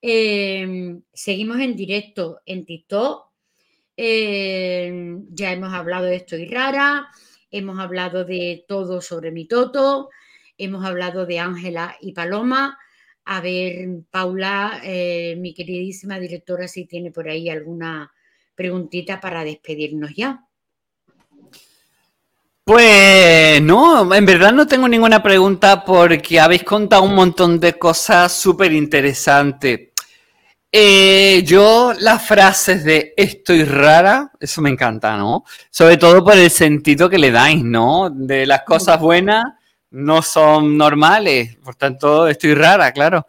em, 0.00 1.02
seguimos 1.12 1.58
en 1.58 1.76
directo 1.76 2.40
en 2.46 2.64
TikTok. 2.64 3.28
Em, 3.96 5.26
ya 5.30 5.52
hemos 5.52 5.74
hablado 5.74 6.06
de 6.06 6.16
Estoy 6.16 6.46
Rara, 6.46 7.08
hemos 7.50 7.78
hablado 7.78 8.24
de 8.24 8.64
todo 8.68 9.00
sobre 9.00 9.30
mi 9.30 9.46
Toto, 9.46 10.10
hemos 10.56 10.84
hablado 10.84 11.26
de 11.26 11.38
Ángela 11.38 11.96
y 12.00 12.12
Paloma. 12.12 12.78
A 13.24 13.40
ver, 13.40 13.88
Paula, 14.10 14.80
eh, 14.82 15.36
mi 15.38 15.54
queridísima 15.54 16.18
directora, 16.18 16.68
si 16.68 16.86
tiene 16.86 17.10
por 17.10 17.28
ahí 17.28 17.48
alguna 17.48 18.12
preguntita 18.54 19.20
para 19.20 19.44
despedirnos 19.44 20.14
ya. 20.14 20.44
Pues 22.64 23.60
no, 23.62 24.14
en 24.14 24.26
verdad 24.26 24.52
no 24.52 24.66
tengo 24.66 24.86
ninguna 24.86 25.22
pregunta 25.22 25.84
porque 25.84 26.38
habéis 26.38 26.62
contado 26.62 27.02
un 27.02 27.14
montón 27.14 27.58
de 27.58 27.76
cosas 27.78 28.32
súper 28.32 28.72
interesantes. 28.72 29.89
Eh, 30.72 31.42
yo 31.44 31.92
las 31.98 32.24
frases 32.24 32.84
de 32.84 33.12
estoy 33.16 33.64
rara, 33.64 34.30
eso 34.38 34.62
me 34.62 34.70
encanta, 34.70 35.16
¿no? 35.16 35.44
Sobre 35.68 35.96
todo 35.96 36.22
por 36.22 36.36
el 36.36 36.50
sentido 36.50 37.10
que 37.10 37.18
le 37.18 37.32
dais, 37.32 37.64
¿no? 37.64 38.08
De 38.08 38.46
las 38.46 38.62
cosas 38.62 39.00
buenas 39.00 39.44
no 39.90 40.22
son 40.22 40.76
normales, 40.76 41.56
por 41.56 41.74
tanto 41.74 42.28
estoy 42.28 42.54
rara, 42.54 42.92
claro. 42.92 43.26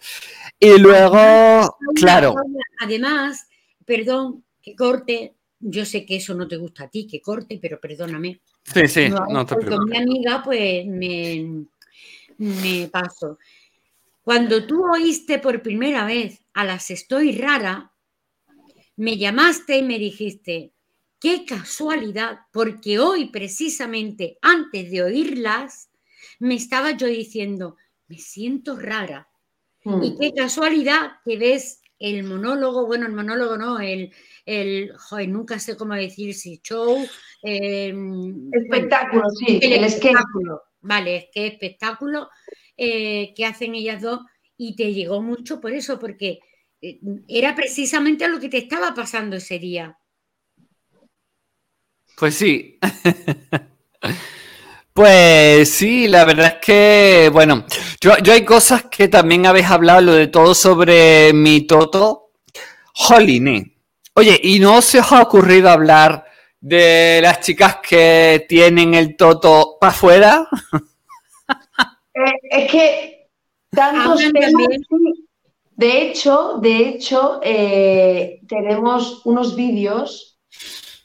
Y 0.59 0.77
luego, 0.77 1.77
claro. 1.95 2.35
Además, 2.79 3.47
perdón, 3.83 4.43
que 4.61 4.75
corte, 4.75 5.33
yo 5.59 5.83
sé 5.85 6.05
que 6.05 6.17
eso 6.17 6.35
no 6.35 6.47
te 6.47 6.57
gusta 6.57 6.83
a 6.83 6.89
ti, 6.89 7.07
que 7.07 7.19
corte, 7.21 7.57
pero 7.59 7.79
perdóname. 7.79 8.39
Sí, 8.71 8.87
sí, 8.87 9.09
no, 9.09 9.45
te 9.47 9.55
Con 9.55 9.85
mi 9.89 9.97
amiga, 9.97 10.43
pues 10.43 10.85
me, 10.85 11.65
me 12.37 12.87
paso. 12.89 13.39
Cuando 14.23 14.67
tú 14.67 14.85
oíste 14.85 15.39
por 15.39 15.63
primera 15.63 16.05
vez 16.05 16.40
a 16.53 16.65
las 16.65 16.91
Estoy 16.91 17.33
Rara, 17.33 17.93
me 18.95 19.17
llamaste 19.17 19.77
y 19.77 19.83
me 19.83 19.97
dijiste, 19.97 20.73
qué 21.19 21.45
casualidad, 21.45 22.39
porque 22.51 22.99
hoy 22.99 23.25
precisamente 23.29 24.37
antes 24.41 24.91
de 24.91 25.03
oírlas, 25.03 25.89
me 26.39 26.55
estaba 26.55 26.91
yo 26.91 27.07
diciendo, 27.07 27.77
me 28.07 28.17
siento 28.17 28.75
rara. 28.75 29.29
Y 29.83 29.89
mm. 29.89 30.17
qué 30.19 30.33
casualidad 30.33 31.13
que 31.23 31.37
ves 31.37 31.81
el 31.97 32.23
monólogo, 32.23 32.87
bueno, 32.87 33.05
el 33.05 33.13
monólogo 33.13 33.57
no, 33.57 33.79
el, 33.79 34.11
el 34.45 34.91
joder, 34.97 35.29
nunca 35.29 35.59
sé 35.59 35.77
cómo 35.77 35.93
decir 35.93 36.33
si 36.33 36.59
show. 36.63 36.97
Em, 37.43 38.49
espectáculo, 38.51 39.23
sí, 39.29 39.59
el, 39.61 39.83
espectáculo. 39.83 40.63
Vale, 40.81 41.15
es 41.15 41.25
que 41.31 41.47
espectáculo 41.47 42.29
eh, 42.75 43.33
que 43.35 43.45
hacen 43.45 43.75
ellas 43.75 44.01
dos 44.01 44.19
y 44.63 44.75
te 44.75 44.93
llegó 44.93 45.23
mucho 45.23 45.59
por 45.59 45.73
eso, 45.73 45.97
porque 45.97 46.39
eh, 46.83 46.99
era 47.27 47.55
precisamente 47.55 48.27
lo 48.27 48.39
que 48.39 48.47
te 48.47 48.59
estaba 48.59 48.93
pasando 48.93 49.37
ese 49.37 49.57
día. 49.57 49.97
Pues 52.15 52.35
sí. 52.35 52.79
Pues 54.93 55.69
sí, 55.69 56.09
la 56.09 56.25
verdad 56.25 56.47
es 56.47 56.65
que, 56.65 57.29
bueno, 57.31 57.65
yo, 58.01 58.11
hay 58.29 58.43
cosas 58.43 58.83
que 58.91 59.07
también 59.07 59.45
habéis 59.45 59.67
hablado, 59.67 60.01
lo 60.01 60.13
de 60.13 60.27
todo 60.27 60.53
sobre 60.53 61.31
mi 61.31 61.65
Toto. 61.65 62.33
Jolín. 62.93 63.73
Oye, 64.15 64.37
¿y 64.43 64.59
no 64.59 64.81
se 64.81 64.99
os 64.99 65.09
ha 65.13 65.21
ocurrido 65.21 65.69
hablar 65.69 66.25
de 66.59 67.21
las 67.23 67.39
chicas 67.39 67.77
que 67.77 68.45
tienen 68.49 68.93
el 68.93 69.15
Toto 69.15 69.77
para 69.79 69.93
afuera? 69.93 70.47
Eh, 72.13 72.33
es 72.51 72.69
que 72.69 73.20
tantos 73.71 74.21
temas. 74.31 74.67
De 75.75 76.01
hecho, 76.03 76.59
de 76.61 76.89
hecho, 76.89 77.39
eh, 77.43 78.41
tenemos 78.47 79.25
unos 79.25 79.55
vídeos 79.55 80.39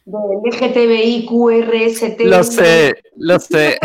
de 0.04 0.18
LGTBI, 0.44 1.26
QRST. 1.26 2.20
Lo 2.20 2.44
sé, 2.44 3.02
lo 3.16 3.38
sé. 3.38 3.78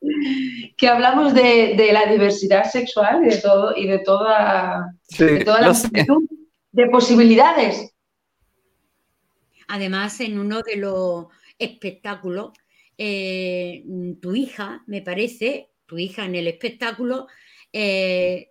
que 0.76 0.88
hablamos 0.88 1.34
de, 1.34 1.90
la 1.92 2.06
diversidad 2.06 2.70
sexual 2.70 3.24
y 3.24 3.30
de 3.30 3.38
todo 3.38 3.76
y 3.76 3.86
de 3.86 3.98
toda, 4.00 4.92
de 5.18 5.44
toda 5.44 5.60
la 5.60 5.74
de 6.72 6.86
posibilidades. 6.88 7.94
Además, 9.68 10.20
en 10.20 10.38
uno 10.38 10.60
de 10.62 10.76
los 10.76 11.26
espectáculos, 11.58 12.52
eh, 12.98 13.82
tu 14.20 14.34
hija, 14.34 14.84
me 14.86 15.00
parece, 15.00 15.70
tu 15.86 15.98
hija 15.98 16.26
en 16.26 16.34
el 16.34 16.46
espectáculo, 16.46 17.26
eh, 17.78 18.48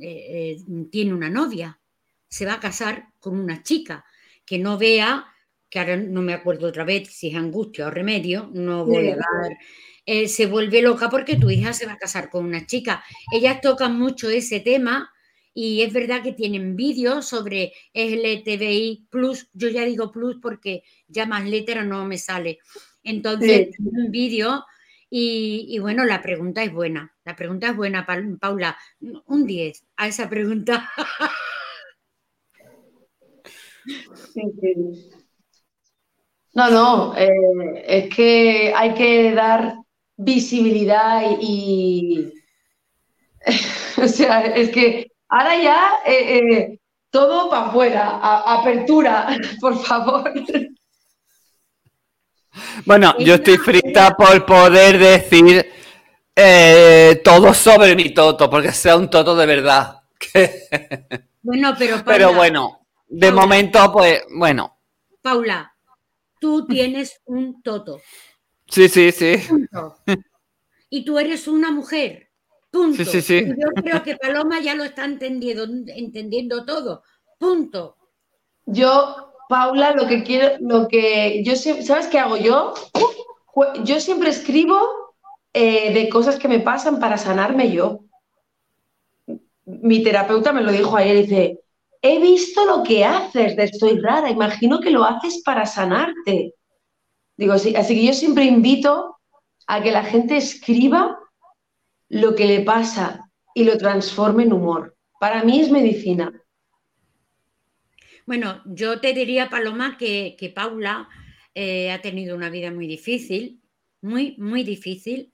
eh, 0.00 0.58
tiene 0.92 1.12
una 1.12 1.28
novia, 1.28 1.80
se 2.28 2.46
va 2.46 2.54
a 2.54 2.60
casar 2.60 3.08
con 3.18 3.36
una 3.36 3.64
chica 3.64 4.04
que 4.46 4.58
no 4.58 4.78
vea 4.78 5.26
que 5.68 5.80
ahora 5.80 5.96
no 5.96 6.22
me 6.22 6.34
acuerdo 6.34 6.68
otra 6.68 6.84
vez 6.84 7.08
si 7.08 7.30
es 7.30 7.34
angustia 7.34 7.88
o 7.88 7.90
remedio, 7.90 8.48
no 8.52 8.84
voy 8.84 9.08
a 9.08 9.16
dar. 9.16 9.56
Eh, 10.06 10.28
se 10.28 10.46
vuelve 10.46 10.82
loca 10.82 11.10
porque 11.10 11.36
tu 11.36 11.50
hija 11.50 11.72
se 11.72 11.86
va 11.86 11.94
a 11.94 11.98
casar 11.98 12.30
con 12.30 12.44
una 12.44 12.64
chica. 12.64 13.02
Ellas 13.32 13.60
tocan 13.60 13.98
mucho 13.98 14.30
ese 14.30 14.60
tema 14.60 15.10
y 15.52 15.82
es 15.82 15.92
verdad 15.92 16.22
que 16.22 16.32
tienen 16.32 16.76
vídeos 16.76 17.26
sobre 17.26 17.72
LTBI 17.92 19.08
plus. 19.10 19.48
Yo 19.52 19.68
ya 19.68 19.84
digo 19.84 20.12
plus 20.12 20.38
porque 20.40 20.84
ya 21.08 21.26
más 21.26 21.44
letra 21.44 21.84
no 21.84 22.04
me 22.04 22.18
sale. 22.18 22.58
Entonces, 23.02 23.68
un 23.78 24.12
vídeo 24.12 24.64
y, 25.08 25.66
y, 25.68 25.78
bueno, 25.80 26.04
la 26.04 26.22
pregunta 26.22 26.62
es 26.62 26.72
buena. 26.72 27.12
La 27.30 27.36
pregunta 27.36 27.68
es 27.68 27.76
buena, 27.76 28.04
Paula. 28.40 28.76
Un 29.26 29.46
10 29.46 29.84
a 29.98 30.08
esa 30.08 30.28
pregunta. 30.28 30.90
No, 36.54 36.70
no, 36.70 37.16
eh, 37.16 37.28
es 37.86 38.12
que 38.12 38.72
hay 38.74 38.94
que 38.94 39.32
dar 39.32 39.76
visibilidad 40.16 41.22
y, 41.40 42.32
o 44.02 44.08
sea, 44.08 44.40
es 44.46 44.70
que 44.70 45.12
ahora 45.28 45.62
ya 45.62 45.90
eh, 46.04 46.36
eh, 46.36 46.78
todo 47.10 47.48
para 47.48 47.66
afuera, 47.66 48.18
apertura, 48.58 49.38
por 49.60 49.78
favor. 49.78 50.32
Bueno, 52.84 53.16
yo 53.20 53.34
estoy 53.34 53.56
frita 53.56 54.16
por 54.16 54.44
poder 54.44 54.98
decir 54.98 55.78
eh, 56.36 57.20
todo 57.24 57.52
sobre 57.54 57.94
mi 57.96 58.14
toto, 58.14 58.48
porque 58.48 58.72
sea 58.72 58.96
un 58.96 59.10
toto 59.10 59.36
de 59.36 59.46
verdad. 59.46 60.02
bueno, 61.42 61.74
pero 61.78 62.02
Pero 62.04 62.34
bueno, 62.34 62.86
de 63.08 63.32
momento, 63.32 63.92
pues, 63.92 64.22
bueno. 64.30 64.78
Paula, 65.22 65.74
tú 66.40 66.66
tienes 66.66 67.20
un 67.26 67.62
toto. 67.62 68.00
Sí, 68.66 68.88
sí, 68.88 69.12
sí. 69.12 69.34
Y 70.88 71.04
tú 71.04 71.18
eres 71.18 71.48
una 71.48 71.70
mujer. 71.70 72.30
Punto. 72.70 73.04
Sí, 73.04 73.04
sí, 73.04 73.20
sí. 73.20 73.44
yo 73.46 73.82
creo 73.82 74.02
que 74.02 74.16
Paloma 74.16 74.60
ya 74.60 74.74
lo 74.74 74.84
está 74.84 75.04
entendiendo, 75.04 75.64
entendiendo 75.88 76.64
todo. 76.64 77.02
Punto. 77.38 77.96
Yo, 78.64 79.32
Paula, 79.48 79.92
lo 79.92 80.06
que 80.06 80.22
quiero, 80.22 80.56
lo 80.60 80.86
que 80.86 81.42
yo 81.42 81.56
¿sabes 81.56 82.06
qué 82.06 82.20
hago 82.20 82.36
yo? 82.36 82.74
Yo 83.82 83.98
siempre 83.98 84.30
escribo 84.30 85.09
eh, 85.52 85.92
de 85.92 86.08
cosas 86.08 86.38
que 86.38 86.48
me 86.48 86.60
pasan 86.60 87.00
para 87.00 87.18
sanarme 87.18 87.72
yo. 87.72 88.00
Mi 89.64 90.02
terapeuta 90.02 90.52
me 90.52 90.62
lo 90.62 90.72
dijo 90.72 90.96
ayer, 90.96 91.16
dice, 91.16 91.60
he 92.02 92.18
visto 92.20 92.64
lo 92.64 92.82
que 92.82 93.04
haces 93.04 93.56
estoy 93.58 93.98
rara, 93.98 94.30
imagino 94.30 94.80
que 94.80 94.90
lo 94.90 95.04
haces 95.04 95.42
para 95.44 95.66
sanarte. 95.66 96.54
Digo, 97.36 97.58
sí, 97.58 97.74
así 97.74 97.94
que 97.94 98.06
yo 98.06 98.12
siempre 98.12 98.44
invito 98.44 99.16
a 99.66 99.82
que 99.82 99.92
la 99.92 100.04
gente 100.04 100.36
escriba 100.36 101.18
lo 102.08 102.34
que 102.34 102.46
le 102.46 102.60
pasa 102.60 103.30
y 103.54 103.64
lo 103.64 103.78
transforme 103.78 104.44
en 104.44 104.52
humor. 104.52 104.96
Para 105.18 105.44
mí 105.44 105.60
es 105.60 105.70
medicina. 105.70 106.32
Bueno, 108.26 108.62
yo 108.64 109.00
te 109.00 109.12
diría, 109.12 109.48
Paloma, 109.48 109.96
que, 109.98 110.52
Paula 110.54 111.08
eh, 111.54 111.90
ha 111.90 112.00
tenido 112.00 112.36
una 112.36 112.50
vida 112.50 112.70
muy 112.70 112.86
difícil, 112.86 113.60
muy, 114.00 114.36
muy 114.38 114.62
difícil. 114.62 115.32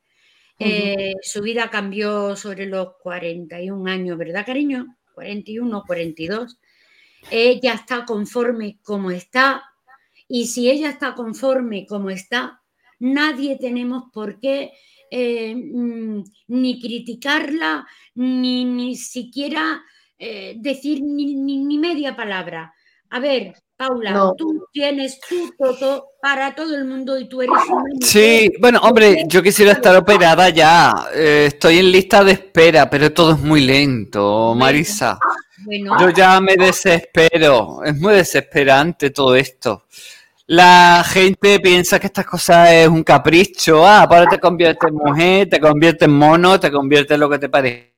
Eh, 0.59 1.15
su 1.23 1.43
vida 1.43 1.71
cambió 1.71 2.35
sobre 2.37 2.67
los 2.67 2.95
41 3.03 3.91
años, 3.91 4.17
¿verdad, 4.17 4.47
cariño? 4.47 4.97
41, 5.15 5.85
42. 5.87 6.59
Ella 7.31 7.75
está 7.75 8.05
conforme 8.05 8.79
como 8.83 9.11
está. 9.11 9.63
Y 10.29 10.47
si 10.47 10.71
ella 10.71 10.91
está 10.91 11.15
conforme 11.15 11.87
como 11.87 12.11
está, 12.11 12.63
nadie 12.99 13.59
tenemos 13.59 14.05
por 14.13 14.41
qué 14.41 14.73
eh, 15.11 15.55
mm, 15.55 16.25
ni 16.49 16.81
criticarla, 16.81 17.87
ni, 18.15 18.65
ni 18.65 18.97
siquiera 18.97 19.83
eh, 20.19 20.55
decir 20.59 21.03
ni, 21.03 21.79
media 21.79 22.17
palabra. 22.17 22.75
A 23.11 23.21
ver, 23.21 23.55
Paula, 23.77 24.33
tú 24.39 24.67
tienes 24.73 25.21
tu 25.21 25.53
toto 25.59 26.13
para 26.23 26.55
todo 26.55 26.75
el 26.75 26.87
mundo 26.87 27.19
y 27.19 27.29
tú 27.29 27.43
eres 27.43 27.59
una 27.69 27.85
Sí, 28.01 28.51
bueno, 28.59 28.81
hombre, 28.81 29.25
yo 29.29 29.43
quisiera 29.43 29.73
estar 29.73 29.95
operada 29.95 30.49
ya. 30.49 30.95
Eh, 31.15 31.45
estoy 31.49 31.81
en 31.81 31.93
lista 31.93 32.25
de 32.25 32.33
espera, 32.33 32.89
pero 32.89 33.13
todo 33.13 33.33
es 33.33 33.39
muy 33.39 33.61
lento, 33.61 34.55
Marisa. 34.55 35.19
Yo 36.01 36.09
ya 36.09 36.41
me 36.41 36.57
desespero. 36.57 37.85
Es 37.85 37.95
muy 37.99 38.15
desesperante 38.15 39.11
todo 39.11 39.37
esto. 39.37 39.85
La 40.47 41.05
gente 41.07 41.61
piensa 41.61 41.99
que 41.99 42.07
estas 42.07 42.25
cosas 42.25 42.71
es 42.73 42.89
un 42.89 43.03
capricho. 43.03 43.87
Ah, 43.87 44.05
ahora 44.05 44.27
te 44.27 44.41
conviertes 44.41 44.89
en 44.89 44.95
mujer, 44.95 45.51
te 45.51 45.61
conviertes 45.61 46.09
en 46.09 46.15
mono, 46.15 46.59
te 46.59 46.71
conviertes 46.73 47.15
en 47.15 47.21
lo 47.21 47.29
que 47.29 47.39
te 47.39 47.49
parece. 47.51 47.95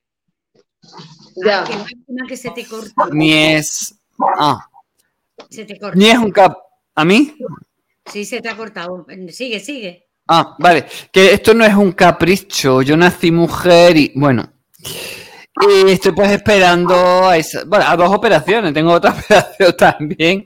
Ya. 1.45 1.65
Que 2.27 2.37
se 2.37 2.51
te 2.51 2.67
corta. 2.67 3.09
Ni 3.13 3.33
es. 3.33 3.95
Ah. 4.39 4.67
Se 5.49 5.65
te 5.65 5.79
corta. 5.79 5.99
Ni 5.99 6.09
es 6.09 6.19
un 6.19 6.31
cap. 6.31 6.57
¿A 6.95 7.05
mí? 7.05 7.35
Sí, 8.07 8.25
se 8.25 8.41
te 8.41 8.49
ha 8.49 8.57
cortado. 8.57 9.07
Sigue, 9.31 9.61
sigue. 9.61 10.07
Ah, 10.27 10.57
vale. 10.59 10.87
Que 11.13 11.33
esto 11.33 11.55
no 11.55 11.65
es 11.65 11.75
un 11.75 11.93
capricho. 11.93 12.83
Yo 12.83 12.97
nací 12.97 13.31
mujer 13.31 13.97
y. 13.97 14.13
Bueno. 14.15 14.53
Y 15.61 15.91
estoy 15.91 16.13
pues 16.13 16.31
esperando 16.31 16.95
a, 16.95 17.37
bueno, 17.67 17.85
a 17.87 17.97
dos 17.97 18.15
operaciones. 18.15 18.73
Tengo 18.73 18.93
otra 18.93 19.11
operación 19.19 19.77
también. 19.77 20.45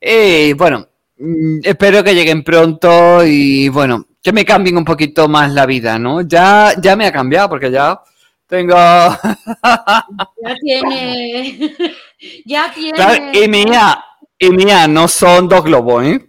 Y 0.00 0.52
bueno, 0.54 0.88
Mm, 1.18 1.60
espero 1.64 2.04
que 2.04 2.14
lleguen 2.14 2.44
pronto 2.44 3.26
y 3.26 3.68
bueno, 3.68 4.06
que 4.22 4.32
me 4.32 4.44
cambien 4.44 4.76
un 4.76 4.84
poquito 4.84 5.28
más 5.28 5.52
la 5.52 5.66
vida, 5.66 5.98
¿no? 5.98 6.20
Ya, 6.22 6.74
ya 6.80 6.94
me 6.94 7.06
ha 7.06 7.12
cambiado 7.12 7.48
porque 7.48 7.70
ya 7.72 8.00
tengo. 8.46 8.74
ya 8.76 10.54
tiene. 10.60 11.74
ya 12.44 12.72
tiene. 12.72 13.32
y 13.34 13.48
mía, 13.48 14.04
y 14.40 14.50
mía, 14.50 14.86
no 14.86 15.08
son 15.08 15.48
dos 15.48 15.64
globos, 15.64 16.04
¿eh? 16.04 16.28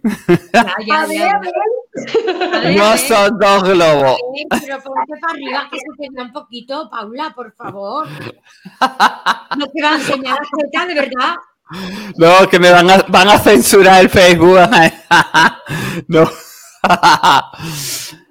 Ya, 0.86 1.06
ya, 1.06 1.40
no 2.74 2.96
son 2.96 3.38
dos 3.38 3.62
globos. 3.62 4.16
pero 4.48 4.82
ponte 4.82 5.12
para 5.20 5.32
arriba 5.32 5.68
que 5.70 5.78
se 5.78 6.08
te 6.12 6.22
un 6.22 6.32
poquito, 6.32 6.90
Paula, 6.90 7.32
por 7.34 7.54
favor. 7.54 8.08
No 9.56 9.66
te 9.66 9.82
va 9.82 9.90
a 9.90 9.94
enseñar 9.94 10.38
a 10.38 10.86
de 10.86 10.94
verdad. 10.94 11.34
No, 12.16 12.48
que 12.48 12.58
me 12.58 12.70
van 12.70 12.90
a, 12.90 13.04
van 13.08 13.28
a 13.28 13.38
censurar 13.38 14.00
el 14.00 14.10
Facebook. 14.10 14.58
no. 16.08 16.28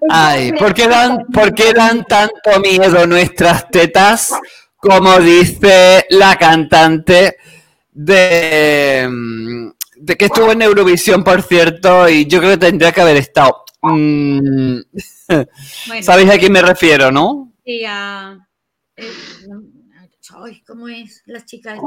Ay, 0.10 0.52
¿por 0.54 0.74
qué, 0.74 0.88
dan, 0.88 1.26
¿por 1.32 1.54
qué 1.54 1.72
dan 1.74 2.04
tanto 2.04 2.60
miedo 2.62 3.06
nuestras 3.08 3.70
tetas? 3.70 4.34
Como 4.78 5.20
dice 5.20 6.06
la 6.10 6.38
cantante 6.38 7.38
de, 7.92 9.72
de 9.96 10.16
que 10.16 10.26
estuvo 10.26 10.52
en 10.52 10.62
Eurovisión, 10.62 11.24
por 11.24 11.42
cierto, 11.42 12.08
y 12.10 12.26
yo 12.26 12.40
creo 12.40 12.52
que 12.52 12.58
tendría 12.58 12.92
que 12.92 13.02
haber 13.02 13.18
estado. 13.18 13.64
Mm, 13.82 14.80
¿Sabéis 16.02 16.30
a 16.30 16.38
quién 16.38 16.52
me 16.52 16.62
refiero, 16.62 17.12
no? 17.12 17.54
Sí, 17.64 17.84
a... 17.88 18.38
Eh, 18.96 19.12
¿Cómo 20.66 20.88
es? 20.88 21.24
Las 21.26 21.46
chicas 21.46 21.80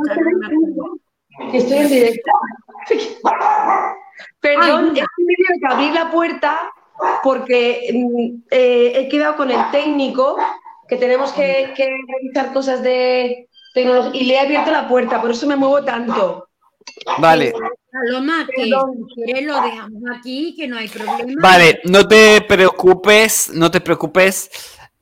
estoy 1.53 1.79
en 1.79 1.89
directo. 1.89 2.31
Perdón, 4.41 4.97
es 4.97 5.05
que 5.17 5.25
me 5.25 5.59
que 5.61 5.75
abrir 5.75 5.93
la 5.93 6.11
puerta 6.11 6.61
porque 7.23 7.91
mm, 7.93 8.43
eh, 8.51 8.93
he 8.97 9.09
quedado 9.09 9.37
con 9.37 9.51
el 9.51 9.71
técnico 9.71 10.37
que 10.89 10.97
tenemos 10.97 11.33
que, 11.33 11.73
revisar 11.77 12.53
cosas 12.53 12.83
de 12.83 13.49
tecnología 13.73 14.21
y 14.21 14.25
le 14.25 14.35
he 14.35 14.39
abierto 14.41 14.71
la 14.71 14.89
puerta, 14.89 15.21
por 15.21 15.31
eso 15.31 15.47
me 15.47 15.57
muevo 15.57 15.85
tanto. 15.85 16.49
Vale. 17.19 17.53
Paloma, 17.91 18.47
que 18.55 18.67
lo 18.67 18.87
dejamos 19.61 20.03
aquí, 20.17 20.55
que 20.57 20.67
no 20.67 20.79
hay 20.79 20.89
problema. 20.89 21.41
Vale, 21.43 21.81
no 21.85 22.09
te 22.09 22.41
preocupes, 22.43 23.51
no 23.53 23.71
te 23.71 23.81
preocupes. 23.81 24.51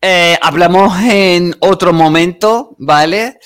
Eh, 0.00 0.36
hablamos 0.40 0.98
en 1.02 1.54
otro 1.60 1.92
momento, 1.92 2.74
¿vale? 2.78 3.38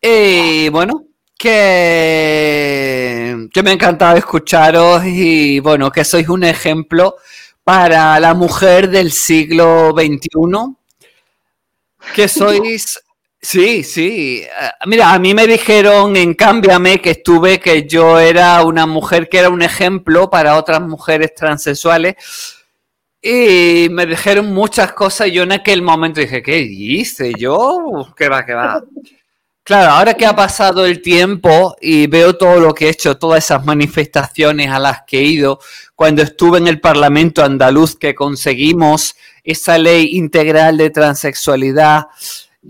Eh, 0.00 0.70
bueno, 0.72 1.04
que, 1.38 2.28
que 3.52 3.62
me 3.62 3.70
ha 3.70 3.74
encantado 3.74 4.16
escucharos 4.16 5.04
y 5.04 5.60
bueno, 5.60 5.90
que 5.90 6.04
sois 6.04 6.28
un 6.28 6.44
ejemplo 6.44 7.16
para 7.62 8.18
la 8.18 8.34
mujer 8.34 8.90
del 8.90 9.12
siglo 9.12 9.92
XXI, 9.92 10.74
que 12.14 12.28
sois... 12.38 13.00
Sí, 13.42 13.82
sí. 13.84 14.42
Eh, 14.42 14.70
mira, 14.86 15.12
a 15.12 15.18
mí 15.18 15.32
me 15.32 15.46
dijeron 15.46 16.14
en 16.16 16.34
Cámbiame 16.34 17.00
que 17.00 17.12
estuve 17.12 17.58
que 17.58 17.86
yo 17.86 18.18
era 18.18 18.62
una 18.64 18.86
mujer 18.86 19.28
que 19.28 19.38
era 19.38 19.48
un 19.48 19.62
ejemplo 19.62 20.28
para 20.28 20.56
otras 20.56 20.80
mujeres 20.82 21.34
transexuales. 21.34 22.16
Y 23.22 23.88
me 23.90 24.06
dijeron 24.06 24.52
muchas 24.52 24.92
cosas 24.92 25.30
yo 25.30 25.42
en 25.42 25.52
aquel 25.52 25.82
momento 25.82 26.20
dije, 26.20 26.42
¿qué 26.42 26.58
hice 26.60 27.32
yo? 27.38 28.14
¿Qué 28.16 28.28
va, 28.28 28.44
qué 28.44 28.54
va? 28.54 28.82
Claro, 29.62 29.92
ahora 29.92 30.14
que 30.14 30.26
ha 30.26 30.34
pasado 30.34 30.84
el 30.86 31.00
tiempo 31.02 31.76
y 31.80 32.06
veo 32.08 32.36
todo 32.36 32.58
lo 32.60 32.74
que 32.74 32.86
he 32.86 32.90
hecho, 32.90 33.18
todas 33.18 33.44
esas 33.44 33.64
manifestaciones 33.64 34.70
a 34.70 34.78
las 34.78 35.02
que 35.06 35.18
he 35.18 35.22
ido, 35.22 35.60
cuando 35.94 36.22
estuve 36.22 36.58
en 36.58 36.66
el 36.66 36.80
Parlamento 36.80 37.44
andaluz 37.44 37.96
que 37.96 38.14
conseguimos 38.14 39.14
esa 39.44 39.78
ley 39.78 40.16
integral 40.16 40.76
de 40.78 40.90
transexualidad 40.90 42.06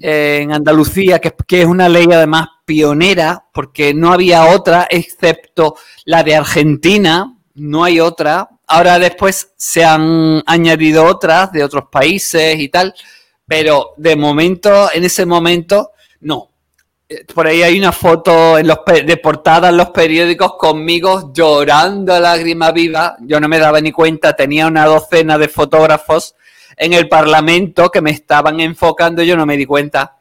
en 0.01 0.53
Andalucía, 0.53 1.19
que, 1.19 1.35
es 1.61 1.67
una 1.67 1.89
ley 1.89 2.07
además 2.11 2.49
pionera, 2.65 3.47
porque 3.53 3.93
no 3.95 4.13
había 4.13 4.47
otra 4.47 4.87
excepto 4.89 5.77
la 6.05 6.23
de 6.23 6.37
Argentina, 6.37 7.37
no 7.55 7.85
hay 7.85 8.01
otra. 8.01 8.49
Ahora 8.67 8.99
después 8.99 9.53
se 9.57 9.85
han 9.85 10.43
añadido 10.47 11.05
otras 11.05 11.53
de 11.53 11.65
otros 11.65 11.85
países 11.91 12.59
y 12.59 12.69
tal, 12.69 12.95
pero 13.47 13.95
de 13.97 14.17
momento, 14.17 14.91
en 14.93 15.05
ese 15.05 15.27
momento, 15.27 15.91
no 16.21 16.51
por 17.35 17.47
ahí 17.47 17.63
hay 17.63 17.79
una 17.79 17.93
foto 17.93 18.59
en 18.59 18.69
los 18.69 18.79
de 18.87 19.17
portada 19.17 19.71
en 19.71 19.77
los 19.77 19.91
periódicos 19.91 20.55
conmigo 20.57 21.33
llorando 21.33 22.15
a 22.15 22.21
lágrima 22.21 22.71
viva. 22.71 23.17
Yo 23.21 23.41
no 23.41 23.49
me 23.49 23.59
daba 23.59 23.81
ni 23.81 23.91
cuenta, 23.91 24.35
tenía 24.35 24.67
una 24.67 24.87
docena 24.87 25.37
de 25.37 25.49
fotógrafos 25.49 26.35
en 26.81 26.95
el 26.95 27.11
Parlamento 27.11 27.91
que 27.91 28.01
me 28.01 28.11
estaban 28.11 28.59
enfocando, 28.59 29.23
yo 29.23 29.37
no 29.37 29.45
me 29.45 29.59
di 29.59 29.67
cuenta. 29.67 30.17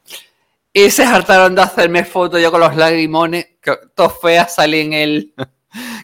Y 0.73 0.91
se 0.91 1.03
hartaron 1.03 1.55
de 1.55 1.61
hacerme 1.61 2.03
fotos 2.03 2.41
yo 2.41 2.51
con 2.51 2.59
los 2.59 2.75
lagrimones, 2.75 3.47
que 3.61 3.77
todo 3.95 4.09
fea 4.09 4.47
salí 4.47 4.81
en 4.81 4.93
el... 4.93 5.33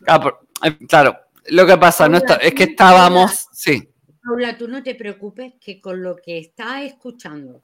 Claro, 0.88 1.20
Lo 1.48 1.66
que 1.66 1.78
pasa 1.78 2.08
no 2.08 2.20
es 2.20 2.54
que 2.54 2.64
estábamos, 2.64 3.48
sí. 3.52 3.90
Paula, 4.24 4.58
tú 4.58 4.68
no 4.68 4.82
te 4.84 4.96
preocupes 4.96 5.54
que 5.60 5.82
con 5.82 6.02
lo 6.02 6.16
que 6.16 6.38
estás 6.38 6.84
escuchando 6.84 7.64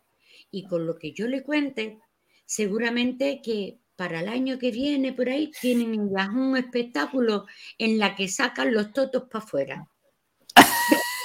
y 0.50 0.66
con 0.66 0.86
lo 0.86 0.98
que 0.98 1.14
yo 1.14 1.28
le 1.28 1.44
cuente, 1.44 2.00
seguramente 2.46 3.40
que 3.42 3.78
para 3.96 4.20
el 4.20 4.28
año 4.28 4.58
que 4.58 4.72
viene 4.72 5.14
por 5.14 5.30
ahí 5.30 5.52
tienen 5.62 6.10
ya 6.14 6.30
un 6.30 6.58
espectáculo 6.58 7.46
en 7.78 8.00
la 8.00 8.16
que 8.16 8.28
sacan 8.28 8.74
los 8.74 8.92
totos 8.92 9.24
para 9.32 9.46
afuera. 9.46 9.88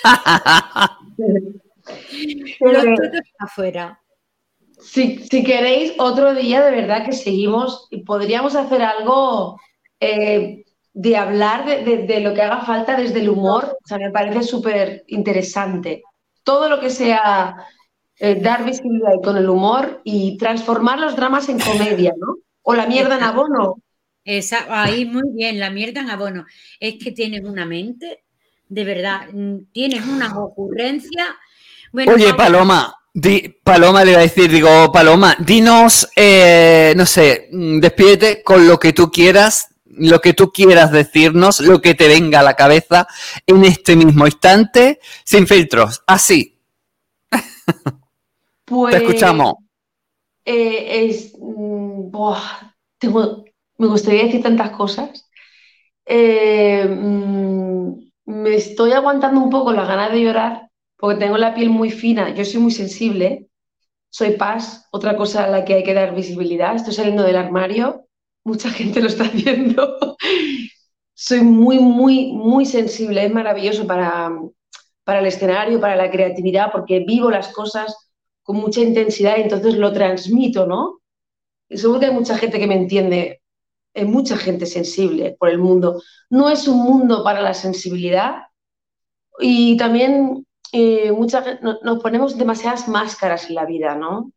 los 2.61 2.85
totos 2.85 3.21
afuera. 3.39 4.01
Si, 4.79 5.45
queréis, 5.45 5.95
otro 5.99 6.35
día 6.35 6.65
de 6.65 6.71
verdad 6.71 7.05
que 7.05 7.13
seguimos 7.13 7.89
y 7.91 8.03
podríamos 8.03 8.55
hacer 8.55 8.83
algo 8.83 9.59
eh, 10.01 10.65
de 10.93 11.17
hablar 11.17 11.67
de, 11.67 12.21
lo 12.21 12.35
que 12.35 12.43
haga 12.43 12.65
falta 12.65 12.97
desde 12.97 13.21
el 13.21 13.29
humor. 13.29 13.79
O 13.85 13.87
sea, 13.87 13.99
me 13.99 14.11
parece 14.11 14.43
súper 14.43 15.05
interesante. 15.09 16.03
Todo 16.43 16.69
lo 16.69 16.81
que 16.81 16.91
sea 16.91 17.57
eh, 18.19 18.41
dar 18.41 18.65
visibilidad 18.65 19.21
con 19.23 19.37
el 19.37 19.49
humor 19.49 20.01
y 20.05 20.37
transformar 20.39 20.99
los 20.99 21.17
dramas 21.17 21.49
en 21.49 21.59
comedia, 21.59 22.13
¿no? 22.19 22.37
O 22.63 22.75
la 22.75 22.87
mierda 22.87 23.17
en 23.17 23.25
abono. 23.25 23.83
Esa, 24.25 24.67
ahí 24.69 25.05
muy 25.05 25.31
bien, 25.35 25.59
la 25.59 25.71
mierda 25.71 26.01
en 26.01 26.11
abono. 26.11 26.47
Es 26.81 26.97
que 27.03 27.13
tienes 27.13 27.45
una 27.45 27.65
mente, 27.65 28.25
de 28.69 28.85
verdad, 28.85 29.29
mm, 29.33 29.73
tienes 29.73 30.05
una 30.07 30.39
ocurrencia. 30.39 31.37
Oye, 31.93 32.35
Paloma, 32.35 32.95
Paloma 33.63 34.05
le 34.05 34.11
iba 34.11 34.21
a 34.21 34.25
decir, 34.25 34.51
digo, 34.51 34.93
Paloma, 34.93 35.37
dinos, 35.39 36.09
eh, 36.15 36.93
no 36.97 37.07
sé, 37.07 37.49
mm, 37.51 37.81
despídete 37.81 38.43
con 38.43 38.67
lo 38.67 38.79
que 38.79 38.93
tú 38.93 39.11
quieras, 39.11 39.69
lo 39.85 40.21
que 40.21 40.35
tú 40.35 40.51
quieras 40.53 40.93
decirnos, 40.93 41.61
lo 41.61 41.81
que 41.81 41.95
te 41.95 42.09
venga 42.09 42.41
a 42.41 42.43
la 42.43 42.55
cabeza 42.55 43.07
en 43.47 43.65
este 43.65 43.97
mismo 43.97 44.27
instante, 44.27 45.01
sin 45.25 45.47
filtros, 45.47 46.03
así. 46.07 46.59
Pues, 48.69 48.97
te 48.97 49.05
escuchamos. 49.05 49.55
Eh, 50.45 51.07
es, 51.07 51.35
mm, 51.39 52.11
me 53.79 53.87
gustaría 53.87 54.25
decir 54.25 54.43
tantas 54.43 54.71
cosas. 54.71 55.31
Eh, 56.05 56.85
me 58.27 58.55
estoy 58.55 58.93
aguantando 58.93 59.41
un 59.41 59.51
poco 59.51 59.73
la 59.73 59.87
ganas 59.87 60.13
de 60.13 60.23
llorar 60.23 60.71
porque 60.97 61.21
tengo 61.21 61.39
la 61.39 61.55
piel 61.55 61.71
muy 61.71 61.91
fina, 61.91 62.35
yo 62.35 62.45
soy 62.45 62.61
muy 62.61 62.73
sensible, 62.73 63.49
soy 64.11 64.33
paz, 64.33 64.87
otra 64.91 65.17
cosa 65.17 65.45
a 65.45 65.49
la 65.49 65.65
que 65.65 65.75
hay 65.75 65.85
que 65.85 65.95
dar 65.95 66.15
visibilidad, 66.15 66.75
estoy 66.75 66.95
saliendo 66.95 67.23
del 67.23 67.37
armario, 67.37 68.07
mucha 68.45 68.71
gente 68.71 69.01
lo 69.01 69.09
está 69.09 69.25
haciendo, 69.25 70.17
soy 71.15 71.41
muy, 71.43 71.79
muy, 71.79 72.33
muy 72.33 72.65
sensible, 72.65 73.25
es 73.25 73.33
maravilloso 73.33 73.87
para, 73.87 74.33
para 75.05 75.21
el 75.21 75.27
escenario, 75.27 75.81
para 75.81 75.97
la 75.97 76.11
creatividad, 76.11 76.73
porque 76.73 77.01
vivo 77.01 77.31
las 77.31 77.49
cosas 77.49 77.95
con 78.43 78.57
mucha 78.57 78.81
intensidad 78.81 79.37
y 79.37 79.43
entonces 79.43 79.75
lo 79.75 79.93
transmito, 79.93 80.67
¿no? 80.67 81.01
Y 81.69 81.77
seguro 81.79 82.01
que 82.01 82.07
hay 82.07 82.13
mucha 82.13 82.39
gente 82.39 82.59
que 82.59 82.67
me 82.67 82.77
entiende, 82.77 83.43
mucha 84.05 84.37
gente 84.37 84.67
sensible 84.67 85.37
por 85.39 85.49
el 85.49 85.59
mundo. 85.59 86.03
No 86.31 86.51
es 86.51 86.69
un 86.69 86.79
mundo 86.79 87.25
para 87.25 87.41
la 87.41 87.55
sensibilidad 87.55 88.43
y 89.39 89.77
también 89.77 90.47
eh, 90.73 91.13
nos 91.83 92.03
ponemos 92.03 92.37
demasiadas 92.37 92.89
máscaras 92.89 93.49
en 93.49 93.55
la 93.55 93.65
vida, 93.65 93.95
¿no? 93.95 94.33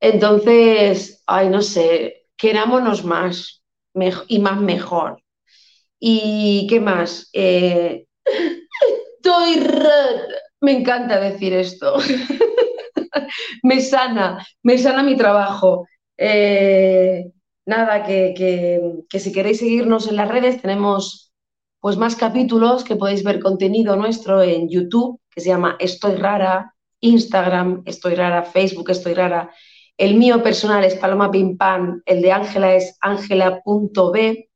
Entonces, 0.00 1.22
ay, 1.26 1.48
no 1.48 1.62
sé, 1.62 2.26
querámonos 2.36 3.04
más 3.04 3.62
y 4.28 4.38
más 4.38 4.60
mejor. 4.60 5.22
¿Y 5.98 6.66
qué 6.68 6.80
más? 6.80 7.28
Eh, 7.32 8.06
Me 10.60 10.72
encanta 10.72 11.20
decir 11.20 11.52
esto. 11.52 11.96
me 13.62 13.80
sana, 13.80 14.44
me 14.62 14.78
sana 14.78 15.02
mi 15.02 15.16
trabajo. 15.16 15.86
Eh, 16.16 17.24
nada, 17.66 18.04
que, 18.04 18.34
que 19.08 19.20
si 19.20 19.32
queréis 19.32 19.58
seguirnos 19.58 20.08
en 20.08 20.16
las 20.16 20.28
redes, 20.28 20.62
tenemos 20.62 21.26
pues 21.80 21.96
más 21.96 22.16
capítulos 22.16 22.84
que 22.84 22.96
podéis 22.96 23.22
ver 23.22 23.40
contenido 23.40 23.96
nuestro 23.96 24.42
en 24.42 24.68
YouTube, 24.68 25.20
que 25.30 25.40
se 25.40 25.50
llama 25.50 25.76
Estoy 25.78 26.16
Rara, 26.16 26.74
Instagram, 27.00 27.82
Estoy 27.86 28.14
Rara, 28.14 28.42
Facebook, 28.42 28.90
Estoy 28.90 29.14
Rara. 29.14 29.50
El 29.96 30.16
mío 30.16 30.42
personal 30.42 30.84
es 30.84 30.96
Paloma 30.96 31.30
Pim 31.30 31.56
el 32.04 32.22
de 32.22 32.32
Ángela 32.32 32.74
es 32.74 32.96
ángela.b. 33.00 34.50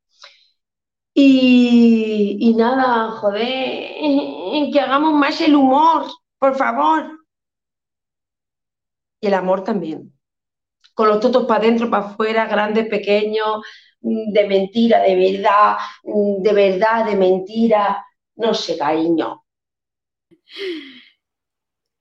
Y, 1.15 2.37
y 2.41 2.55
nada, 2.55 3.11
joder, 3.13 3.43
que 4.73 4.81
hagamos 4.81 5.15
más 5.15 5.41
el 5.41 5.55
humor, 5.55 6.07
por 6.39 6.57
favor. 6.57 7.19
Y 9.21 9.27
el 9.27 9.35
amor 9.35 9.65
también. 9.65 10.13
Con 10.95 11.09
los 11.09 11.21
totos 11.21 11.47
para 11.47 11.61
adentro, 11.61 11.89
para 11.89 12.07
afuera, 12.07 12.47
grande, 12.47 12.85
pequeño, 12.85 13.63
Mm, 14.03 14.33
de 14.33 14.47
mentira, 14.49 15.03
de 15.03 15.15
verdad, 15.15 15.77
mm, 16.05 16.43
de 16.43 16.53
verdad, 16.53 17.05
de 17.07 17.17
mentira, 17.17 18.05
no 18.37 18.55
sé, 18.55 18.79
cariño. 18.79 19.45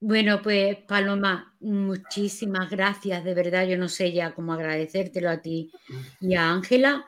Bueno, 0.02 0.42
pues 0.42 0.78
Paloma, 0.88 1.58
muchísimas 1.60 2.70
gracias, 2.70 3.24
de 3.26 3.34
verdad, 3.34 3.68
yo 3.68 3.78
no 3.78 3.90
sé 3.90 4.14
ya 4.14 4.34
cómo 4.34 4.54
agradecértelo 4.54 5.30
a 5.30 5.42
ti 5.42 5.72
y 6.22 6.36
a 6.36 6.50
Ángela. 6.52 7.06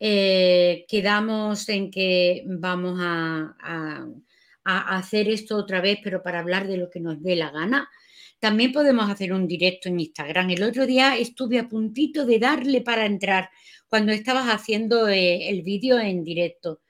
Eh, 0.00 0.84
quedamos 0.88 1.68
en 1.68 1.90
que 1.90 2.42
vamos 2.46 2.98
a, 3.00 3.54
hacer 4.64 5.28
esto 5.28 5.56
otra 5.56 5.80
vez, 5.80 5.98
pero 6.02 6.22
para 6.22 6.40
hablar 6.40 6.66
de 6.66 6.76
lo 6.76 6.90
que 6.90 7.00
nos 7.00 7.22
dé 7.22 7.36
la 7.36 7.50
gana. 7.50 7.88
También 8.42 8.72
podemos 8.72 9.08
hacer 9.08 9.32
un 9.32 9.46
directo 9.46 9.88
en 9.88 10.00
Instagram. 10.00 10.50
El 10.50 10.64
otro 10.64 10.84
día 10.84 11.16
estuve 11.16 11.60
a 11.60 11.68
puntito 11.68 12.26
de 12.26 12.40
darle 12.40 12.80
para 12.80 13.06
entrar 13.06 13.50
cuando 13.86 14.10
estabas 14.10 14.46
haciendo 14.48 15.06
eh, 15.06 15.48
el 15.48 15.62
vídeo 15.62 16.00
en 16.00 16.24
directo. 16.24 16.80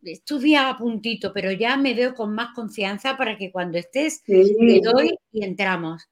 Estuve 0.00 0.56
a 0.56 0.76
puntito, 0.78 1.32
pero 1.32 1.50
ya 1.50 1.76
me 1.76 1.94
veo 1.94 2.14
con 2.14 2.32
más 2.32 2.54
confianza 2.54 3.16
para 3.16 3.36
que 3.36 3.50
cuando 3.50 3.78
estés 3.78 4.22
te 4.22 4.44
doy 4.80 5.10
y 5.32 5.44
entramos. 5.44 6.04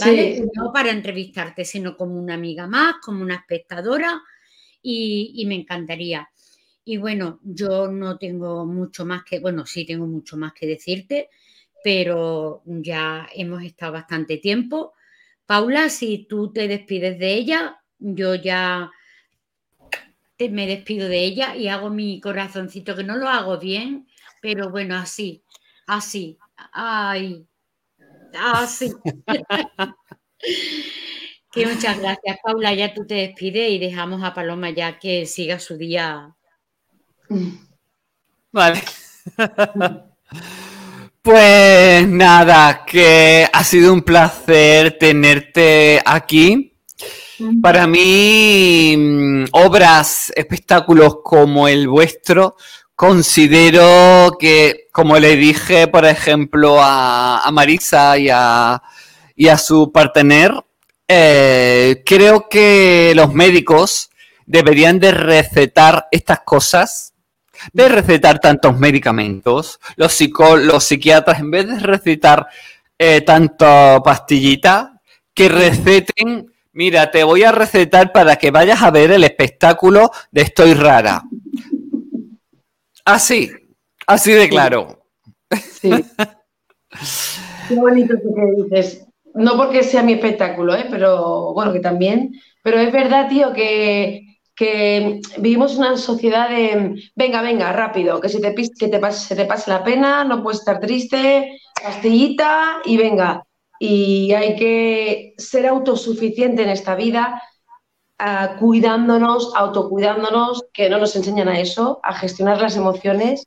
¿Vale? 0.00 0.46
No 0.54 0.72
para 0.72 0.90
entrevistarte, 0.90 1.66
sino 1.66 1.94
como 1.94 2.18
una 2.18 2.32
amiga 2.32 2.66
más, 2.66 2.94
como 3.04 3.20
una 3.22 3.34
espectadora 3.34 4.22
y, 4.80 5.32
y 5.34 5.44
me 5.44 5.56
encantaría. 5.56 6.26
Y 6.82 6.96
bueno, 6.96 7.40
yo 7.42 7.88
no 7.88 8.16
tengo 8.16 8.64
mucho 8.64 9.04
más 9.04 9.22
que, 9.22 9.38
bueno, 9.38 9.66
sí 9.66 9.84
tengo 9.84 10.06
mucho 10.06 10.38
más 10.38 10.54
que 10.54 10.66
decirte, 10.66 11.28
pero 11.82 12.62
ya 12.64 13.28
hemos 13.34 13.62
estado 13.62 13.92
bastante 13.92 14.38
tiempo. 14.38 14.94
Paula, 15.46 15.88
si 15.88 16.26
tú 16.28 16.52
te 16.52 16.68
despides 16.68 17.18
de 17.18 17.34
ella, 17.34 17.82
yo 17.98 18.34
ya 18.34 18.90
me 20.38 20.66
despido 20.66 21.08
de 21.08 21.24
ella 21.24 21.54
y 21.54 21.68
hago 21.68 21.90
mi 21.90 22.20
corazoncito, 22.20 22.96
que 22.96 23.04
no 23.04 23.16
lo 23.16 23.28
hago 23.28 23.58
bien, 23.58 24.08
pero 24.40 24.70
bueno, 24.70 24.96
así, 24.96 25.44
así, 25.86 26.38
ay, 26.72 27.46
así. 28.38 28.92
que 31.52 31.66
muchas 31.66 31.98
gracias, 31.98 32.38
Paula. 32.42 32.72
Ya 32.74 32.94
tú 32.94 33.06
te 33.06 33.14
despides 33.14 33.70
y 33.70 33.78
dejamos 33.78 34.22
a 34.22 34.32
Paloma 34.32 34.70
ya 34.70 34.98
que 34.98 35.26
siga 35.26 35.58
su 35.58 35.76
día. 35.76 36.34
Vale. 38.52 38.82
Pues 41.22 42.08
nada, 42.08 42.84
que 42.86 43.46
ha 43.52 43.62
sido 43.62 43.92
un 43.92 44.00
placer 44.00 44.96
tenerte 44.98 46.00
aquí. 46.02 46.72
Para 47.62 47.86
mí, 47.86 48.94
mm, 48.96 49.44
obras, 49.52 50.32
espectáculos 50.34 51.16
como 51.22 51.68
el 51.68 51.88
vuestro, 51.88 52.56
considero 52.96 54.36
que, 54.38 54.88
como 54.92 55.18
le 55.18 55.36
dije, 55.36 55.88
por 55.88 56.06
ejemplo, 56.06 56.78
a, 56.80 57.46
Marisa 57.52 58.16
y 58.16 58.28
a, 58.30 58.82
y 59.36 59.48
a 59.48 59.58
su 59.58 59.92
partener, 59.92 60.52
eh, 61.06 62.02
creo 62.06 62.48
que 62.48 63.12
los 63.14 63.34
médicos 63.34 64.10
deberían 64.46 64.98
de 64.98 65.12
recetar 65.12 66.08
estas 66.10 66.40
cosas, 66.46 67.09
de 67.72 67.88
recetar 67.88 68.38
tantos 68.38 68.78
medicamentos, 68.78 69.80
los, 69.96 70.18
los 70.62 70.84
psiquiatras, 70.84 71.40
en 71.40 71.50
vez 71.50 71.68
de 71.68 71.78
recetar 71.78 72.46
eh, 72.98 73.20
tanto 73.22 74.02
pastillita, 74.04 75.00
que 75.34 75.48
receten 75.48 76.50
Mira, 76.72 77.10
te 77.10 77.24
voy 77.24 77.42
a 77.42 77.50
recetar 77.50 78.12
para 78.12 78.36
que 78.36 78.52
vayas 78.52 78.80
a 78.82 78.90
ver 78.90 79.10
el 79.10 79.24
espectáculo 79.24 80.10
de 80.30 80.42
Estoy 80.42 80.74
Rara. 80.74 81.24
Así, 83.04 83.50
así 84.06 84.32
de 84.32 84.48
claro. 84.48 85.04
Sí. 85.80 85.90
Qué 87.68 87.74
bonito 87.74 88.14
que 88.14 88.62
dices. 88.62 89.06
No 89.34 89.56
porque 89.56 89.82
sea 89.82 90.02
mi 90.02 90.12
espectáculo, 90.12 90.74
¿eh? 90.76 90.86
pero 90.90 91.52
bueno, 91.54 91.72
que 91.72 91.80
también. 91.80 92.40
Pero 92.62 92.78
es 92.78 92.92
verdad, 92.92 93.28
tío, 93.28 93.52
que, 93.52 94.29
que 94.60 95.20
vivimos 95.38 95.76
una 95.76 95.96
sociedad 95.96 96.50
de, 96.50 97.02
venga, 97.16 97.40
venga, 97.40 97.72
rápido, 97.72 98.20
que, 98.20 98.28
se 98.28 98.40
te, 98.40 98.54
que 98.54 98.88
te 98.88 98.98
pase, 98.98 99.28
se 99.28 99.34
te 99.34 99.46
pase 99.46 99.70
la 99.70 99.82
pena, 99.82 100.22
no 100.22 100.42
puedes 100.42 100.58
estar 100.58 100.80
triste, 100.80 101.58
pastillita 101.82 102.82
y 102.84 102.98
venga. 102.98 103.42
Y 103.78 104.34
hay 104.34 104.56
que 104.56 105.32
ser 105.38 105.66
autosuficiente 105.66 106.62
en 106.62 106.68
esta 106.68 106.94
vida, 106.94 107.42
uh, 108.20 108.58
cuidándonos, 108.58 109.50
autocuidándonos, 109.56 110.66
que 110.74 110.90
no 110.90 110.98
nos 110.98 111.16
enseñan 111.16 111.48
a 111.48 111.58
eso, 111.58 111.98
a 112.02 112.12
gestionar 112.12 112.60
las 112.60 112.76
emociones, 112.76 113.46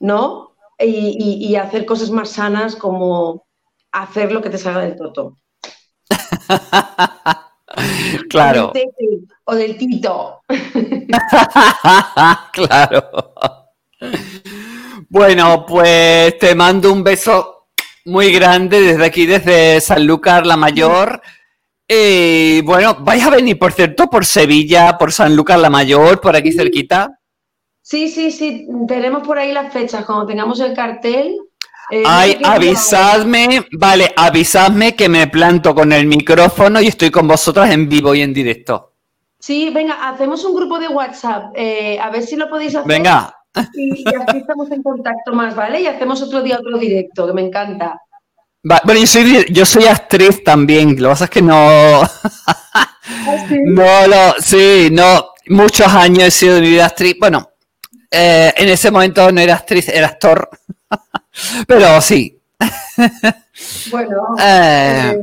¿no? 0.00 0.54
Y, 0.78 1.48
y 1.48 1.56
hacer 1.56 1.86
cosas 1.86 2.10
más 2.10 2.28
sanas 2.28 2.76
como 2.76 3.46
hacer 3.90 4.32
lo 4.32 4.42
que 4.42 4.50
te 4.50 4.58
salga 4.58 4.82
del 4.82 4.96
toto. 4.96 5.38
claro. 8.28 8.74
O 9.48 9.54
del, 9.54 9.76
tito. 9.76 10.40
claro. 12.52 13.32
Bueno, 15.08 15.64
pues 15.66 16.36
te 16.38 16.54
mando 16.56 16.92
un 16.92 17.04
beso 17.04 17.68
muy 18.06 18.32
grande 18.32 18.80
desde 18.80 19.04
aquí, 19.04 19.24
desde 19.24 19.80
San 19.80 20.04
Lucas 20.04 20.44
la 20.44 20.56
Mayor. 20.56 21.22
Y 21.88 22.60
bueno, 22.62 22.96
vais 23.00 23.24
a 23.24 23.30
venir, 23.30 23.56
por 23.56 23.72
cierto, 23.72 24.10
por 24.10 24.26
Sevilla, 24.26 24.98
por 24.98 25.12
San 25.12 25.36
Lucas 25.36 25.60
la 25.60 25.70
Mayor, 25.70 26.20
por 26.20 26.34
aquí 26.34 26.50
cerquita. 26.50 27.20
Sí, 27.82 28.08
sí, 28.08 28.32
sí, 28.32 28.66
tenemos 28.88 29.24
por 29.24 29.38
ahí 29.38 29.52
las 29.52 29.72
fechas. 29.72 30.04
Cuando 30.04 30.26
tengamos 30.26 30.58
el 30.58 30.74
cartel, 30.74 31.36
eh, 31.90 32.02
Ay, 32.04 32.36
avisadme, 32.42 33.64
vale, 33.78 34.12
avisadme 34.16 34.96
que 34.96 35.08
me 35.08 35.28
planto 35.28 35.72
con 35.72 35.92
el 35.92 36.06
micrófono 36.06 36.80
y 36.80 36.88
estoy 36.88 37.12
con 37.12 37.28
vosotras 37.28 37.70
en 37.70 37.88
vivo 37.88 38.12
y 38.12 38.22
en 38.22 38.34
directo. 38.34 38.85
Sí, 39.46 39.70
venga, 39.70 40.08
hacemos 40.08 40.44
un 40.44 40.56
grupo 40.56 40.80
de 40.80 40.88
WhatsApp, 40.88 41.52
eh, 41.54 42.00
a 42.00 42.10
ver 42.10 42.24
si 42.24 42.34
lo 42.34 42.50
podéis 42.50 42.74
hacer. 42.74 42.88
Venga. 42.88 43.32
Y, 43.74 44.04
así 44.08 44.38
estamos 44.38 44.68
en 44.72 44.82
contacto 44.82 45.32
más, 45.34 45.54
¿vale? 45.54 45.82
Y 45.82 45.86
hacemos 45.86 46.20
otro 46.20 46.42
día 46.42 46.58
otro 46.58 46.76
directo, 46.76 47.28
que 47.28 47.32
me 47.32 47.42
encanta. 47.42 47.96
bueno, 48.64 49.00
yo 49.00 49.06
soy, 49.06 49.46
yo 49.52 49.64
soy 49.64 49.84
actriz 49.84 50.42
también, 50.42 51.00
lo 51.00 51.10
que 51.10 51.12
pasa 51.12 51.24
es 51.26 51.30
que 51.30 51.42
no... 51.42 51.54
¿Ah, 51.54 52.98
no, 53.66 54.06
lo, 54.08 54.34
sí, 54.40 54.88
no, 54.90 55.26
muchos 55.46 55.94
años 55.94 56.24
he 56.24 56.30
sido 56.32 56.56
de 56.56 56.62
mi 56.62 56.70
vida 56.70 56.86
actriz. 56.86 57.14
Bueno, 57.20 57.48
eh, 58.10 58.52
en 58.56 58.68
ese 58.68 58.90
momento 58.90 59.30
no 59.30 59.40
era 59.40 59.54
actriz, 59.54 59.88
era 59.90 60.08
actor. 60.08 60.50
Pero 61.68 62.00
sí. 62.00 62.36
Bueno, 63.92 64.22
eh, 64.42 65.16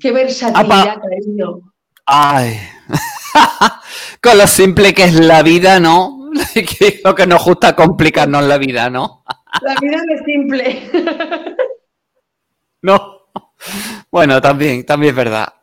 qué 0.00 0.12
versatilidad, 0.12 0.98
cariño. 0.98 1.71
Ay. 2.06 2.58
Con 4.22 4.38
lo 4.38 4.46
simple 4.46 4.94
que 4.94 5.04
es 5.04 5.14
la 5.14 5.42
vida, 5.42 5.80
¿no? 5.80 6.30
lo 7.04 7.14
que 7.14 7.26
nos 7.26 7.44
gusta 7.44 7.74
complicarnos 7.74 8.44
la 8.44 8.58
vida, 8.58 8.90
¿no? 8.90 9.24
La 9.60 9.74
vida 9.80 9.96
no 10.06 10.14
es 10.14 10.22
simple. 10.24 10.90
No. 12.84 13.28
Bueno, 14.10 14.40
también, 14.40 14.84
también 14.84 15.10
es 15.10 15.16
verdad. 15.16 15.54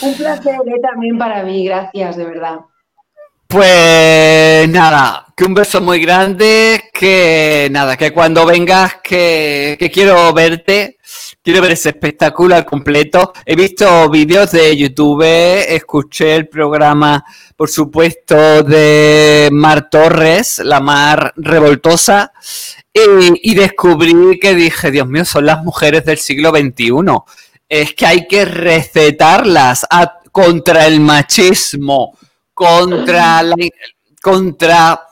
Un 0.00 0.14
placer 0.16 0.54
¿eh? 0.54 0.80
también 0.80 1.18
para 1.18 1.42
mí, 1.42 1.66
gracias, 1.66 2.16
de 2.16 2.24
verdad. 2.24 2.60
Pues 3.46 4.66
nada, 4.70 5.26
que 5.40 5.46
un 5.46 5.54
beso 5.54 5.80
muy 5.80 6.00
grande, 6.00 6.90
que 6.92 7.68
nada, 7.70 7.96
que 7.96 8.12
cuando 8.12 8.44
vengas, 8.44 8.96
que, 9.02 9.90
quiero 9.90 10.34
verte, 10.34 10.98
quiero 11.42 11.62
ver 11.62 11.70
ese 11.70 11.88
espectáculo 11.88 12.54
al 12.56 12.66
completo. 12.66 13.32
He 13.46 13.56
visto 13.56 14.10
vídeos 14.10 14.50
de 14.50 14.76
YouTube, 14.76 15.24
escuché 15.66 16.36
el 16.36 16.46
programa, 16.46 17.24
por 17.56 17.70
supuesto, 17.70 18.62
de 18.64 19.48
Mar 19.50 19.88
Torres, 19.88 20.58
la 20.62 20.80
Mar 20.80 21.32
Revoltosa, 21.36 22.34
y, 22.92 23.50
y 23.50 23.54
descubrí 23.54 24.38
que 24.38 24.54
dije, 24.54 24.90
Dios 24.90 25.08
mío, 25.08 25.24
son 25.24 25.46
las 25.46 25.64
mujeres 25.64 26.04
del 26.04 26.18
siglo 26.18 26.50
XXI. 26.50 26.92
Es 27.66 27.94
que 27.94 28.04
hay 28.04 28.26
que 28.26 28.44
recetarlas 28.44 29.86
contra 30.30 30.86
el 30.86 31.00
machismo 31.00 32.18
contra 32.52 33.42
la, 33.42 33.56
contra 34.20 35.06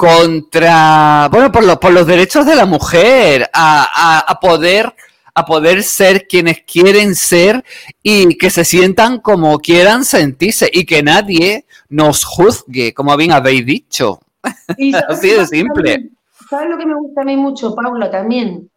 contra 0.00 1.28
bueno 1.30 1.52
por 1.52 1.62
los 1.62 1.76
por 1.76 1.92
los 1.92 2.06
derechos 2.06 2.46
de 2.46 2.56
la 2.56 2.64
mujer 2.64 3.50
a, 3.52 4.38
poder 4.40 4.94
a 5.34 5.44
poder 5.44 5.82
ser 5.82 6.26
quienes 6.26 6.62
quieren 6.62 7.14
ser 7.14 7.62
y 8.02 8.38
que 8.38 8.48
se 8.48 8.64
sientan 8.64 9.18
como 9.18 9.58
quieran 9.58 10.06
sentirse 10.06 10.70
y 10.72 10.86
que 10.86 11.02
nadie 11.02 11.66
nos 11.90 12.24
juzgue 12.24 12.94
como 12.94 13.14
bien 13.18 13.32
habéis 13.32 13.66
dicho. 13.66 14.20
Así 15.08 15.28
de 15.32 15.46
simple. 15.46 16.08
sabes 16.48 16.70
lo 16.70 16.78
que 16.78 16.86
me 16.86 16.94
gusta 16.94 17.20
a 17.20 17.24
mí 17.24 17.36
mucho 17.36 17.74
Paula 17.74 18.10
también 18.10 18.70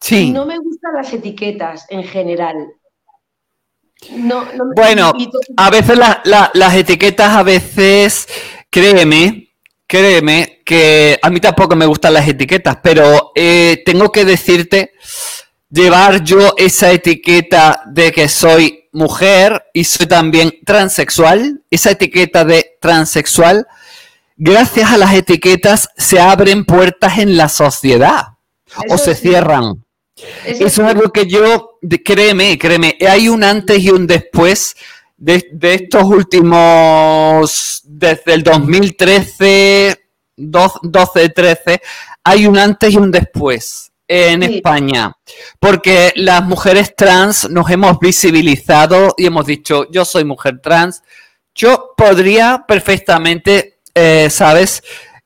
sí. 0.00 0.32
No 0.32 0.46
me 0.46 0.58
gustan 0.58 0.94
las 0.94 1.12
etiquetas 1.12 1.86
en 1.90 2.02
general. 2.02 2.56
Bueno, 4.74 5.12
a 5.56 5.70
veces 5.70 5.96
las 5.96 6.74
etiquetas, 6.74 7.36
a 7.36 7.44
veces, 7.44 8.28
créeme, 8.68 9.45
créeme 9.86 10.62
que 10.64 11.18
a 11.22 11.30
mí 11.30 11.40
tampoco 11.40 11.76
me 11.76 11.86
gustan 11.86 12.14
las 12.14 12.28
etiquetas, 12.28 12.78
pero 12.82 13.32
eh, 13.34 13.82
tengo 13.84 14.10
que 14.10 14.24
decirte, 14.24 14.92
llevar 15.70 16.22
yo 16.24 16.54
esa 16.56 16.92
etiqueta 16.92 17.82
de 17.86 18.12
que 18.12 18.28
soy 18.28 18.88
mujer 18.92 19.64
y 19.72 19.84
soy 19.84 20.06
también 20.06 20.52
transexual, 20.64 21.62
esa 21.70 21.90
etiqueta 21.90 22.44
de 22.44 22.76
transexual, 22.80 23.66
gracias 24.36 24.90
a 24.90 24.98
las 24.98 25.14
etiquetas 25.14 25.90
se 25.96 26.18
abren 26.18 26.64
puertas 26.64 27.18
en 27.18 27.36
la 27.36 27.48
sociedad 27.48 28.36
o 28.88 28.98
se 28.98 29.14
cierran. 29.14 29.84
Eso, 30.46 30.66
es 30.66 30.78
algo 30.78 31.12
que 31.12 31.26
yo, 31.26 31.78
créeme, 32.02 32.58
créeme, 32.58 32.96
hay 33.06 33.28
un 33.28 33.44
antes 33.44 33.80
y 33.80 33.90
un 33.90 34.06
después 34.06 34.74
de, 35.16 35.48
estos 35.62 36.04
últimos, 36.04 37.82
desde 37.84 38.34
el 38.34 38.42
2013, 38.42 40.00
12, 40.36 41.28
13, 41.30 41.80
hay 42.24 42.46
un 42.46 42.58
antes 42.58 42.92
y 42.92 42.96
un 42.96 43.10
después 43.10 43.92
en 44.08 44.42
España, 44.42 45.16
porque 45.58 46.12
las 46.16 46.44
mujeres 46.44 46.94
trans 46.94 47.50
nos 47.50 47.68
hemos 47.70 47.98
visibilizado 47.98 49.14
y 49.16 49.26
hemos 49.26 49.46
dicho, 49.46 49.90
yo 49.90 50.04
soy 50.04 50.24
mujer 50.24 50.60
trans, 50.62 51.02
yo 51.54 51.94
podría 51.96 52.64
perfectamente, 52.68 53.78
eh, 53.94 54.28
¿sabes? 54.30 54.82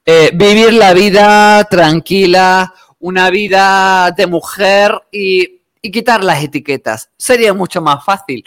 Eh, 0.07 0.31
vivir 0.33 0.73
la 0.73 0.95
vida 0.95 1.65
tranquila, 1.65 2.73
una 3.01 3.31
vida 3.31 4.13
de 4.17 4.27
mujer 4.27 4.93
y, 5.11 5.61
quitar 5.83 6.23
las 6.23 6.45
etiquetas. 6.45 7.09
Sería 7.17 7.55
mucho 7.55 7.81
más 7.81 8.05
fácil. 8.05 8.45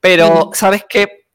Pero, 0.00 0.50
¿sabes 0.52 0.84
qué? 0.88 1.26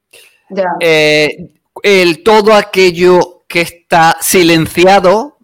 Eh, 0.79 1.53
el 1.81 2.23
todo 2.23 2.53
aquello 2.53 3.43
que 3.47 3.61
está 3.61 4.17
silenciado 4.21 5.37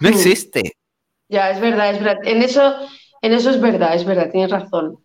no 0.00 0.08
existe. 0.08 0.76
Ya, 1.28 1.50
es 1.50 1.60
verdad, 1.60 1.90
es 1.90 2.02
verdad. 2.02 2.18
En 2.24 2.42
eso, 2.42 2.76
en 3.22 3.32
eso 3.32 3.50
es 3.50 3.60
verdad, 3.60 3.94
es 3.94 4.04
verdad, 4.04 4.30
tienes 4.30 4.50
razón. 4.50 4.98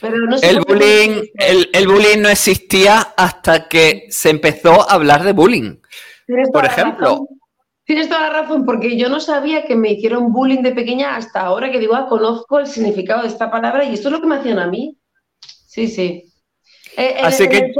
Pero 0.00 0.18
no 0.18 0.36
el, 0.36 0.60
bullying, 0.60 1.22
el, 1.34 1.70
el, 1.72 1.86
bullying 1.86 2.20
no 2.20 2.28
existía 2.28 3.14
hasta 3.16 3.68
que 3.68 4.06
se 4.10 4.28
empezó 4.30 4.82
a 4.82 4.94
hablar 4.94 5.22
de 5.22 5.32
bullying. 5.32 5.76
Por 6.52 6.64
ejemplo, 6.64 7.28
Tienes 7.84 8.08
toda 8.08 8.22
la 8.22 8.30
razón, 8.30 8.64
porque 8.64 8.96
yo 8.96 9.10
no 9.10 9.20
sabía 9.20 9.66
que 9.66 9.76
me 9.76 9.92
hicieron 9.92 10.32
bullying 10.32 10.62
de 10.62 10.72
pequeña 10.72 11.16
hasta 11.16 11.42
ahora 11.42 11.70
que 11.70 11.78
digo, 11.78 11.94
ah, 11.94 12.08
conozco 12.08 12.58
el 12.58 12.66
significado 12.66 13.22
de 13.22 13.28
esta 13.28 13.50
palabra 13.50 13.84
y 13.84 13.92
esto 13.92 14.08
es 14.08 14.12
lo 14.12 14.20
que 14.22 14.26
me 14.26 14.36
hacían 14.36 14.58
a 14.58 14.66
mí. 14.66 14.96
Sí, 15.66 15.88
sí. 15.88 16.32
Eh, 16.96 17.16
Así 17.22 17.48
que... 17.48 17.72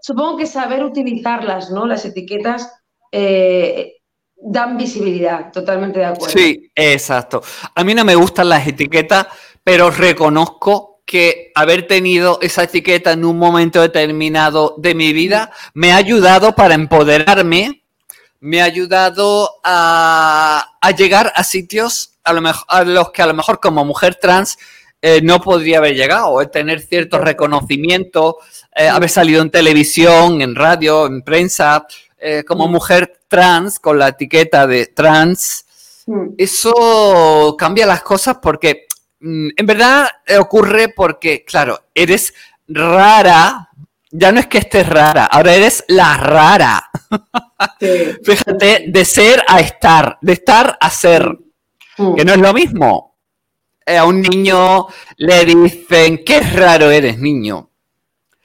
supongo 0.00 0.38
que 0.38 0.46
saber 0.46 0.84
utilizarlas, 0.84 1.70
¿no? 1.70 1.86
Las 1.86 2.04
etiquetas 2.04 2.72
eh, 3.12 3.96
dan 4.36 4.76
visibilidad, 4.76 5.52
totalmente 5.52 6.00
de 6.00 6.06
acuerdo. 6.06 6.32
Sí, 6.36 6.70
exacto. 6.74 7.42
A 7.74 7.84
mí 7.84 7.94
no 7.94 8.04
me 8.04 8.14
gustan 8.14 8.48
las 8.48 8.66
etiquetas, 8.66 9.26
pero 9.62 9.90
reconozco 9.90 11.02
que 11.04 11.52
haber 11.54 11.86
tenido 11.86 12.38
esa 12.42 12.64
etiqueta 12.64 13.12
en 13.12 13.24
un 13.24 13.38
momento 13.38 13.80
determinado 13.80 14.74
de 14.76 14.94
mi 14.94 15.14
vida 15.14 15.50
me 15.72 15.92
ha 15.92 15.96
ayudado 15.96 16.54
para 16.54 16.74
empoderarme 16.74 17.82
me 18.40 18.60
ha 18.60 18.64
ayudado 18.64 19.50
a, 19.64 20.70
llegar 20.96 21.32
a 21.34 21.44
sitios 21.44 22.18
a, 22.24 22.32
lo 22.32 22.40
mejor, 22.40 22.64
a 22.68 22.84
los 22.84 23.10
que 23.10 23.22
a 23.22 23.26
lo 23.26 23.34
mejor 23.34 23.60
como 23.60 23.84
mujer 23.84 24.16
trans 24.16 24.58
eh, 25.00 25.20
no 25.22 25.40
podría 25.40 25.78
haber 25.78 25.94
llegado, 25.94 26.40
es 26.40 26.50
tener 26.50 26.80
cierto 26.80 27.18
reconocimiento, 27.18 28.38
eh, 28.74 28.88
haber 28.88 29.08
salido 29.08 29.42
en 29.42 29.50
televisión, 29.50 30.42
en 30.42 30.56
radio, 30.56 31.06
en 31.06 31.22
prensa, 31.22 31.86
eh, 32.18 32.42
como 32.44 32.66
mujer 32.66 33.20
trans, 33.28 33.78
con 33.78 33.98
la 33.98 34.08
etiqueta 34.08 34.66
de 34.66 34.86
trans. 34.86 35.64
Eso 36.36 37.54
cambia 37.56 37.86
las 37.86 38.02
cosas 38.02 38.38
porque 38.42 38.86
mm, 39.20 39.50
en 39.56 39.66
verdad 39.66 40.08
ocurre 40.40 40.88
porque, 40.88 41.44
claro, 41.44 41.80
eres 41.94 42.34
rara, 42.66 43.68
ya 44.10 44.32
no 44.32 44.40
es 44.40 44.46
que 44.46 44.58
estés 44.58 44.88
rara, 44.88 45.26
ahora 45.26 45.54
eres 45.54 45.84
la 45.86 46.16
rara. 46.16 46.90
Fíjate, 48.24 48.86
de 48.88 49.04
ser 49.04 49.44
a 49.46 49.60
estar, 49.60 50.18
de 50.20 50.32
estar 50.32 50.76
a 50.80 50.90
ser, 50.90 51.38
mm. 51.98 52.14
que 52.16 52.24
no 52.24 52.32
es 52.32 52.38
lo 52.38 52.52
mismo. 52.52 53.07
Eh, 53.88 53.96
a 53.96 54.04
un 54.04 54.20
niño 54.20 54.86
le 55.16 55.44
dicen, 55.46 56.22
qué 56.22 56.40
raro 56.40 56.90
eres, 56.90 57.18
niño. 57.18 57.70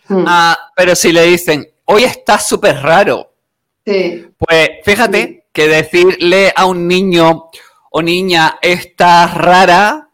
Mm. 0.08 0.24
Ah, 0.26 0.72
pero 0.74 0.96
si 0.96 1.12
le 1.12 1.24
dicen, 1.24 1.70
hoy 1.86 2.06
estás 2.06 2.48
súper 2.48 2.82
raro. 2.82 3.34
Pues 3.84 4.70
fíjate 4.86 5.48
que 5.52 5.68
decirle 5.68 6.54
a 6.56 6.66
un 6.66 6.88
niño 6.88 7.50
o 7.92 8.02
niña, 8.02 8.58
estás 8.62 9.34
rara, 9.34 10.10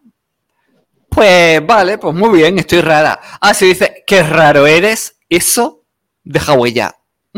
pues 1.08 1.64
vale, 1.66 2.00
pues 2.00 2.16
muy 2.16 2.40
bien, 2.40 2.58
estoy 2.58 2.82
rara. 2.82 3.20
Ah, 3.40 3.54
si 3.54 3.68
dice, 3.68 4.04
qué 4.08 4.24
raro 4.24 4.66
eres, 4.66 5.20
eso 5.30 5.84
deja 6.24 6.54
huella. 6.54 6.96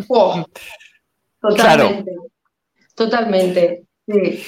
Oh, 0.08 0.46
totalmente. 1.42 2.12
Totalmente. 2.96 3.84
Sí. 4.08 4.44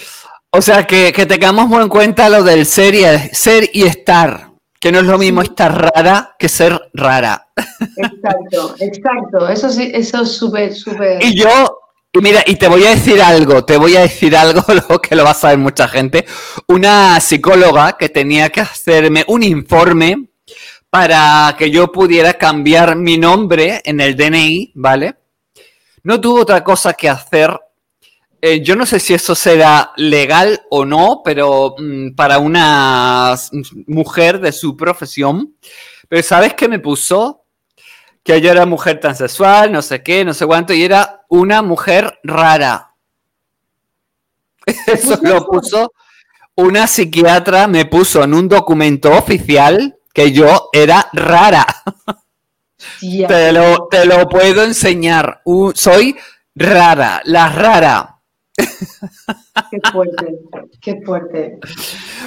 O 0.56 0.62
sea, 0.62 0.86
que, 0.86 1.12
tengamos 1.12 1.68
muy 1.68 1.82
en 1.82 1.90
cuenta 1.90 2.30
lo 2.30 2.44
del 2.44 2.66
ser 2.66 2.94
y, 2.94 3.04
ser 3.34 3.70
y 3.74 3.84
estar, 3.84 4.52
que 4.80 4.92
no 4.92 5.00
es 5.00 5.06
lo 5.06 5.18
mismo 5.18 5.42
estar 5.42 5.74
rara 5.74 6.36
que 6.38 6.48
ser 6.48 6.80
rara. 6.94 7.48
Exacto, 7.98 8.76
exacto. 8.80 9.50
Eso 9.50 9.70
sí, 9.72 9.92
eso 9.94 10.22
es 10.22 10.32
súper, 10.32 10.74
súper. 10.76 11.24
Y 11.26 11.36
yo 11.36 11.80
y 12.16 12.22
mira, 12.22 12.44
y 12.46 12.58
te 12.58 12.68
voy 12.68 12.84
a 12.86 12.92
decir 12.92 13.20
algo, 13.20 13.66
te 13.66 13.76
voy 13.76 13.96
a 13.96 14.02
decir 14.02 14.38
algo 14.38 14.62
lo 14.90 15.02
que 15.02 15.16
lo 15.16 15.24
va 15.24 15.32
a 15.32 15.34
saber 15.34 15.58
mucha 15.58 15.88
gente. 15.88 16.24
Una 16.68 17.20
psicóloga 17.20 17.98
que 17.98 18.10
tenía 18.10 18.52
que 18.52 18.62
hacerme 18.62 19.26
un 19.28 19.42
informe 19.42 20.30
para 20.92 21.56
que 21.58 21.72
yo 21.72 21.92
pudiera 21.92 22.36
cambiar 22.36 22.96
mi 22.96 23.18
nombre 23.18 23.82
en 23.84 24.00
el 24.00 24.16
DNI, 24.16 24.74
¿vale? 24.76 25.16
No 26.04 26.22
tuvo 26.22 26.42
otra 26.42 26.64
cosa 26.64 26.94
que 26.94 27.10
hacer. 27.10 27.60
Eh, 28.46 28.62
yo 28.62 28.76
no 28.76 28.86
sé 28.86 29.00
si 29.00 29.14
eso 29.14 29.36
será 29.36 29.94
legal 29.96 30.64
o 30.70 30.84
no, 30.84 31.22
pero 31.24 31.76
mm, 31.78 32.14
para 32.14 32.40
una 32.40 33.36
mujer 33.88 34.42
de 34.42 34.52
su 34.52 34.76
profesión. 34.76 35.56
Pero 36.10 36.22
¿sabes 36.24 36.54
qué 36.54 36.68
me 36.68 36.80
puso? 36.80 37.46
que 38.22 38.42
yo 38.42 38.52
era 38.52 38.66
mujer 38.66 39.00
transexual, 39.00 39.72
no 39.72 39.82
sé 39.82 40.02
qué, 40.02 40.24
no 40.26 40.34
sé 40.34 40.46
cuánto, 40.46 40.74
y 40.74 40.84
era 40.84 41.26
una 41.30 41.62
mujer 41.62 42.20
rara. 42.24 42.96
Eso 44.88 45.20
lo 45.22 45.46
puso 45.46 45.94
una 46.56 46.88
psiquiatra, 46.88 47.68
me 47.68 47.86
puso 47.86 48.24
en 48.24 48.34
un 48.34 48.50
documento 48.50 49.12
oficial 49.12 49.98
que 50.14 50.32
yo 50.34 50.70
era 50.74 51.10
rara. 51.14 51.66
te, 53.00 53.52
lo, 53.52 53.88
te, 53.90 54.06
lo, 54.06 54.28
puedo 54.28 54.64
enseñar. 54.64 55.42
soy 55.76 56.18
rara, 56.56 57.22
la 57.24 57.50
rara. 57.50 58.13
Qué 58.56 59.80
fuerte, 59.92 60.26
qué 60.82 61.02
fuerte. 61.04 61.60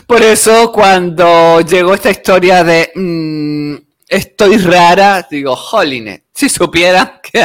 Por 0.06 0.22
eso 0.22 0.72
cuando 0.72 1.60
llegó 1.60 1.94
esta 1.94 2.10
historia 2.10 2.64
de 2.64 2.90
mm, 2.94 3.74
estoy 4.08 4.56
rara, 4.58 5.26
digo, 5.30 5.54
jolines, 5.54 6.22
si 6.34 6.48
supieran 6.48 7.12
que, 7.22 7.44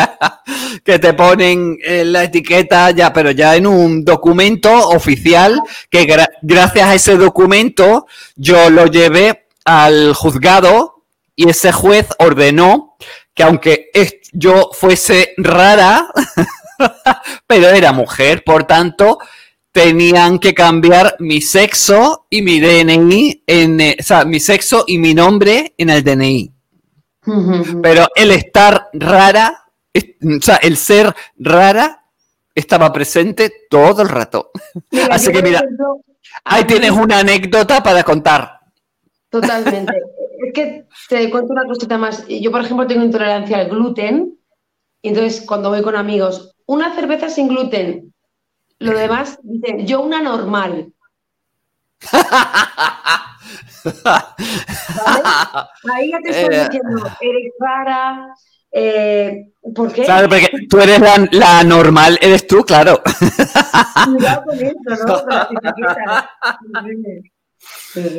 que 0.83 0.99
te 0.99 1.13
ponen 1.13 1.77
la 2.05 2.23
etiqueta 2.23 2.91
ya, 2.91 3.13
pero 3.13 3.31
ya 3.31 3.55
en 3.55 3.67
un 3.67 4.03
documento 4.03 4.89
oficial, 4.89 5.61
que 5.89 6.07
gracias 6.41 6.87
a 6.87 6.95
ese 6.95 7.17
documento 7.17 8.07
yo 8.35 8.69
lo 8.69 8.87
llevé 8.87 9.47
al 9.65 10.13
juzgado 10.13 11.03
y 11.35 11.49
ese 11.49 11.71
juez 11.71 12.07
ordenó 12.19 12.97
que 13.33 13.43
aunque 13.43 13.89
yo 14.33 14.69
fuese 14.73 15.33
rara, 15.37 16.07
pero 17.47 17.67
era 17.69 17.91
mujer, 17.91 18.43
por 18.43 18.65
tanto, 18.65 19.19
tenían 19.71 20.39
que 20.39 20.53
cambiar 20.53 21.15
mi 21.19 21.41
sexo 21.41 22.25
y 22.29 22.41
mi 22.41 22.59
DNI, 22.59 23.43
en, 23.47 23.79
eh, 23.79 23.97
o 23.99 24.03
sea, 24.03 24.25
mi 24.25 24.39
sexo 24.39 24.83
y 24.87 24.97
mi 24.97 25.13
nombre 25.13 25.73
en 25.77 25.89
el 25.89 26.03
DNI. 26.03 26.53
Pero 27.81 28.07
el 28.15 28.31
estar 28.31 28.89
rara, 28.93 29.65
o 29.95 30.41
sea, 30.41 30.55
el 30.57 30.75
ser 30.75 31.13
rara 31.37 32.05
estaba 32.53 32.91
presente 32.91 33.51
todo 33.69 34.01
el 34.01 34.09
rato. 34.09 34.51
Así 35.09 35.31
que 35.31 35.41
mira, 35.41 35.63
ahí 36.43 36.63
tienes 36.65 36.91
una 36.91 37.19
anécdota 37.19 37.81
para 37.81 38.03
contar. 38.03 38.59
Totalmente. 39.29 39.93
es 40.47 40.53
que 40.53 40.85
te 41.09 41.29
cuento 41.29 41.53
una 41.53 41.65
cosita 41.65 41.97
más. 41.97 42.25
Yo, 42.27 42.51
por 42.51 42.61
ejemplo, 42.61 42.87
tengo 42.87 43.03
intolerancia 43.03 43.57
al 43.57 43.69
gluten. 43.69 44.37
Y 45.01 45.09
entonces, 45.09 45.41
cuando 45.47 45.69
voy 45.69 45.81
con 45.81 45.95
amigos, 45.95 46.55
una 46.71 46.95
cerveza 46.95 47.27
sin 47.27 47.49
gluten, 47.49 48.13
lo 48.79 48.97
demás, 48.97 49.37
dicen, 49.43 49.85
yo 49.85 49.99
una 49.99 50.21
normal. 50.21 50.93
Ahí 55.93 56.11
ya 56.11 56.19
te 56.23 56.29
estoy 56.29 56.55
eh. 56.55 56.63
diciendo, 56.63 57.11
eres 57.19 57.51
rara. 57.59 58.33
Eh, 58.71 59.47
¿Por 59.75 59.91
qué? 59.91 60.05
Claro, 60.05 60.29
porque 60.29 60.49
tú 60.69 60.79
eres 60.79 61.01
la, 61.31 61.61
normal, 61.65 62.17
eres 62.21 62.47
tú, 62.47 62.63
claro. 62.63 63.01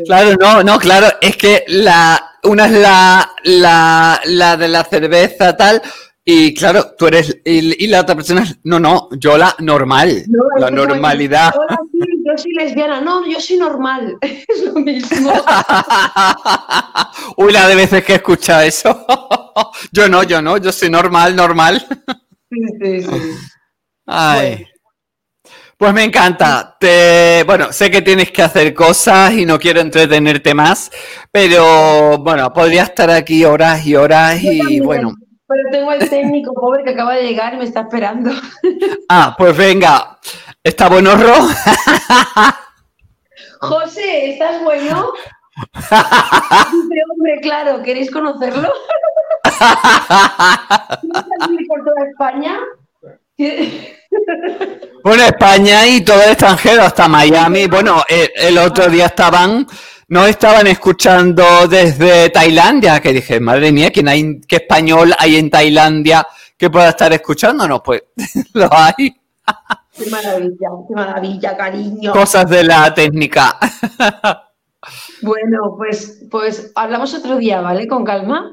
Claro, 0.05 0.37
no, 0.39 0.63
no, 0.63 0.79
claro, 0.79 1.09
es 1.21 1.37
que 1.37 1.65
la, 1.67 2.37
una 2.45 2.67
es 2.67 2.73
la, 2.73 3.33
la, 3.43 4.21
la 4.27 4.57
de 4.57 4.69
la 4.69 4.85
cerveza 4.85 5.57
tal, 5.57 5.83
y 6.25 6.55
claro, 6.55 6.95
tú 6.97 7.09
eres, 7.09 7.41
y, 7.45 7.89
la 7.89 8.03
otra 8.03 8.15
persona 8.15 8.43
es, 8.43 8.57
no, 8.63 8.79
no, 8.79 9.09
yo 9.19 9.37
la 9.37 9.57
normal, 9.59 10.25
la 10.57 10.71
normalidad. 10.71 11.53
Yo, 11.93 12.39
soy 12.39 12.53
lesbiana, 12.53 13.01
no, 13.01 13.29
yo 13.29 13.41
soy 13.41 13.57
normal, 13.57 14.17
es 14.21 14.63
lo 14.63 14.75
mismo. 14.75 15.33
Uy, 17.37 17.53
la 17.53 17.67
de 17.67 17.75
veces 17.75 18.05
que 18.05 18.13
he 18.13 18.17
escuchado 18.17 18.63
eso. 18.63 19.05
yo 19.93 20.09
no, 20.09 20.23
yo 20.23 20.41
no, 20.41 20.59
yo 20.59 20.71
soy 20.71 20.91
normal, 20.91 21.35
normal. 21.35 21.85
sí, 22.49 22.61
sí, 22.81 23.03
sí. 23.03 23.35
Ay. 24.07 24.65
Pues 25.77 25.93
me 25.93 26.05
encanta. 26.05 26.77
Te, 26.79 27.43
bueno, 27.45 27.73
sé 27.73 27.91
que 27.91 28.03
tienes 28.03 28.31
que 28.31 28.43
hacer 28.43 28.73
cosas 28.73 29.33
y 29.33 29.45
no 29.45 29.59
quiero 29.59 29.81
entretenerte 29.81 30.55
más, 30.55 30.93
pero 31.33 32.19
bueno, 32.19 32.53
podría 32.53 32.85
estar 32.85 33.11
aquí 33.11 33.45
horas 33.45 33.85
y 33.85 33.97
horas 33.97 34.41
y 34.41 34.79
bueno. 34.79 35.15
Pero 35.53 35.71
tengo 35.71 35.93
el 35.93 36.09
técnico 36.09 36.55
pobre 36.55 36.83
que 36.83 36.91
acaba 36.91 37.15
de 37.15 37.29
llegar 37.29 37.53
y 37.55 37.59
me 37.59 37.65
está 37.65 37.81
esperando. 37.83 38.31
Ah, 39.15 39.35
pues 39.37 39.55
venga. 39.55 40.19
¿Está 40.63 40.89
bueno, 40.89 41.15
Ro? 41.15 41.35
José, 43.61 44.31
¿estás 44.31 44.63
bueno? 44.63 45.13
Dice, 45.75 47.03
hombre, 47.13 47.41
claro, 47.43 47.83
¿queréis 47.83 48.11
conocerlo? 48.11 48.73
¿Quieres 51.47 51.69
por 51.69 51.85
toda 51.85 52.07
España? 52.11 52.59
Bueno, 55.05 55.25
España 55.25 55.87
y 55.87 56.01
todo 56.03 56.23
el 56.23 56.31
extranjero, 56.31 56.85
hasta 56.85 57.07
Miami. 57.07 57.67
Bueno, 57.67 58.03
el 58.09 58.57
otro 58.57 58.87
día 58.89 59.07
estaban 59.07 59.67
no 60.13 60.27
estaban 60.27 60.67
escuchando 60.67 61.67
desde 61.67 62.29
Tailandia, 62.29 63.01
que 63.01 63.15
dije, 63.15 63.41
madre 63.41 63.73
mía, 63.73 63.91
¿quién 63.91 64.09
hay, 64.09 64.43
¿qué 64.43 64.57
español 64.57 65.15
hay 65.19 65.37
en 65.37 65.49
Tailandia 65.49 66.29
que 66.55 66.69
pueda 66.69 66.91
estar 66.91 67.11
escuchándonos? 67.15 67.81
Pues 67.83 68.03
lo 68.53 68.69
hay. 68.71 69.19
Qué 69.97 70.11
maravilla, 70.11 70.69
qué 70.87 70.95
maravilla, 70.95 71.57
cariño. 71.57 72.13
Cosas 72.13 72.49
de 72.51 72.63
la 72.63 72.93
técnica. 72.93 73.59
Bueno, 75.23 75.77
pues, 75.77 76.25
pues 76.29 76.73
hablamos 76.75 77.15
otro 77.15 77.37
día, 77.37 77.61
¿vale? 77.61 77.87
Con 77.87 78.05
calma. 78.05 78.53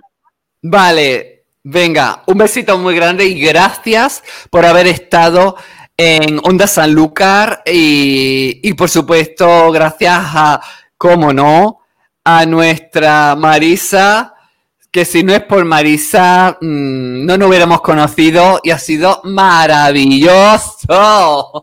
Vale, 0.62 1.45
venga, 1.64 2.22
un 2.28 2.38
besito 2.38 2.78
muy 2.78 2.93
grande 2.93 3.26
y 3.26 3.41
gracias 3.41 4.24
por 4.51 4.64
haber 4.64 4.86
estado 4.86 5.55
en 5.97 6.39
Onda 6.43 6.68
Sanlúcar 6.68 7.64
y, 7.66 8.60
y 8.62 8.74
por 8.76 8.91
supuesto 8.91 9.72
gracias 9.72 10.20
a 10.22 10.62
cómo 11.00 11.32
no, 11.32 11.80
a 12.26 12.45
nuestra 12.45 13.34
Marisa, 13.38 14.36
que 14.91 15.06
si 15.06 15.24
no 15.24 15.34
es 15.34 15.41
por 15.43 15.64
Marisa, 15.64 16.58
mm, 16.60 17.26
no 17.26 17.38
nos 17.38 17.47
hubiéramos 17.47 17.80
conocido 17.80 18.60
y 18.64 18.72
ha 18.72 18.78
sido 18.78 19.22
maravilloso. 19.24 20.28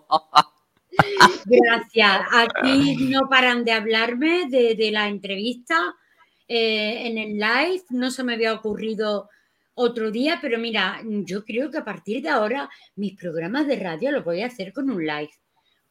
Gracias. 1.44 2.20
Aquí 2.32 2.96
no 3.10 3.28
paran 3.28 3.62
de 3.62 3.72
hablarme 3.72 4.48
de, 4.48 4.90
la 4.90 5.06
entrevista 5.06 5.94
eh, 6.48 7.06
en 7.06 7.18
el 7.18 7.34
live. 7.34 7.82
No 7.90 8.10
se 8.10 8.24
me 8.24 8.32
había 8.34 8.54
ocurrido 8.54 9.28
otro 9.74 10.10
día, 10.10 10.38
pero 10.40 10.58
mira, 10.58 11.02
yo 11.04 11.44
creo 11.44 11.70
que 11.70 11.76
a 11.76 11.84
partir 11.84 12.22
de 12.22 12.30
ahora 12.30 12.70
mis 12.94 13.14
programas 13.14 13.66
de 13.66 13.76
radio 13.76 14.12
los 14.12 14.24
voy 14.24 14.40
a 14.40 14.46
hacer 14.46 14.72
con 14.72 14.88
un 14.88 15.06
live 15.06 15.30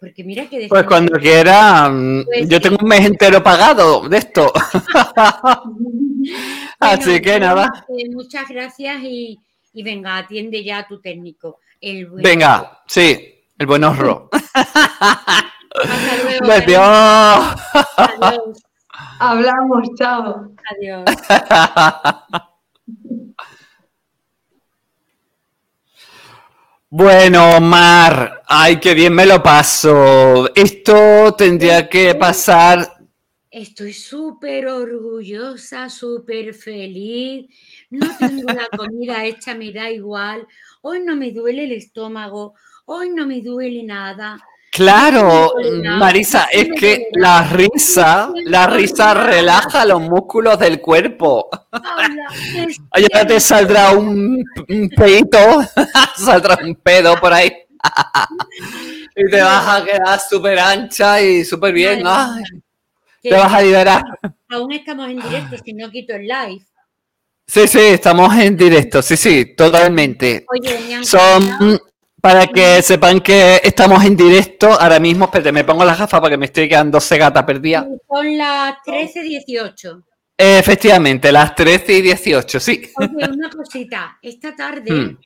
Porque 0.06 0.24
mira 0.24 0.46
que... 0.46 0.68
Pues 0.70 0.84
cuando 0.84 1.18
quiera, 1.18 1.90
mm, 1.90 2.26
pues 2.26 2.48
yo 2.48 2.62
tengo 2.62 2.78
un 2.80 2.88
mes 2.88 3.04
entero 3.08 3.42
pagado 3.42 4.08
de 4.08 4.20
esto. 4.20 4.54
Así 6.80 7.20
que 7.20 7.40
nada. 7.40 7.88
Eh, 7.90 8.08
muchas 8.12 8.48
gracias 8.48 9.02
y, 9.02 9.40
venga, 9.74 10.18
atiende 10.18 10.64
ya 10.64 10.78
a 10.78 10.88
tu 10.88 11.02
técnico. 11.02 11.60
venga, 11.82 12.84
sí, 12.86 13.34
el 13.58 13.66
buen 13.66 13.84
horror. 13.84 14.30
Adiós. 16.44 16.80
Adiós. 17.98 18.64
Hablamos, 19.20 19.90
chao. 19.98 20.54
Adiós. 20.70 21.04
Bueno, 26.98 27.60
Mar, 27.60 28.42
ay, 28.48 28.80
qué 28.80 28.94
bien 28.94 29.14
me 29.14 29.26
lo 29.26 29.44
paso. 29.44 30.50
Esto 30.56 31.36
tendría 31.38 31.90
que 31.90 32.16
pasar. 32.16 32.90
Estoy 33.52 33.92
súper 33.92 34.68
orgullosa, 34.68 35.90
súper 35.90 36.54
feliz. 36.54 37.48
No 37.90 38.08
tengo 38.18 38.50
la 38.54 38.70
comida 38.78 39.26
hecha, 39.26 39.54
me 39.56 39.74
da 39.74 39.92
igual. 39.92 40.48
Hoy 40.84 41.02
no 41.02 41.18
me 41.18 41.32
duele 41.32 41.66
el 41.66 41.74
estómago, 41.74 42.54
hoy 42.86 43.10
no 43.10 43.28
me 43.28 43.42
duele 43.42 43.84
nada. 43.84 44.42
Claro, 44.76 45.54
Marisa, 45.98 46.50
es 46.52 46.68
que 46.78 47.08
la 47.14 47.44
risa, 47.44 48.30
la 48.44 48.68
risa 48.68 49.14
relaja 49.14 49.86
los 49.86 50.02
músculos 50.02 50.60
del 50.60 50.82
cuerpo. 50.82 51.50
Ya 53.14 53.26
te 53.28 53.40
saldrá 53.40 53.92
un, 53.92 54.44
un 54.68 54.90
peito, 54.90 55.38
saldrá 56.18 56.60
un 56.62 56.76
pedo 56.76 57.16
por 57.22 57.32
ahí. 57.32 57.54
y 59.16 59.32
te 59.32 59.42
vas 59.42 59.80
a 59.82 59.86
quedar 59.86 60.20
súper 60.20 60.60
ancha 60.60 61.22
y 61.22 61.46
súper 61.46 61.74
bien. 61.74 62.04
te 63.24 63.34
vas 63.34 63.54
a 63.54 63.62
liberar. 63.62 64.04
Aún 64.50 64.74
estamos 64.74 65.10
en 65.10 65.22
directo, 65.22 65.56
si 65.64 65.72
no 65.72 65.90
quito 65.90 66.16
el 66.16 66.28
live. 66.28 66.66
Sí, 67.48 67.66
sí, 67.66 67.80
estamos 67.80 68.36
en 68.36 68.58
directo, 68.58 69.02
sí, 69.02 69.16
sí, 69.16 69.56
totalmente. 69.56 70.46
Oye, 70.50 71.02
Son 71.06 71.80
para 72.26 72.48
que 72.48 72.82
sepan 72.82 73.20
que 73.20 73.62
estamos 73.64 74.04
en 74.04 74.18
directo 74.18 74.72
ahora 74.72 75.00
mismo. 75.00 75.26
Espérate, 75.26 75.52
me 75.52 75.64
pongo 75.64 75.86
las 75.86 76.00
gafas 76.00 76.20
para 76.20 76.32
que 76.32 76.38
me 76.40 76.48
estoy 76.48 76.68
quedando 76.68 77.00
cegata 77.00 77.46
perdida. 77.46 77.88
Son 78.10 78.36
las 78.36 78.78
13.18. 78.84 80.04
efectivamente, 80.36 81.32
las 81.32 81.54
13 81.54 81.94
y 81.94 82.02
18, 82.02 82.60
sí. 82.60 82.82
Oye, 82.96 83.30
una 83.32 83.52
cosita. 83.52 84.18
Esta 84.24 84.56
tarde 84.56 84.92
hmm. 84.92 85.18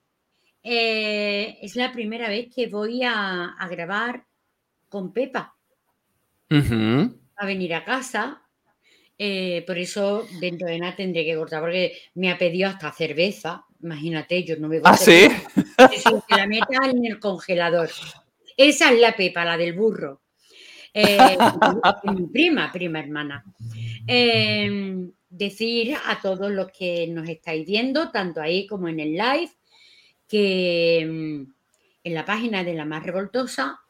eh, 0.62 1.58
es 1.62 1.78
la 1.78 1.90
primera 1.94 2.28
vez 2.28 2.50
que 2.54 2.68
voy 2.68 3.02
a, 3.06 3.56
grabar 3.72 4.26
con 4.90 5.14
Pepa. 5.14 5.56
A 6.50 7.46
venir 7.46 7.76
a 7.76 7.86
casa. 7.86 8.42
Eh, 9.22 9.66
por 9.68 9.78
eso 9.78 10.26
dentro 10.40 10.66
de 10.66 10.80
nada 10.80 10.96
tendré 10.96 11.26
que 11.26 11.36
cortar, 11.36 11.60
porque 11.60 11.98
me 12.16 12.32
ha 12.32 12.38
pedido 12.38 12.70
hasta 12.70 12.94
cerveza. 12.94 13.66
Imagínate, 13.84 14.46
yo 14.46 14.56
no 14.56 14.70
me 14.70 14.80
voy 14.80 14.90
¿Ah, 14.90 14.96
sí? 14.96 15.28
Que 15.78 16.36
la 16.36 16.48
meta 16.48 16.90
en 16.90 17.06
el 17.06 17.20
congelador. 17.20 17.90
Esa 18.56 18.94
es 18.94 19.00
la 19.00 19.14
Pepa, 19.16 19.44
la 19.44 19.58
del 19.58 19.74
burro. 19.74 20.22
Eh, 20.94 21.18
mi 22.16 22.28
prima, 22.28 22.72
prima 22.72 23.00
hermana. 23.00 23.44
Em, 24.08 25.12
decir 25.30 25.96
a 26.06 26.22
todos 26.22 26.50
los 26.50 26.72
que 26.72 27.08
nos 27.08 27.28
estáis 27.28 27.66
viendo, 27.66 28.12
tanto 28.12 28.42
ahí 28.42 28.66
como 28.68 28.88
en 28.88 29.02
el 29.02 29.12
live, 29.12 29.52
que 30.28 31.00
em, 31.00 31.54
en 32.04 32.14
la 32.14 32.24
página 32.24 32.64
de 32.64 32.74
la 32.74 32.86
más 32.86 33.04
revoltosa 33.04 33.82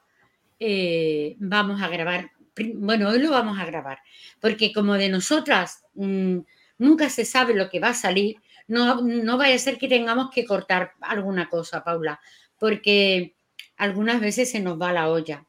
eh, 0.59 1.35
vamos 1.39 1.81
a 1.81 1.87
grabar, 1.87 2.31
bueno, 2.75 3.09
hoy 3.09 3.19
lo 3.19 3.31
vamos 3.31 3.59
a 3.59 3.65
grabar, 3.65 3.99
porque 4.39 4.71
como 4.73 4.93
de 4.95 5.09
nosotras 5.09 5.83
mm, 5.95 6.39
nunca 6.77 7.09
se 7.09 7.25
sabe 7.25 7.53
lo 7.53 7.69
que 7.69 7.79
va 7.79 7.89
a 7.89 7.93
salir, 7.93 8.37
no, 8.67 9.37
vaya 9.37 9.55
a 9.55 9.59
ser 9.59 9.77
que 9.77 9.87
tengamos 9.87 10.29
que 10.31 10.45
cortar 10.45 10.93
alguna 11.01 11.49
cosa, 11.49 11.83
Paula, 11.83 12.19
porque 12.57 13.35
algunas 13.77 14.21
veces 14.21 14.51
se 14.51 14.59
nos 14.59 14.79
va 14.79 14.93
la 14.93 15.09
olla. 15.09 15.45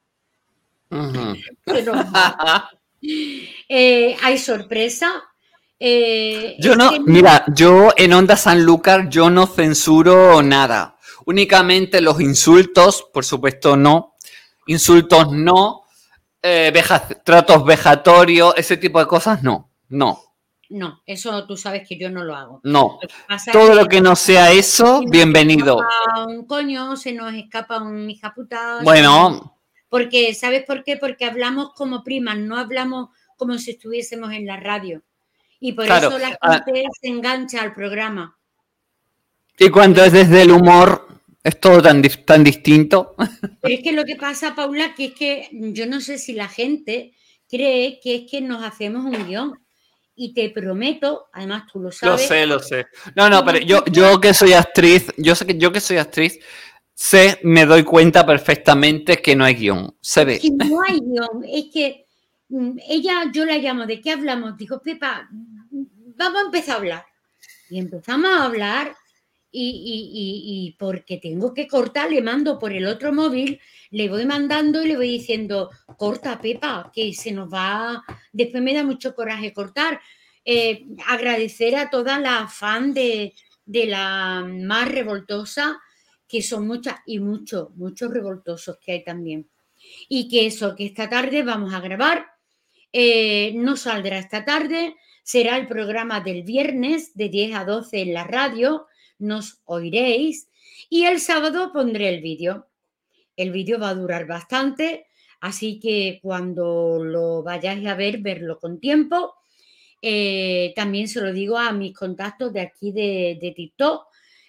Eh, 3.02 4.14
hay 4.22 4.36
sorpresa. 4.36 5.11
Eh, 5.78 6.56
yo 6.58 6.76
no, 6.76 6.92
mira, 7.06 7.46
yo 7.48 7.94
en 7.96 8.12
Onda 8.12 8.36
Sanlúcar 8.36 9.08
yo 9.08 9.30
no 9.30 9.46
censuro 9.46 10.42
nada. 10.42 10.98
Únicamente 11.24 12.02
los 12.02 12.20
insultos, 12.20 13.06
por 13.11 13.24
supuesto, 13.24 13.78
no. 13.78 14.16
Insultos 14.66 15.32
no. 15.32 15.80
Eh, 16.43 16.72
tratos 17.24 17.64
vejatorios, 17.64 18.55
ese 18.57 18.76
tipo 18.76 18.99
de 18.99 19.07
cosas, 19.07 19.43
no. 19.43 19.70
No. 19.88 20.30
No, 20.70 21.03
eso 21.05 21.47
tú 21.47 21.57
sabes 21.57 21.86
que 21.86 21.99
yo 21.99 22.11
no 22.11 22.22
lo 22.22 22.36
hago. 22.36 22.61
No. 22.62 23.01
Todo 23.53 23.74
lo 23.74 23.86
que 23.86 24.01
no 24.01 24.14
sea 24.14 24.53
eso, 24.53 25.03
bienvenido. 25.11 25.80
un 26.28 26.47
coño, 26.47 26.97
se 26.97 27.12
nos 27.12 27.34
escapa 27.34 27.82
un 27.82 28.09
hija 28.09 28.32
puta. 28.32 28.78
Bueno. 28.82 29.59
Porque, 29.88 30.32
¿sabes 30.34 30.64
por 30.64 30.84
qué? 30.84 30.97
Porque 30.97 31.24
hablamos 31.24 31.72
como 31.74 32.05
primas, 32.05 32.38
no 32.38 32.57
hablamos 32.57 33.09
como 33.36 33.59
si 33.59 33.72
estuviésemos 33.72 34.32
en 34.32 34.47
la 34.47 34.59
radio. 34.59 35.03
Y 35.59 35.72
por 35.72 35.86
eso 35.86 36.18
la 36.18 36.38
ah. 36.41 36.62
gente 36.64 36.84
se 37.01 37.09
engancha 37.09 37.61
al 37.62 37.74
programa. 37.74 38.38
Y 39.59 39.68
cuando 39.70 40.05
es 40.05 40.12
desde 40.12 40.43
el 40.43 40.53
humor, 40.53 41.09
es 41.43 41.61
todo 41.61 41.80
tan, 41.82 42.03
tan 42.03 42.45
distinto. 42.45 43.14
Pero 43.16 43.28
es 43.74 43.82
que 43.82 43.93
lo 43.93 44.05
que 44.05 44.16
pasa, 44.16 44.55
Paula, 44.55 44.95
que 44.95 45.07
es 45.07 45.14
que 45.14 45.49
yo 45.53 45.86
no 45.86 46.01
sé 46.01 46.18
si 46.18 46.32
la 46.32 46.49
gente 46.49 47.14
cree 47.49 47.99
que 48.03 48.16
es 48.16 48.30
que 48.30 48.41
nos 48.41 48.62
hacemos 48.62 49.05
un 49.05 49.26
guion 49.26 49.59
y 50.14 50.34
te 50.34 50.51
prometo, 50.51 51.28
además 51.32 51.64
tú 51.72 51.80
lo 51.80 51.91
sabes. 51.91 52.20
Lo 52.20 52.28
sé, 52.28 52.47
lo 52.47 52.59
sé. 52.61 52.86
No, 53.16 53.30
no, 53.30 53.45
pero 53.45 53.59
yo, 53.59 53.84
yo 53.86 54.20
que 54.20 54.34
soy 54.34 54.53
actriz, 54.53 55.07
yo 55.16 55.34
sé 55.34 55.47
que 55.47 55.57
yo 55.57 55.72
que 55.72 55.80
soy 55.80 55.97
actriz, 55.97 56.38
sé, 56.95 57.38
me 57.43 57.64
doy 57.64 57.84
cuenta 57.84 58.26
perfectamente 58.26 59.22
que 59.22 59.34
no 59.34 59.45
hay 59.45 59.55
guion. 59.55 59.97
Se 60.01 60.24
ve. 60.24 60.38
que 60.38 60.51
no 60.51 60.82
hay 60.86 61.01
guion, 61.01 61.45
es 61.49 61.64
que 61.72 62.07
mm, 62.51 62.78
ella, 62.86 63.30
yo 63.32 63.47
la 63.47 63.57
llamo, 63.57 63.86
¿de 63.86 64.01
qué 64.01 64.12
hablamos? 64.12 64.59
Dijo, 64.59 64.80
Pepa, 64.82 65.28
vamos 65.70 66.43
a 66.43 66.45
empezar 66.45 66.74
a 66.74 66.78
hablar. 66.78 67.07
Y 67.70 67.78
empezamos 67.78 68.30
a 68.30 68.45
hablar 68.45 68.95
y, 69.53 70.76
porque 70.78 71.18
tengo 71.18 71.53
que 71.55 71.66
cortar, 71.66 72.11
le 72.11 72.22
mando 72.22 72.59
por 72.59 72.72
el 72.72 72.86
otro 72.86 73.12
móvil, 73.12 73.61
le 73.90 74.09
voy 74.09 74.24
mandando 74.24 74.82
y 74.82 74.88
le 74.88 74.96
voy 74.96 75.11
diciendo, 75.11 75.70
corta, 75.96 76.40
Pepa, 76.40 76.90
que 76.94 77.12
se 77.12 77.32
nos 77.32 77.53
va, 77.53 78.04
después 78.33 78.62
me 78.62 78.75
da 78.75 78.84
mucho 78.84 79.14
coraje 79.14 79.53
cortar. 79.53 80.00
Eh, 80.45 80.87
agradecer 81.07 81.76
a 81.76 81.91
toda 81.91 82.18
la 82.18 82.49
fan 82.49 82.95
de, 82.95 83.34
la 83.66 84.45
más 84.49 84.91
revoltosa, 84.91 85.80
que 86.26 86.42
son 86.42 86.66
muchas 86.66 86.96
y 87.07 87.18
muchos, 87.18 87.75
muchos 87.76 88.11
revoltosos 88.11 88.79
que 88.79 88.92
hay 88.92 89.04
también. 89.04 89.49
Y 90.08 90.29
que 90.29 90.46
eso, 90.46 90.75
que 90.76 90.87
esta 90.87 91.08
tarde 91.08 91.42
vamos 91.42 91.75
a 91.75 91.80
grabar, 91.80 92.26
eh, 92.92 93.53
no 93.54 93.76
saldrá 93.76 94.18
esta 94.18 94.45
tarde, 94.45 94.96
será 95.22 95.57
el 95.57 95.68
programa 95.68 96.20
del 96.20 96.42
viernes 96.42 97.14
de 97.14 97.29
10 97.29 97.54
a 97.57 97.64
12 97.64 98.00
en 98.00 98.14
la 98.14 98.25
radio 98.25 98.87
nos 99.21 99.61
oiréis 99.64 100.49
y 100.88 101.05
el 101.05 101.21
sábado 101.21 101.72
pondré 101.72 102.09
el 102.09 102.21
vídeo. 102.21 102.68
El 103.37 103.53
vídeo 103.53 103.79
va 103.79 103.91
a 103.91 103.95
durar 103.95 104.26
bastante, 104.26 105.07
así 105.41 105.79
que 105.79 106.18
cuando 106.22 106.99
lo 107.03 107.42
vayáis 107.42 107.87
a 107.87 107.95
ver, 107.95 108.18
verlo 108.18 108.59
con 108.59 108.80
tiempo. 108.80 109.34
Eh, 110.03 110.72
también 110.75 111.09
se 111.09 111.21
lo 111.21 111.33
digo 111.33 111.59
a 111.59 111.72
mis 111.72 111.95
contactos 111.95 112.53
de 112.53 112.61
aquí 112.61 112.92
de, 112.92 113.53
TikTok. 113.55 114.07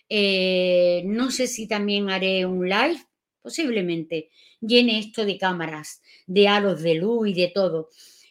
Eh, 0.09 1.03
no 1.05 1.31
sé 1.31 1.47
si 1.47 1.67
también 1.67 2.09
haré 2.09 2.45
un 2.45 2.67
live, 2.67 2.97
posiblemente. 3.41 4.29
Llene 4.59 4.99
esto 4.99 5.25
de 5.25 5.37
cámaras, 5.37 6.01
de 6.27 6.47
halos 6.47 6.81
de 6.81 6.95
luz 6.95 7.29
y 7.29 7.33
de 7.33 7.49
todo. 7.49 7.89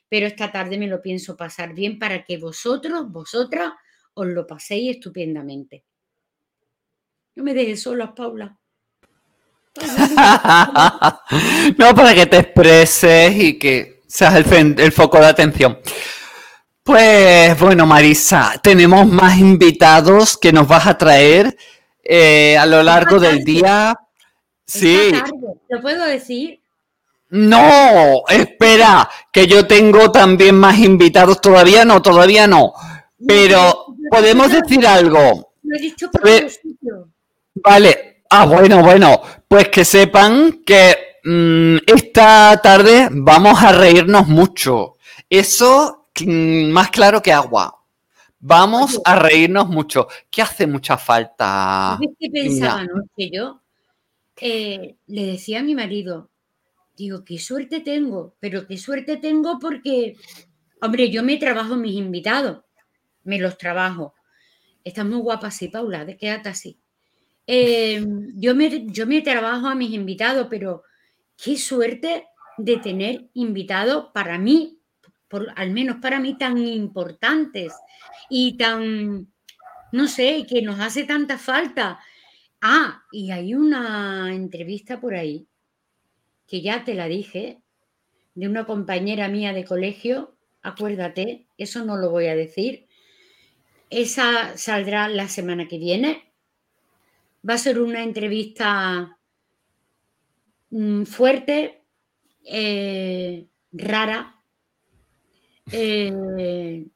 Pero 0.08 0.26
esta 0.26 0.50
tarde 0.50 0.78
me 0.78 0.88
lo 0.88 1.00
pienso 1.00 1.36
pasar 1.36 1.74
bien 1.74 1.98
para 1.98 2.24
que 2.24 2.38
vosotros, 2.38 3.10
vosotras, 3.10 3.72
os 4.14 4.26
lo 4.26 4.46
paséis 4.46 4.96
estupendamente. 4.96 5.84
No 7.40 7.44
me 7.44 7.54
dejes 7.54 7.80
sola, 7.80 8.14
Paula. 8.14 8.54
no, 11.78 11.94
para 11.94 12.14
que 12.14 12.26
te 12.26 12.36
expreses 12.36 13.34
y 13.34 13.58
que 13.58 14.02
seas 14.06 14.34
el, 14.34 14.92
foco 14.92 15.18
de 15.18 15.24
atención. 15.24 15.78
Pues 16.82 17.58
bueno, 17.58 17.86
Marisa, 17.86 18.60
tenemos 18.62 19.06
más 19.06 19.38
invitados 19.38 20.36
que 20.36 20.52
nos 20.52 20.68
vas 20.68 20.86
a 20.86 20.98
traer 20.98 21.56
eh, 22.04 22.58
a 22.58 22.66
lo 22.66 22.82
largo 22.82 23.18
del 23.18 23.42
día. 23.42 23.98
Sí. 24.66 25.10
¿Lo 25.70 25.80
puedo 25.80 26.04
decir? 26.04 26.60
No, 27.30 28.22
espera, 28.28 29.08
que 29.32 29.46
yo 29.46 29.66
tengo 29.66 30.12
también 30.12 30.56
más 30.56 30.78
invitados. 30.78 31.40
Todavía 31.40 31.86
no, 31.86 32.02
todavía 32.02 32.46
no. 32.46 32.74
Pero 33.26 33.96
podemos 34.10 34.52
decir 34.52 34.86
algo. 34.86 35.54
Lo 35.62 35.78
he 35.78 35.80
dicho 35.80 36.10
por 36.10 36.28
sitio. 36.50 37.08
Vale. 37.54 38.22
Ah, 38.30 38.46
bueno, 38.46 38.82
bueno. 38.82 39.20
Pues 39.48 39.68
que 39.68 39.84
sepan 39.84 40.62
que 40.64 40.94
mm, 41.24 41.78
esta 41.86 42.60
tarde 42.62 43.08
vamos 43.10 43.62
a 43.62 43.72
reírnos 43.72 44.28
mucho. 44.28 44.96
Eso 45.28 46.08
mm, 46.24 46.70
más 46.70 46.90
claro 46.90 47.20
que 47.20 47.32
agua. 47.32 47.76
Vamos 48.38 49.00
a 49.04 49.16
reírnos 49.16 49.68
mucho. 49.68 50.08
¿Qué 50.30 50.40
hace 50.40 50.66
mucha 50.66 50.96
falta? 50.96 51.98
qué 52.18 52.30
pensaba 52.30 52.80
anoche 52.80 53.30
yo? 53.30 53.60
Eh, 54.40 54.96
le 55.06 55.26
decía 55.26 55.60
a 55.60 55.62
mi 55.62 55.74
marido, 55.74 56.30
digo, 56.96 57.24
qué 57.24 57.38
suerte 57.38 57.80
tengo, 57.80 58.34
pero 58.40 58.66
qué 58.66 58.78
suerte 58.78 59.18
tengo 59.18 59.58
porque, 59.58 60.16
hombre, 60.80 61.10
yo 61.10 61.22
me 61.22 61.36
trabajo 61.36 61.76
mis 61.76 61.94
invitados, 61.94 62.62
me 63.24 63.38
los 63.38 63.58
trabajo. 63.58 64.14
Estás 64.82 65.04
muy 65.04 65.18
guapa 65.18 65.48
así, 65.48 65.68
Paula, 65.68 66.06
de 66.06 66.16
quédate 66.16 66.48
así. 66.48 66.79
Em, 67.52 68.30
yo, 68.36 68.54
me, 68.54 68.86
yo 68.92 69.08
me 69.08 69.22
trabajo 69.22 69.66
a 69.66 69.74
mis 69.74 69.90
invitados, 69.90 70.46
pero 70.48 70.84
qué 71.36 71.56
suerte 71.56 72.28
de 72.56 72.76
tener 72.76 73.28
invitados 73.34 74.06
para 74.14 74.38
mí, 74.38 74.78
por, 75.26 75.52
al 75.56 75.72
menos 75.72 75.96
para 75.96 76.20
mí, 76.20 76.38
tan 76.38 76.58
importantes 76.58 77.72
y 78.28 78.56
tan, 78.56 79.32
no 79.90 80.06
sé, 80.06 80.46
que 80.48 80.62
nos 80.62 80.78
hace 80.78 81.02
tanta 81.02 81.38
falta. 81.38 81.98
Ah, 82.60 83.02
y 83.10 83.32
hay 83.32 83.54
una 83.54 84.32
entrevista 84.32 85.00
por 85.00 85.16
ahí, 85.16 85.48
que 86.46 86.62
ya 86.62 86.84
te 86.84 86.94
la 86.94 87.08
dije, 87.08 87.58
de 88.36 88.46
una 88.46 88.64
compañera 88.64 89.26
mía 89.26 89.52
de 89.52 89.64
colegio, 89.64 90.36
acuérdate, 90.62 91.48
eso 91.58 91.84
no 91.84 91.96
lo 91.96 92.10
voy 92.10 92.26
a 92.26 92.36
decir, 92.36 92.86
esa 93.90 94.56
saldrá 94.56 95.08
la 95.08 95.28
semana 95.28 95.66
que 95.66 95.78
viene. 95.78 96.29
Va 97.48 97.54
a 97.54 97.58
ser 97.58 97.80
una 97.80 98.02
entrevista 98.02 99.18
mm, 100.70 101.04
fuerte, 101.04 101.84
eh, 102.44 103.46
rara, 103.72 104.42
eh, 105.72 106.86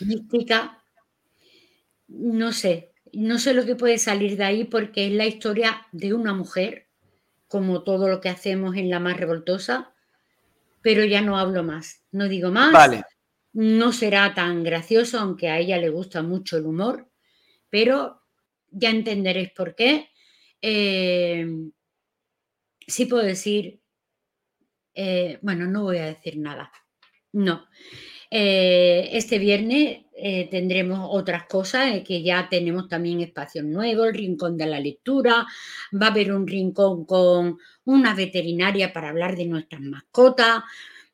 mística, 0.00 0.82
no 2.08 2.52
sé, 2.52 2.92
no 3.12 3.38
sé 3.38 3.54
lo 3.54 3.64
que 3.64 3.76
puede 3.76 3.98
salir 3.98 4.36
de 4.36 4.44
ahí 4.44 4.64
porque 4.64 5.06
es 5.06 5.12
la 5.12 5.26
historia 5.26 5.86
de 5.92 6.14
una 6.14 6.34
mujer, 6.34 6.86
como 7.48 7.82
todo 7.82 8.08
lo 8.08 8.20
que 8.20 8.28
hacemos 8.28 8.76
en 8.76 8.90
La 8.90 9.00
Más 9.00 9.16
Revoltosa, 9.16 9.92
pero 10.82 11.04
ya 11.04 11.20
no 11.20 11.38
hablo 11.38 11.62
más, 11.62 12.02
no 12.12 12.28
digo 12.28 12.50
más. 12.50 12.72
Vale. 12.72 13.02
No 13.52 13.92
será 13.92 14.34
tan 14.34 14.62
gracioso, 14.62 15.18
aunque 15.18 15.48
a 15.48 15.58
ella 15.58 15.78
le 15.78 15.88
gusta 15.88 16.22
mucho 16.22 16.56
el 16.56 16.66
humor, 16.66 17.08
pero 17.70 18.22
ya 18.70 18.90
entenderéis 18.90 19.50
por 19.52 19.74
qué. 19.74 20.08
Eh, 20.62 21.46
sí 22.86 23.06
puedo 23.06 23.22
decir, 23.22 23.80
eh, 24.94 25.38
bueno, 25.42 25.66
no 25.66 25.84
voy 25.84 25.98
a 25.98 26.06
decir 26.06 26.38
nada. 26.38 26.72
No. 27.32 27.68
Eh, 28.30 29.08
este 29.12 29.38
viernes 29.38 30.04
eh, 30.14 30.48
tendremos 30.50 31.08
otras 31.10 31.44
cosas, 31.46 31.94
eh, 31.94 32.04
que 32.04 32.22
ya 32.22 32.48
tenemos 32.50 32.88
también 32.88 33.20
espacios 33.20 33.64
nuevos, 33.64 34.08
el 34.08 34.14
rincón 34.14 34.56
de 34.56 34.66
la 34.66 34.80
lectura, 34.80 35.46
va 35.94 36.06
a 36.08 36.10
haber 36.10 36.32
un 36.32 36.46
rincón 36.46 37.06
con 37.06 37.58
una 37.84 38.14
veterinaria 38.14 38.92
para 38.92 39.10
hablar 39.10 39.36
de 39.36 39.46
nuestras 39.46 39.80
mascotas. 39.80 40.62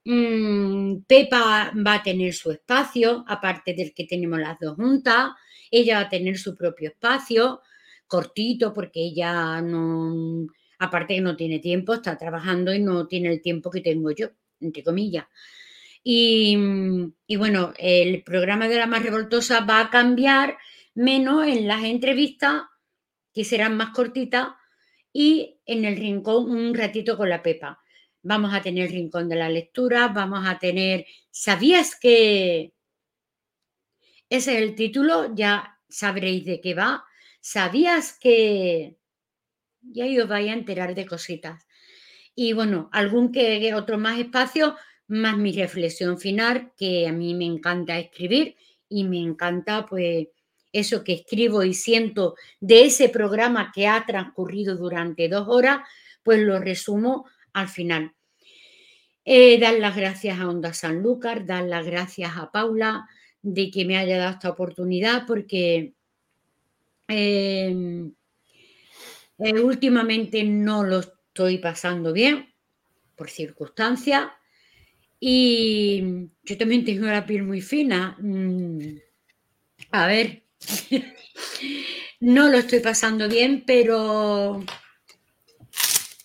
Mm, 0.04 1.02
Pepa 1.06 1.72
va 1.86 1.94
a 1.94 2.02
tener 2.02 2.32
su 2.34 2.50
espacio, 2.50 3.24
aparte 3.28 3.74
del 3.74 3.94
que 3.94 4.04
tenemos 4.06 4.38
las 4.40 4.58
dos 4.58 4.74
juntas. 4.76 5.30
Ella 5.70 5.96
va 5.96 6.00
a 6.02 6.08
tener 6.08 6.38
su 6.38 6.56
propio 6.56 6.90
espacio, 6.90 7.60
cortito, 8.06 8.72
porque 8.72 9.00
ella 9.00 9.60
no, 9.60 10.46
aparte 10.78 11.14
que 11.16 11.20
no 11.20 11.36
tiene 11.36 11.58
tiempo, 11.58 11.94
está 11.94 12.16
trabajando 12.16 12.74
y 12.74 12.80
no 12.80 13.06
tiene 13.06 13.30
el 13.32 13.42
tiempo 13.42 13.70
que 13.70 13.80
tengo 13.80 14.10
yo, 14.10 14.28
entre 14.60 14.82
comillas. 14.82 15.26
Mm, 16.04 17.06
y, 17.26 17.36
bueno, 17.36 17.72
el 17.78 18.22
programa 18.22 18.68
de 18.68 18.76
la 18.76 18.86
más 18.86 19.02
revoltosa 19.02 19.60
va 19.60 19.80
a 19.80 19.90
cambiar 19.90 20.58
menos 20.94 21.46
en 21.46 21.66
las 21.66 21.82
entrevistas, 21.84 22.62
que 23.32 23.44
serán 23.44 23.76
más 23.76 23.90
cortitas, 23.90 24.48
y 25.12 25.60
en 25.66 25.84
el 25.84 25.96
rincón 25.96 26.50
un 26.50 26.74
ratito 26.74 27.16
con 27.16 27.30
la 27.30 27.42
Pepa. 27.42 27.80
Vamos 28.22 28.52
a 28.54 28.62
tener 28.62 28.90
rincón 28.90 29.28
de 29.28 29.36
la 29.36 29.48
lectura, 29.48 30.08
vamos 30.08 30.46
a 30.46 30.58
tener, 30.58 31.06
¿sabías 31.30 31.98
que? 31.98 32.73
Ese 34.28 34.56
es 34.56 34.62
el 34.62 34.74
título, 34.74 35.34
ya 35.34 35.78
sabréis 35.88 36.44
de 36.44 36.60
qué 36.60 36.74
va. 36.74 37.04
¿Sabías 37.40 38.18
que? 38.18 38.96
Y 39.92 40.00
ahí 40.00 40.18
os 40.18 40.28
vais 40.28 40.50
a 40.50 40.54
enterar 40.54 40.94
de 40.94 41.06
cositas. 41.06 41.66
Y 42.34 42.52
bueno, 42.52 42.88
algún 42.92 43.30
que 43.30 43.74
otro 43.74 43.98
más 43.98 44.18
espacio 44.18 44.76
más 45.06 45.36
mi 45.36 45.52
reflexión 45.52 46.18
final, 46.18 46.72
que 46.76 47.06
a 47.06 47.12
mí 47.12 47.34
me 47.34 47.44
encanta 47.44 47.98
escribir 47.98 48.56
y 48.88 49.04
me 49.04 49.18
encanta 49.18 49.86
pues 49.86 50.28
eso 50.72 51.04
que 51.04 51.12
escribo 51.12 51.62
y 51.62 51.74
siento 51.74 52.34
de 52.60 52.86
ese 52.86 53.08
programa 53.08 53.70
que 53.72 53.86
ha 53.86 54.04
transcurrido 54.06 54.76
durante 54.76 55.28
dos 55.28 55.46
horas, 55.48 55.80
pues 56.22 56.40
lo 56.40 56.58
resumo 56.58 57.26
al 57.52 57.68
final. 57.68 58.12
Eh, 59.24 59.58
dar 59.58 59.74
las 59.74 59.96
gracias 59.96 60.38
a 60.40 60.48
Onda 60.48 60.74
Sanlúcar, 60.74 61.46
dar 61.46 61.64
las 61.64 61.86
gracias 61.86 62.32
a 62.36 62.50
Paula 62.50 63.08
de 63.44 63.70
que 63.70 63.84
me 63.84 63.98
haya 63.98 64.16
dado 64.16 64.32
esta 64.32 64.48
oportunidad 64.50 65.26
porque 65.26 65.92
em, 67.08 68.12
eh, 69.38 69.60
últimamente 69.60 70.42
no 70.44 70.82
lo 70.82 71.00
estoy 71.00 71.58
pasando 71.58 72.14
bien 72.14 72.54
por 73.16 73.28
circunstancias 73.28 74.28
y 75.20 76.28
yo 76.42 76.58
también 76.58 76.84
tengo 76.84 77.06
la 77.06 77.26
piel 77.26 77.42
muy 77.42 77.60
fina. 77.60 78.16
Mm, 78.18 78.96
a 79.90 80.06
ver, 80.06 80.42
no 82.20 82.48
lo 82.48 82.58
estoy 82.58 82.80
pasando 82.80 83.28
bien, 83.28 83.62
pero 83.66 84.64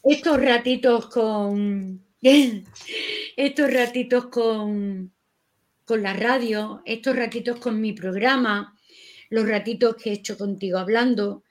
estos 0.04 0.42
ratitos 0.42 1.08
con 1.08 2.02
estos 3.36 3.74
ratitos 3.74 4.28
con, 4.28 5.14
con 5.90 6.04
la 6.04 6.14
radio, 6.14 6.84
estos 6.86 7.16
ratitos 7.16 7.58
con 7.58 7.82
mi 7.82 7.94
programa, 7.94 8.78
los 9.32 9.50
ratitos 9.50 9.96
que 9.96 10.12
he 10.12 10.14
hecho 10.14 10.38
contigo 10.38 10.78
hablando. 10.78 11.44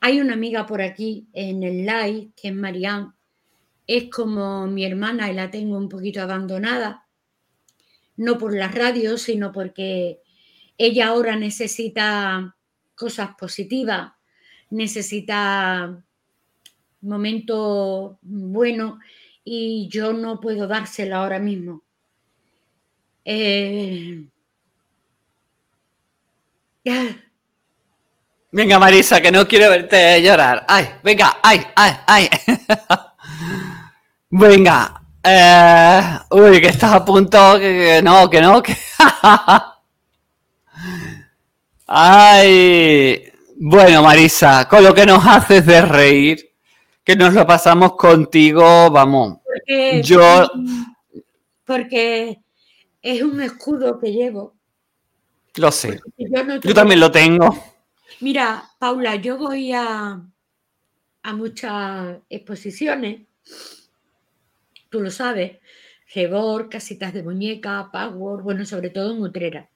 Hay 0.00 0.20
una 0.20 0.32
amiga 0.32 0.66
por 0.66 0.82
aquí 0.82 1.28
en 1.32 1.62
el 1.62 1.86
live 1.86 2.32
que 2.34 2.48
es 2.48 2.54
Marianne, 2.56 3.12
es 3.86 4.10
como 4.10 4.66
mi 4.66 4.84
hermana 4.84 5.30
y 5.30 5.34
la 5.34 5.48
tengo 5.48 5.78
un 5.78 5.88
poquito 5.88 6.20
abandonada, 6.20 7.06
no 8.16 8.36
por 8.36 8.56
la 8.56 8.66
radio, 8.66 9.16
sino 9.16 9.52
porque 9.52 10.18
ella 10.76 11.06
ahora 11.06 11.36
necesita 11.36 12.56
cosas 12.96 13.36
positivas, 13.38 14.10
necesita 14.70 16.04
momentos 17.00 18.16
buenos 18.22 18.98
y 19.44 19.86
yo 19.88 20.12
no 20.12 20.40
puedo 20.40 20.66
dársela 20.66 21.18
ahora 21.18 21.38
mismo. 21.38 21.83
Eh, 23.24 24.24
venga, 28.52 28.78
Marisa, 28.78 29.20
que 29.20 29.32
no 29.32 29.48
quiero 29.48 29.70
verte 29.70 30.22
llorar. 30.22 30.64
Ay, 30.68 30.88
venga, 31.02 31.38
ay, 31.42 31.66
ay, 31.74 31.96
ay. 32.06 32.28
Venga. 34.36 35.00
Eh, 35.22 36.02
uy, 36.30 36.60
que 36.60 36.66
estás 36.66 36.92
a 36.92 37.04
punto. 37.04 37.56
Que, 37.58 38.00
no, 38.02 38.28
que 38.28 38.40
no. 38.40 38.60
Que... 38.62 38.76
Ay. 41.86 43.30
Bueno, 43.56 44.02
Marisa, 44.02 44.68
con 44.68 44.82
lo 44.82 44.92
que 44.92 45.06
nos 45.06 45.24
haces 45.24 45.64
de 45.64 45.82
reír, 45.82 46.50
que 47.04 47.14
nos 47.14 47.32
lo 47.32 47.46
pasamos 47.46 47.94
contigo, 47.94 48.90
vamos. 48.90 49.38
Porque, 49.44 50.02
yo. 50.02 50.50
Porque 51.64 52.40
es 53.04 53.22
un 53.22 53.40
escudo 53.40 54.00
que 54.00 54.10
llevo. 54.12 54.56
Lo 55.56 55.70
sé. 55.70 56.00
Yo, 56.16 56.74
también 56.74 56.98
lo 56.98 57.12
tengo. 57.12 57.56
Mira, 58.20 58.64
Paula, 58.78 59.14
yo 59.16 59.38
voy 59.38 59.72
a, 59.72 60.20
a 61.22 61.32
muchas 61.32 62.18
exposiciones 62.28 63.20
tú 64.94 65.00
lo 65.00 65.10
sabes, 65.10 65.58
Gebor, 66.06 66.68
casitas 66.68 67.12
de 67.12 67.24
muñeca, 67.24 67.90
Power, 67.90 68.44
bueno, 68.44 68.64
sobre 68.64 68.90
todo 68.90 69.12
en 69.12 69.22
Utrera. 69.22 69.68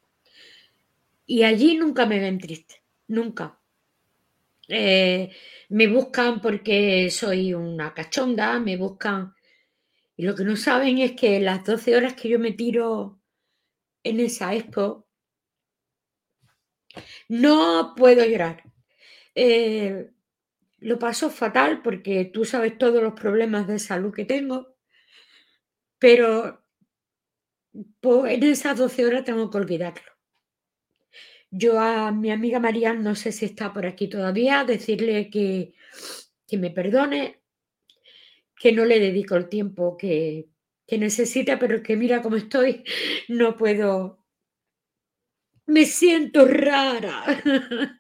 Y 1.26 1.42
allí 1.42 1.76
nunca 1.76 2.06
me 2.06 2.20
ven 2.20 2.38
triste, 2.38 2.76
nunca. 3.08 3.58
Eh, 4.68 5.28
me 5.70 5.88
buscan 5.88 6.40
porque 6.40 7.10
soy 7.10 7.52
una 7.52 7.92
cachonda, 7.94 8.60
me 8.60 8.76
buscan. 8.76 9.34
Y 10.16 10.22
lo 10.22 10.36
que 10.36 10.44
no 10.44 10.54
saben 10.54 10.98
es 10.98 11.12
que 11.16 11.40
las 11.40 11.64
12 11.64 11.96
horas 11.96 12.14
que 12.14 12.28
yo 12.28 12.38
me 12.38 12.52
tiro 12.52 13.17
en 14.08 14.20
esa 14.20 14.54
expo, 14.54 15.08
no 17.28 17.94
puedo 17.96 18.24
llorar. 18.24 18.62
Eh, 19.34 20.10
lo 20.78 20.98
paso 20.98 21.30
fatal 21.30 21.82
porque 21.82 22.24
tú 22.24 22.44
sabes 22.44 22.78
todos 22.78 23.02
los 23.02 23.14
problemas 23.14 23.66
de 23.66 23.78
salud 23.78 24.12
que 24.14 24.24
tengo, 24.24 24.76
pero 25.98 26.64
en 27.72 28.42
esas 28.42 28.78
12 28.78 29.06
horas 29.06 29.24
tengo 29.24 29.50
que 29.50 29.58
olvidarlo. 29.58 30.12
Yo 31.50 31.80
a 31.80 32.12
mi 32.12 32.30
amiga 32.30 32.60
María, 32.60 32.92
no 32.92 33.14
sé 33.14 33.32
si 33.32 33.46
está 33.46 33.72
por 33.72 33.86
aquí 33.86 34.08
todavía, 34.08 34.64
decirle 34.64 35.30
que, 35.30 35.72
que 36.46 36.58
me 36.58 36.70
perdone, 36.70 37.40
que 38.54 38.72
no 38.72 38.84
le 38.84 39.00
dedico 39.00 39.34
el 39.34 39.48
tiempo 39.48 39.96
que, 39.96 40.48
que 40.88 40.96
necesita, 40.96 41.58
pero 41.58 41.82
que 41.82 41.96
mira 41.96 42.22
cómo 42.22 42.36
estoy, 42.36 42.82
no 43.28 43.54
puedo. 43.58 44.24
Me 45.66 45.84
siento 45.84 46.46
rara. 46.46 47.24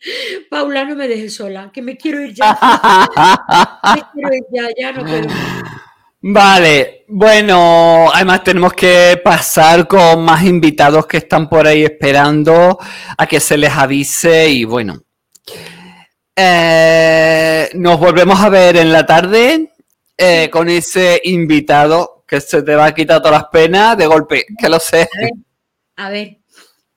Paula, 0.50 0.86
no 0.86 0.96
me 0.96 1.06
dejes 1.06 1.34
sola, 1.34 1.70
que 1.70 1.82
me 1.82 1.98
quiero 1.98 2.22
ir 2.22 2.32
ya. 2.32 2.58
me 3.94 4.02
quiero 4.14 4.34
ir 4.34 4.42
ya, 4.50 4.68
ya 4.74 4.92
no 4.92 5.04
puedo. 5.04 5.28
Vale, 6.20 7.04
bueno, 7.08 8.10
además 8.12 8.42
tenemos 8.42 8.72
que 8.72 9.20
pasar 9.22 9.86
con 9.86 10.24
más 10.24 10.42
invitados 10.44 11.06
que 11.06 11.18
están 11.18 11.46
por 11.46 11.66
ahí 11.66 11.84
esperando 11.84 12.78
a 13.18 13.26
que 13.26 13.38
se 13.38 13.58
les 13.58 13.70
avise 13.70 14.48
y 14.48 14.64
bueno. 14.64 15.02
Eh, 16.34 17.68
nos 17.74 18.00
volvemos 18.00 18.40
a 18.40 18.48
ver 18.48 18.78
en 18.78 18.90
la 18.90 19.04
tarde 19.04 19.74
eh, 20.16 20.48
con 20.50 20.68
ese 20.70 21.20
invitado 21.24 22.17
que 22.28 22.40
se 22.42 22.62
te 22.62 22.76
va 22.76 22.86
a 22.86 22.94
quitar 22.94 23.22
todas 23.22 23.40
las 23.40 23.50
penas 23.50 23.96
de 23.96 24.06
golpe, 24.06 24.44
que 24.56 24.68
lo 24.68 24.78
sé. 24.78 25.08
A 25.16 25.20
ver, 25.20 25.32
a 25.96 26.10
ver. 26.10 26.38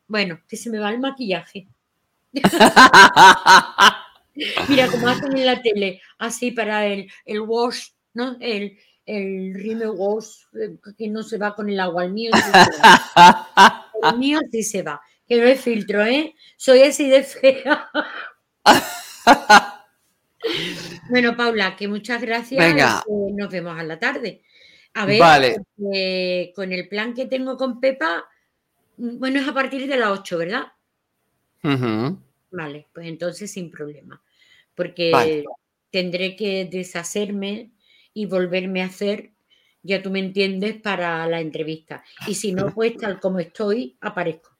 bueno, 0.08 0.42
que 0.48 0.58
se 0.58 0.70
me 0.70 0.78
va 0.78 0.92
el 0.92 1.00
maquillaje. 1.00 1.68
Mira, 4.68 4.88
como 4.88 5.08
hacen 5.08 5.38
en 5.38 5.46
la 5.46 5.62
tele, 5.62 6.02
así 6.20 6.52
para 6.52 6.86
el, 6.86 7.10
el 7.26 7.40
wash, 7.42 7.92
¿no? 8.14 8.36
El, 8.42 8.78
el 9.06 9.54
Rime 9.54 9.88
Wash 9.90 10.48
eh, 10.54 10.78
que 10.98 11.08
no 11.08 11.24
se 11.24 11.38
va 11.38 11.56
con 11.56 11.70
el 11.70 11.80
agua. 11.80 12.04
El 12.04 12.12
mío 12.12 12.32
sí 12.34 12.42
se 12.42 12.52
va. 12.52 13.88
El 14.04 14.18
mío 14.18 14.42
sí 14.52 14.64
se 14.64 14.84
va. 14.84 15.00
Que 15.28 15.38
no 15.38 15.44
es 15.44 15.62
filtro, 15.62 16.04
¿eh? 16.06 16.36
Soy 16.58 16.82
así 16.82 17.08
de 17.10 17.24
fea. 17.24 17.90
bueno, 21.10 21.38
Paula, 21.38 21.78
que 21.78 21.88
muchas 21.88 22.22
gracias. 22.22 22.60
Venga. 22.60 23.02
nos 23.08 23.50
vemos 23.50 23.80
a 23.80 23.84
la 23.84 23.98
tarde. 24.00 24.44
A 24.94 25.06
ver, 25.06 25.22
con 26.54 26.72
el 26.72 26.88
plan 26.90 27.14
que 27.14 27.26
tengo 27.26 27.56
con 27.58 27.80
Pepa, 27.80 28.26
mm, 28.98 29.20
bueno, 29.20 29.40
es 29.40 29.48
a 29.48 29.54
partir 29.54 29.88
de 29.88 29.98
las 29.98 30.10
8, 30.10 30.38
¿verdad? 30.38 30.64
Vale, 32.52 32.88
pues 32.94 33.08
entonces 33.08 33.52
sin 33.52 33.72
problema. 33.72 34.22
Porque 34.76 35.44
tendré 35.90 36.36
que 36.36 36.66
deshacerme 36.66 37.72
y 38.14 38.26
volverme 38.26 38.82
a 38.82 38.88
hacer, 38.88 39.32
ya 39.84 40.02
tú 40.02 40.12
me 40.12 40.20
entiendes, 40.20 40.82
para 40.82 41.26
la 41.28 41.40
entrevista. 41.40 42.04
Y 42.28 42.36
si 42.36 42.52
no, 42.52 42.74
pues 42.74 42.98
tal 42.98 43.20
como 43.20 43.40
estoy, 43.40 43.98
aparezco. 44.02 44.52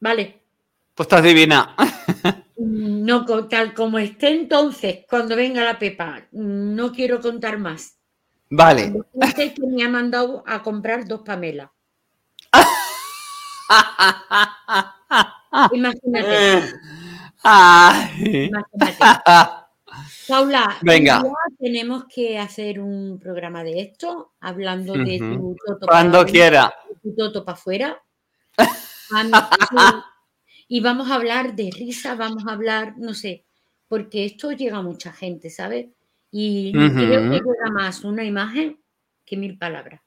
¿Vale? 0.00 0.40
Pues 0.94 1.06
estás 1.06 1.22
divina. 1.22 1.74
Mm, 2.60 3.06
no, 3.06 3.24
tal 3.48 3.72
como 3.72 3.98
esté 3.98 4.28
entonces, 4.28 5.06
cuando 5.08 5.34
venga 5.34 5.64
la 5.64 5.78
Pepa, 5.78 6.28
no 6.32 6.92
quiero 6.92 7.18
contar 7.18 7.58
más. 7.58 7.99
Vale. 8.50 8.92
que 9.34 9.54
me 9.66 9.84
ha 9.84 9.88
mandado 9.88 10.42
a 10.46 10.62
comprar 10.62 11.06
dos 11.06 11.22
Pamela. 11.22 11.72
Imagínate. 15.72 16.74
Imagínate. 17.44 18.70
Paula, 20.28 20.78
Venga. 20.82 21.22
tenemos 21.58 22.04
que 22.04 22.38
hacer 22.38 22.80
un 22.80 23.18
programa 23.18 23.64
de 23.64 23.80
esto, 23.80 24.32
hablando 24.40 24.94
de 24.94 25.18
tu 25.18 25.56
toto. 25.64 25.86
Cuando 25.88 26.24
quiera. 26.24 26.72
Tu 27.02 27.14
toto 27.14 27.44
para 27.44 27.58
afuera. 27.58 28.02
y 30.68 30.80
vamos 30.80 31.10
a 31.10 31.14
hablar 31.14 31.56
de 31.56 31.70
risa, 31.76 32.14
vamos 32.14 32.44
a 32.46 32.52
hablar, 32.52 32.94
no 32.98 33.14
sé, 33.14 33.44
porque 33.88 34.24
esto 34.24 34.52
llega 34.52 34.78
a 34.78 34.82
mucha 34.82 35.12
gente, 35.12 35.50
¿sabes? 35.50 35.88
Y 36.30 36.72
creo 36.72 37.30
que 37.30 37.38
llega 37.38 37.70
más 37.72 38.04
una 38.04 38.24
imagen 38.24 38.78
que 39.24 39.36
mil 39.36 39.58
palabras. 39.58 40.00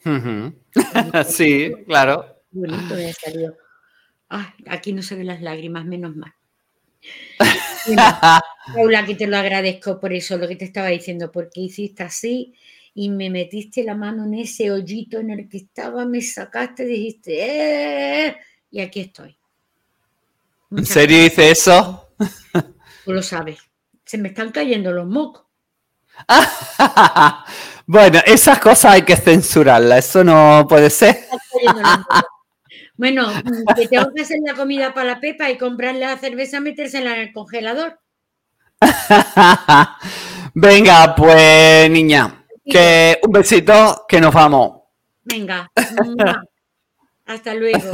sí, 1.26 1.72
claro. 1.86 2.42
Bonito 2.50 2.94
me 2.94 3.10
ha 3.10 3.12
salido. 3.12 3.56
aquí 4.66 4.92
no 4.92 5.02
se 5.02 5.16
ven 5.16 5.26
las 5.26 5.42
lágrimas, 5.42 5.84
menos 5.84 6.16
mal. 6.16 6.32
Paula, 8.74 9.06
que 9.06 9.14
te 9.14 9.26
lo 9.26 9.36
agradezco 9.36 9.98
por 9.98 10.12
eso, 10.12 10.36
lo 10.36 10.48
que 10.48 10.56
te 10.56 10.64
estaba 10.64 10.88
diciendo, 10.88 11.30
porque 11.32 11.60
hiciste 11.60 12.02
así 12.02 12.54
y 12.94 13.08
me 13.08 13.30
metiste 13.30 13.84
la 13.84 13.94
mano 13.94 14.24
en 14.24 14.34
ese 14.34 14.70
hoyito 14.70 15.18
en 15.18 15.30
el 15.30 15.48
que 15.48 15.58
estaba, 15.58 16.04
me 16.04 16.20
sacaste, 16.20 16.84
dijiste, 16.84 18.26
¡eh! 18.26 18.36
Y 18.70 18.80
aquí 18.80 19.00
estoy. 19.00 19.36
¿En 20.70 20.86
serio 20.86 21.24
hice 21.24 21.50
eso? 21.50 22.08
Tú 23.04 23.12
lo 23.12 23.22
sabes. 23.22 23.58
Se 24.04 24.18
me 24.18 24.28
están 24.28 24.50
cayendo 24.50 24.92
los 24.92 25.06
mocos. 25.06 25.49
bueno, 27.86 28.20
esas 28.24 28.58
cosas 28.58 28.92
hay 28.92 29.02
que 29.02 29.16
censurarlas, 29.16 30.08
eso 30.08 30.24
no 30.24 30.66
puede 30.68 30.90
ser. 30.90 31.26
Bueno, 33.00 33.32
que 33.76 33.88
tengo 33.88 34.12
que 34.14 34.20
hacer 34.20 34.40
la 34.44 34.52
comida 34.52 34.92
para 34.92 35.14
la 35.14 35.20
Pepa 35.20 35.48
y 35.48 35.56
comprarle 35.56 36.00
la 36.00 36.18
cerveza, 36.18 36.60
metérsela 36.60 37.14
en 37.14 37.20
el 37.22 37.32
congelador. 37.32 37.98
Venga, 40.54 41.14
pues 41.14 41.90
niña, 41.90 42.44
que 42.62 43.18
un 43.22 43.32
besito, 43.32 44.04
que 44.06 44.20
nos 44.20 44.34
vamos. 44.34 44.82
Venga, 45.24 45.70
hasta 47.24 47.54
luego. 47.54 47.90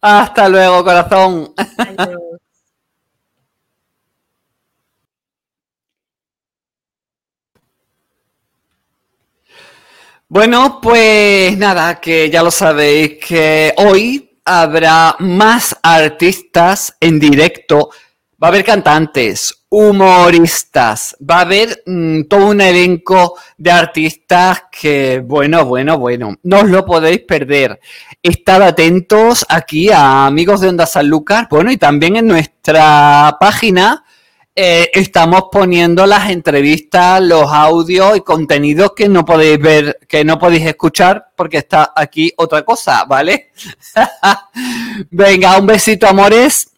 Hasta 0.00 0.48
luego, 0.48 0.84
corazón. 0.84 1.52
Bueno, 10.28 10.80
pues 10.80 11.56
nada, 11.58 12.00
que 12.00 12.30
ya 12.30 12.42
lo 12.42 12.50
sabéis 12.50 13.18
que 13.24 13.74
hoy 13.76 14.38
habrá 14.44 15.16
más 15.18 15.76
artistas 15.82 16.96
en 16.98 17.20
directo. 17.20 17.90
Va 18.42 18.48
a 18.48 18.50
haber 18.50 18.64
cantantes, 18.64 19.66
humoristas, 19.68 21.14
va 21.20 21.36
a 21.36 21.40
haber 21.42 21.82
mm, 21.84 22.22
todo 22.22 22.46
un 22.46 22.62
elenco 22.62 23.36
de 23.58 23.70
artistas 23.70 24.62
que, 24.72 25.22
bueno, 25.22 25.66
bueno, 25.66 25.98
bueno, 25.98 26.34
no 26.42 26.60
os 26.60 26.70
lo 26.70 26.86
podéis 26.86 27.20
perder. 27.20 27.78
Estad 28.22 28.62
atentos 28.62 29.44
aquí 29.46 29.90
a 29.90 30.24
Amigos 30.24 30.62
de 30.62 30.68
Onda 30.68 30.86
Sanlúcar, 30.86 31.48
bueno, 31.50 31.70
y 31.70 31.76
también 31.76 32.16
en 32.16 32.26
nuestra 32.26 33.36
página 33.38 34.04
eh, 34.56 34.90
estamos 34.92 35.46
poniendo 35.50 36.06
las 36.06 36.30
entrevistas, 36.30 37.20
los 37.20 37.50
audios 37.50 38.16
y 38.16 38.20
contenidos 38.20 38.92
que 38.94 39.08
no 39.08 39.24
podéis 39.24 39.58
ver, 39.58 39.98
que 40.08 40.24
no 40.24 40.38
podéis 40.38 40.66
escuchar 40.66 41.32
porque 41.34 41.58
está 41.58 41.92
aquí 41.96 42.32
otra 42.36 42.64
cosa, 42.64 43.04
¿vale? 43.04 43.50
Venga, 45.10 45.58
un 45.58 45.66
besito, 45.66 46.06
amores. 46.06 46.70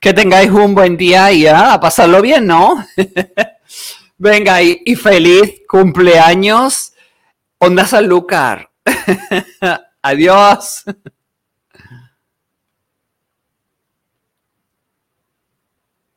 Que 0.00 0.12
tengáis 0.12 0.50
un 0.50 0.74
buen 0.74 0.96
día 0.96 1.32
y 1.32 1.46
a 1.46 1.78
pasarlo 1.80 2.22
bien, 2.22 2.46
¿no? 2.46 2.86
Venga, 4.18 4.62
y, 4.62 4.80
y, 4.84 4.94
feliz 4.96 5.62
cumpleaños, 5.68 6.92
Onda 7.58 7.86
Sanlúcar. 7.86 8.70
Adiós. 10.02 10.84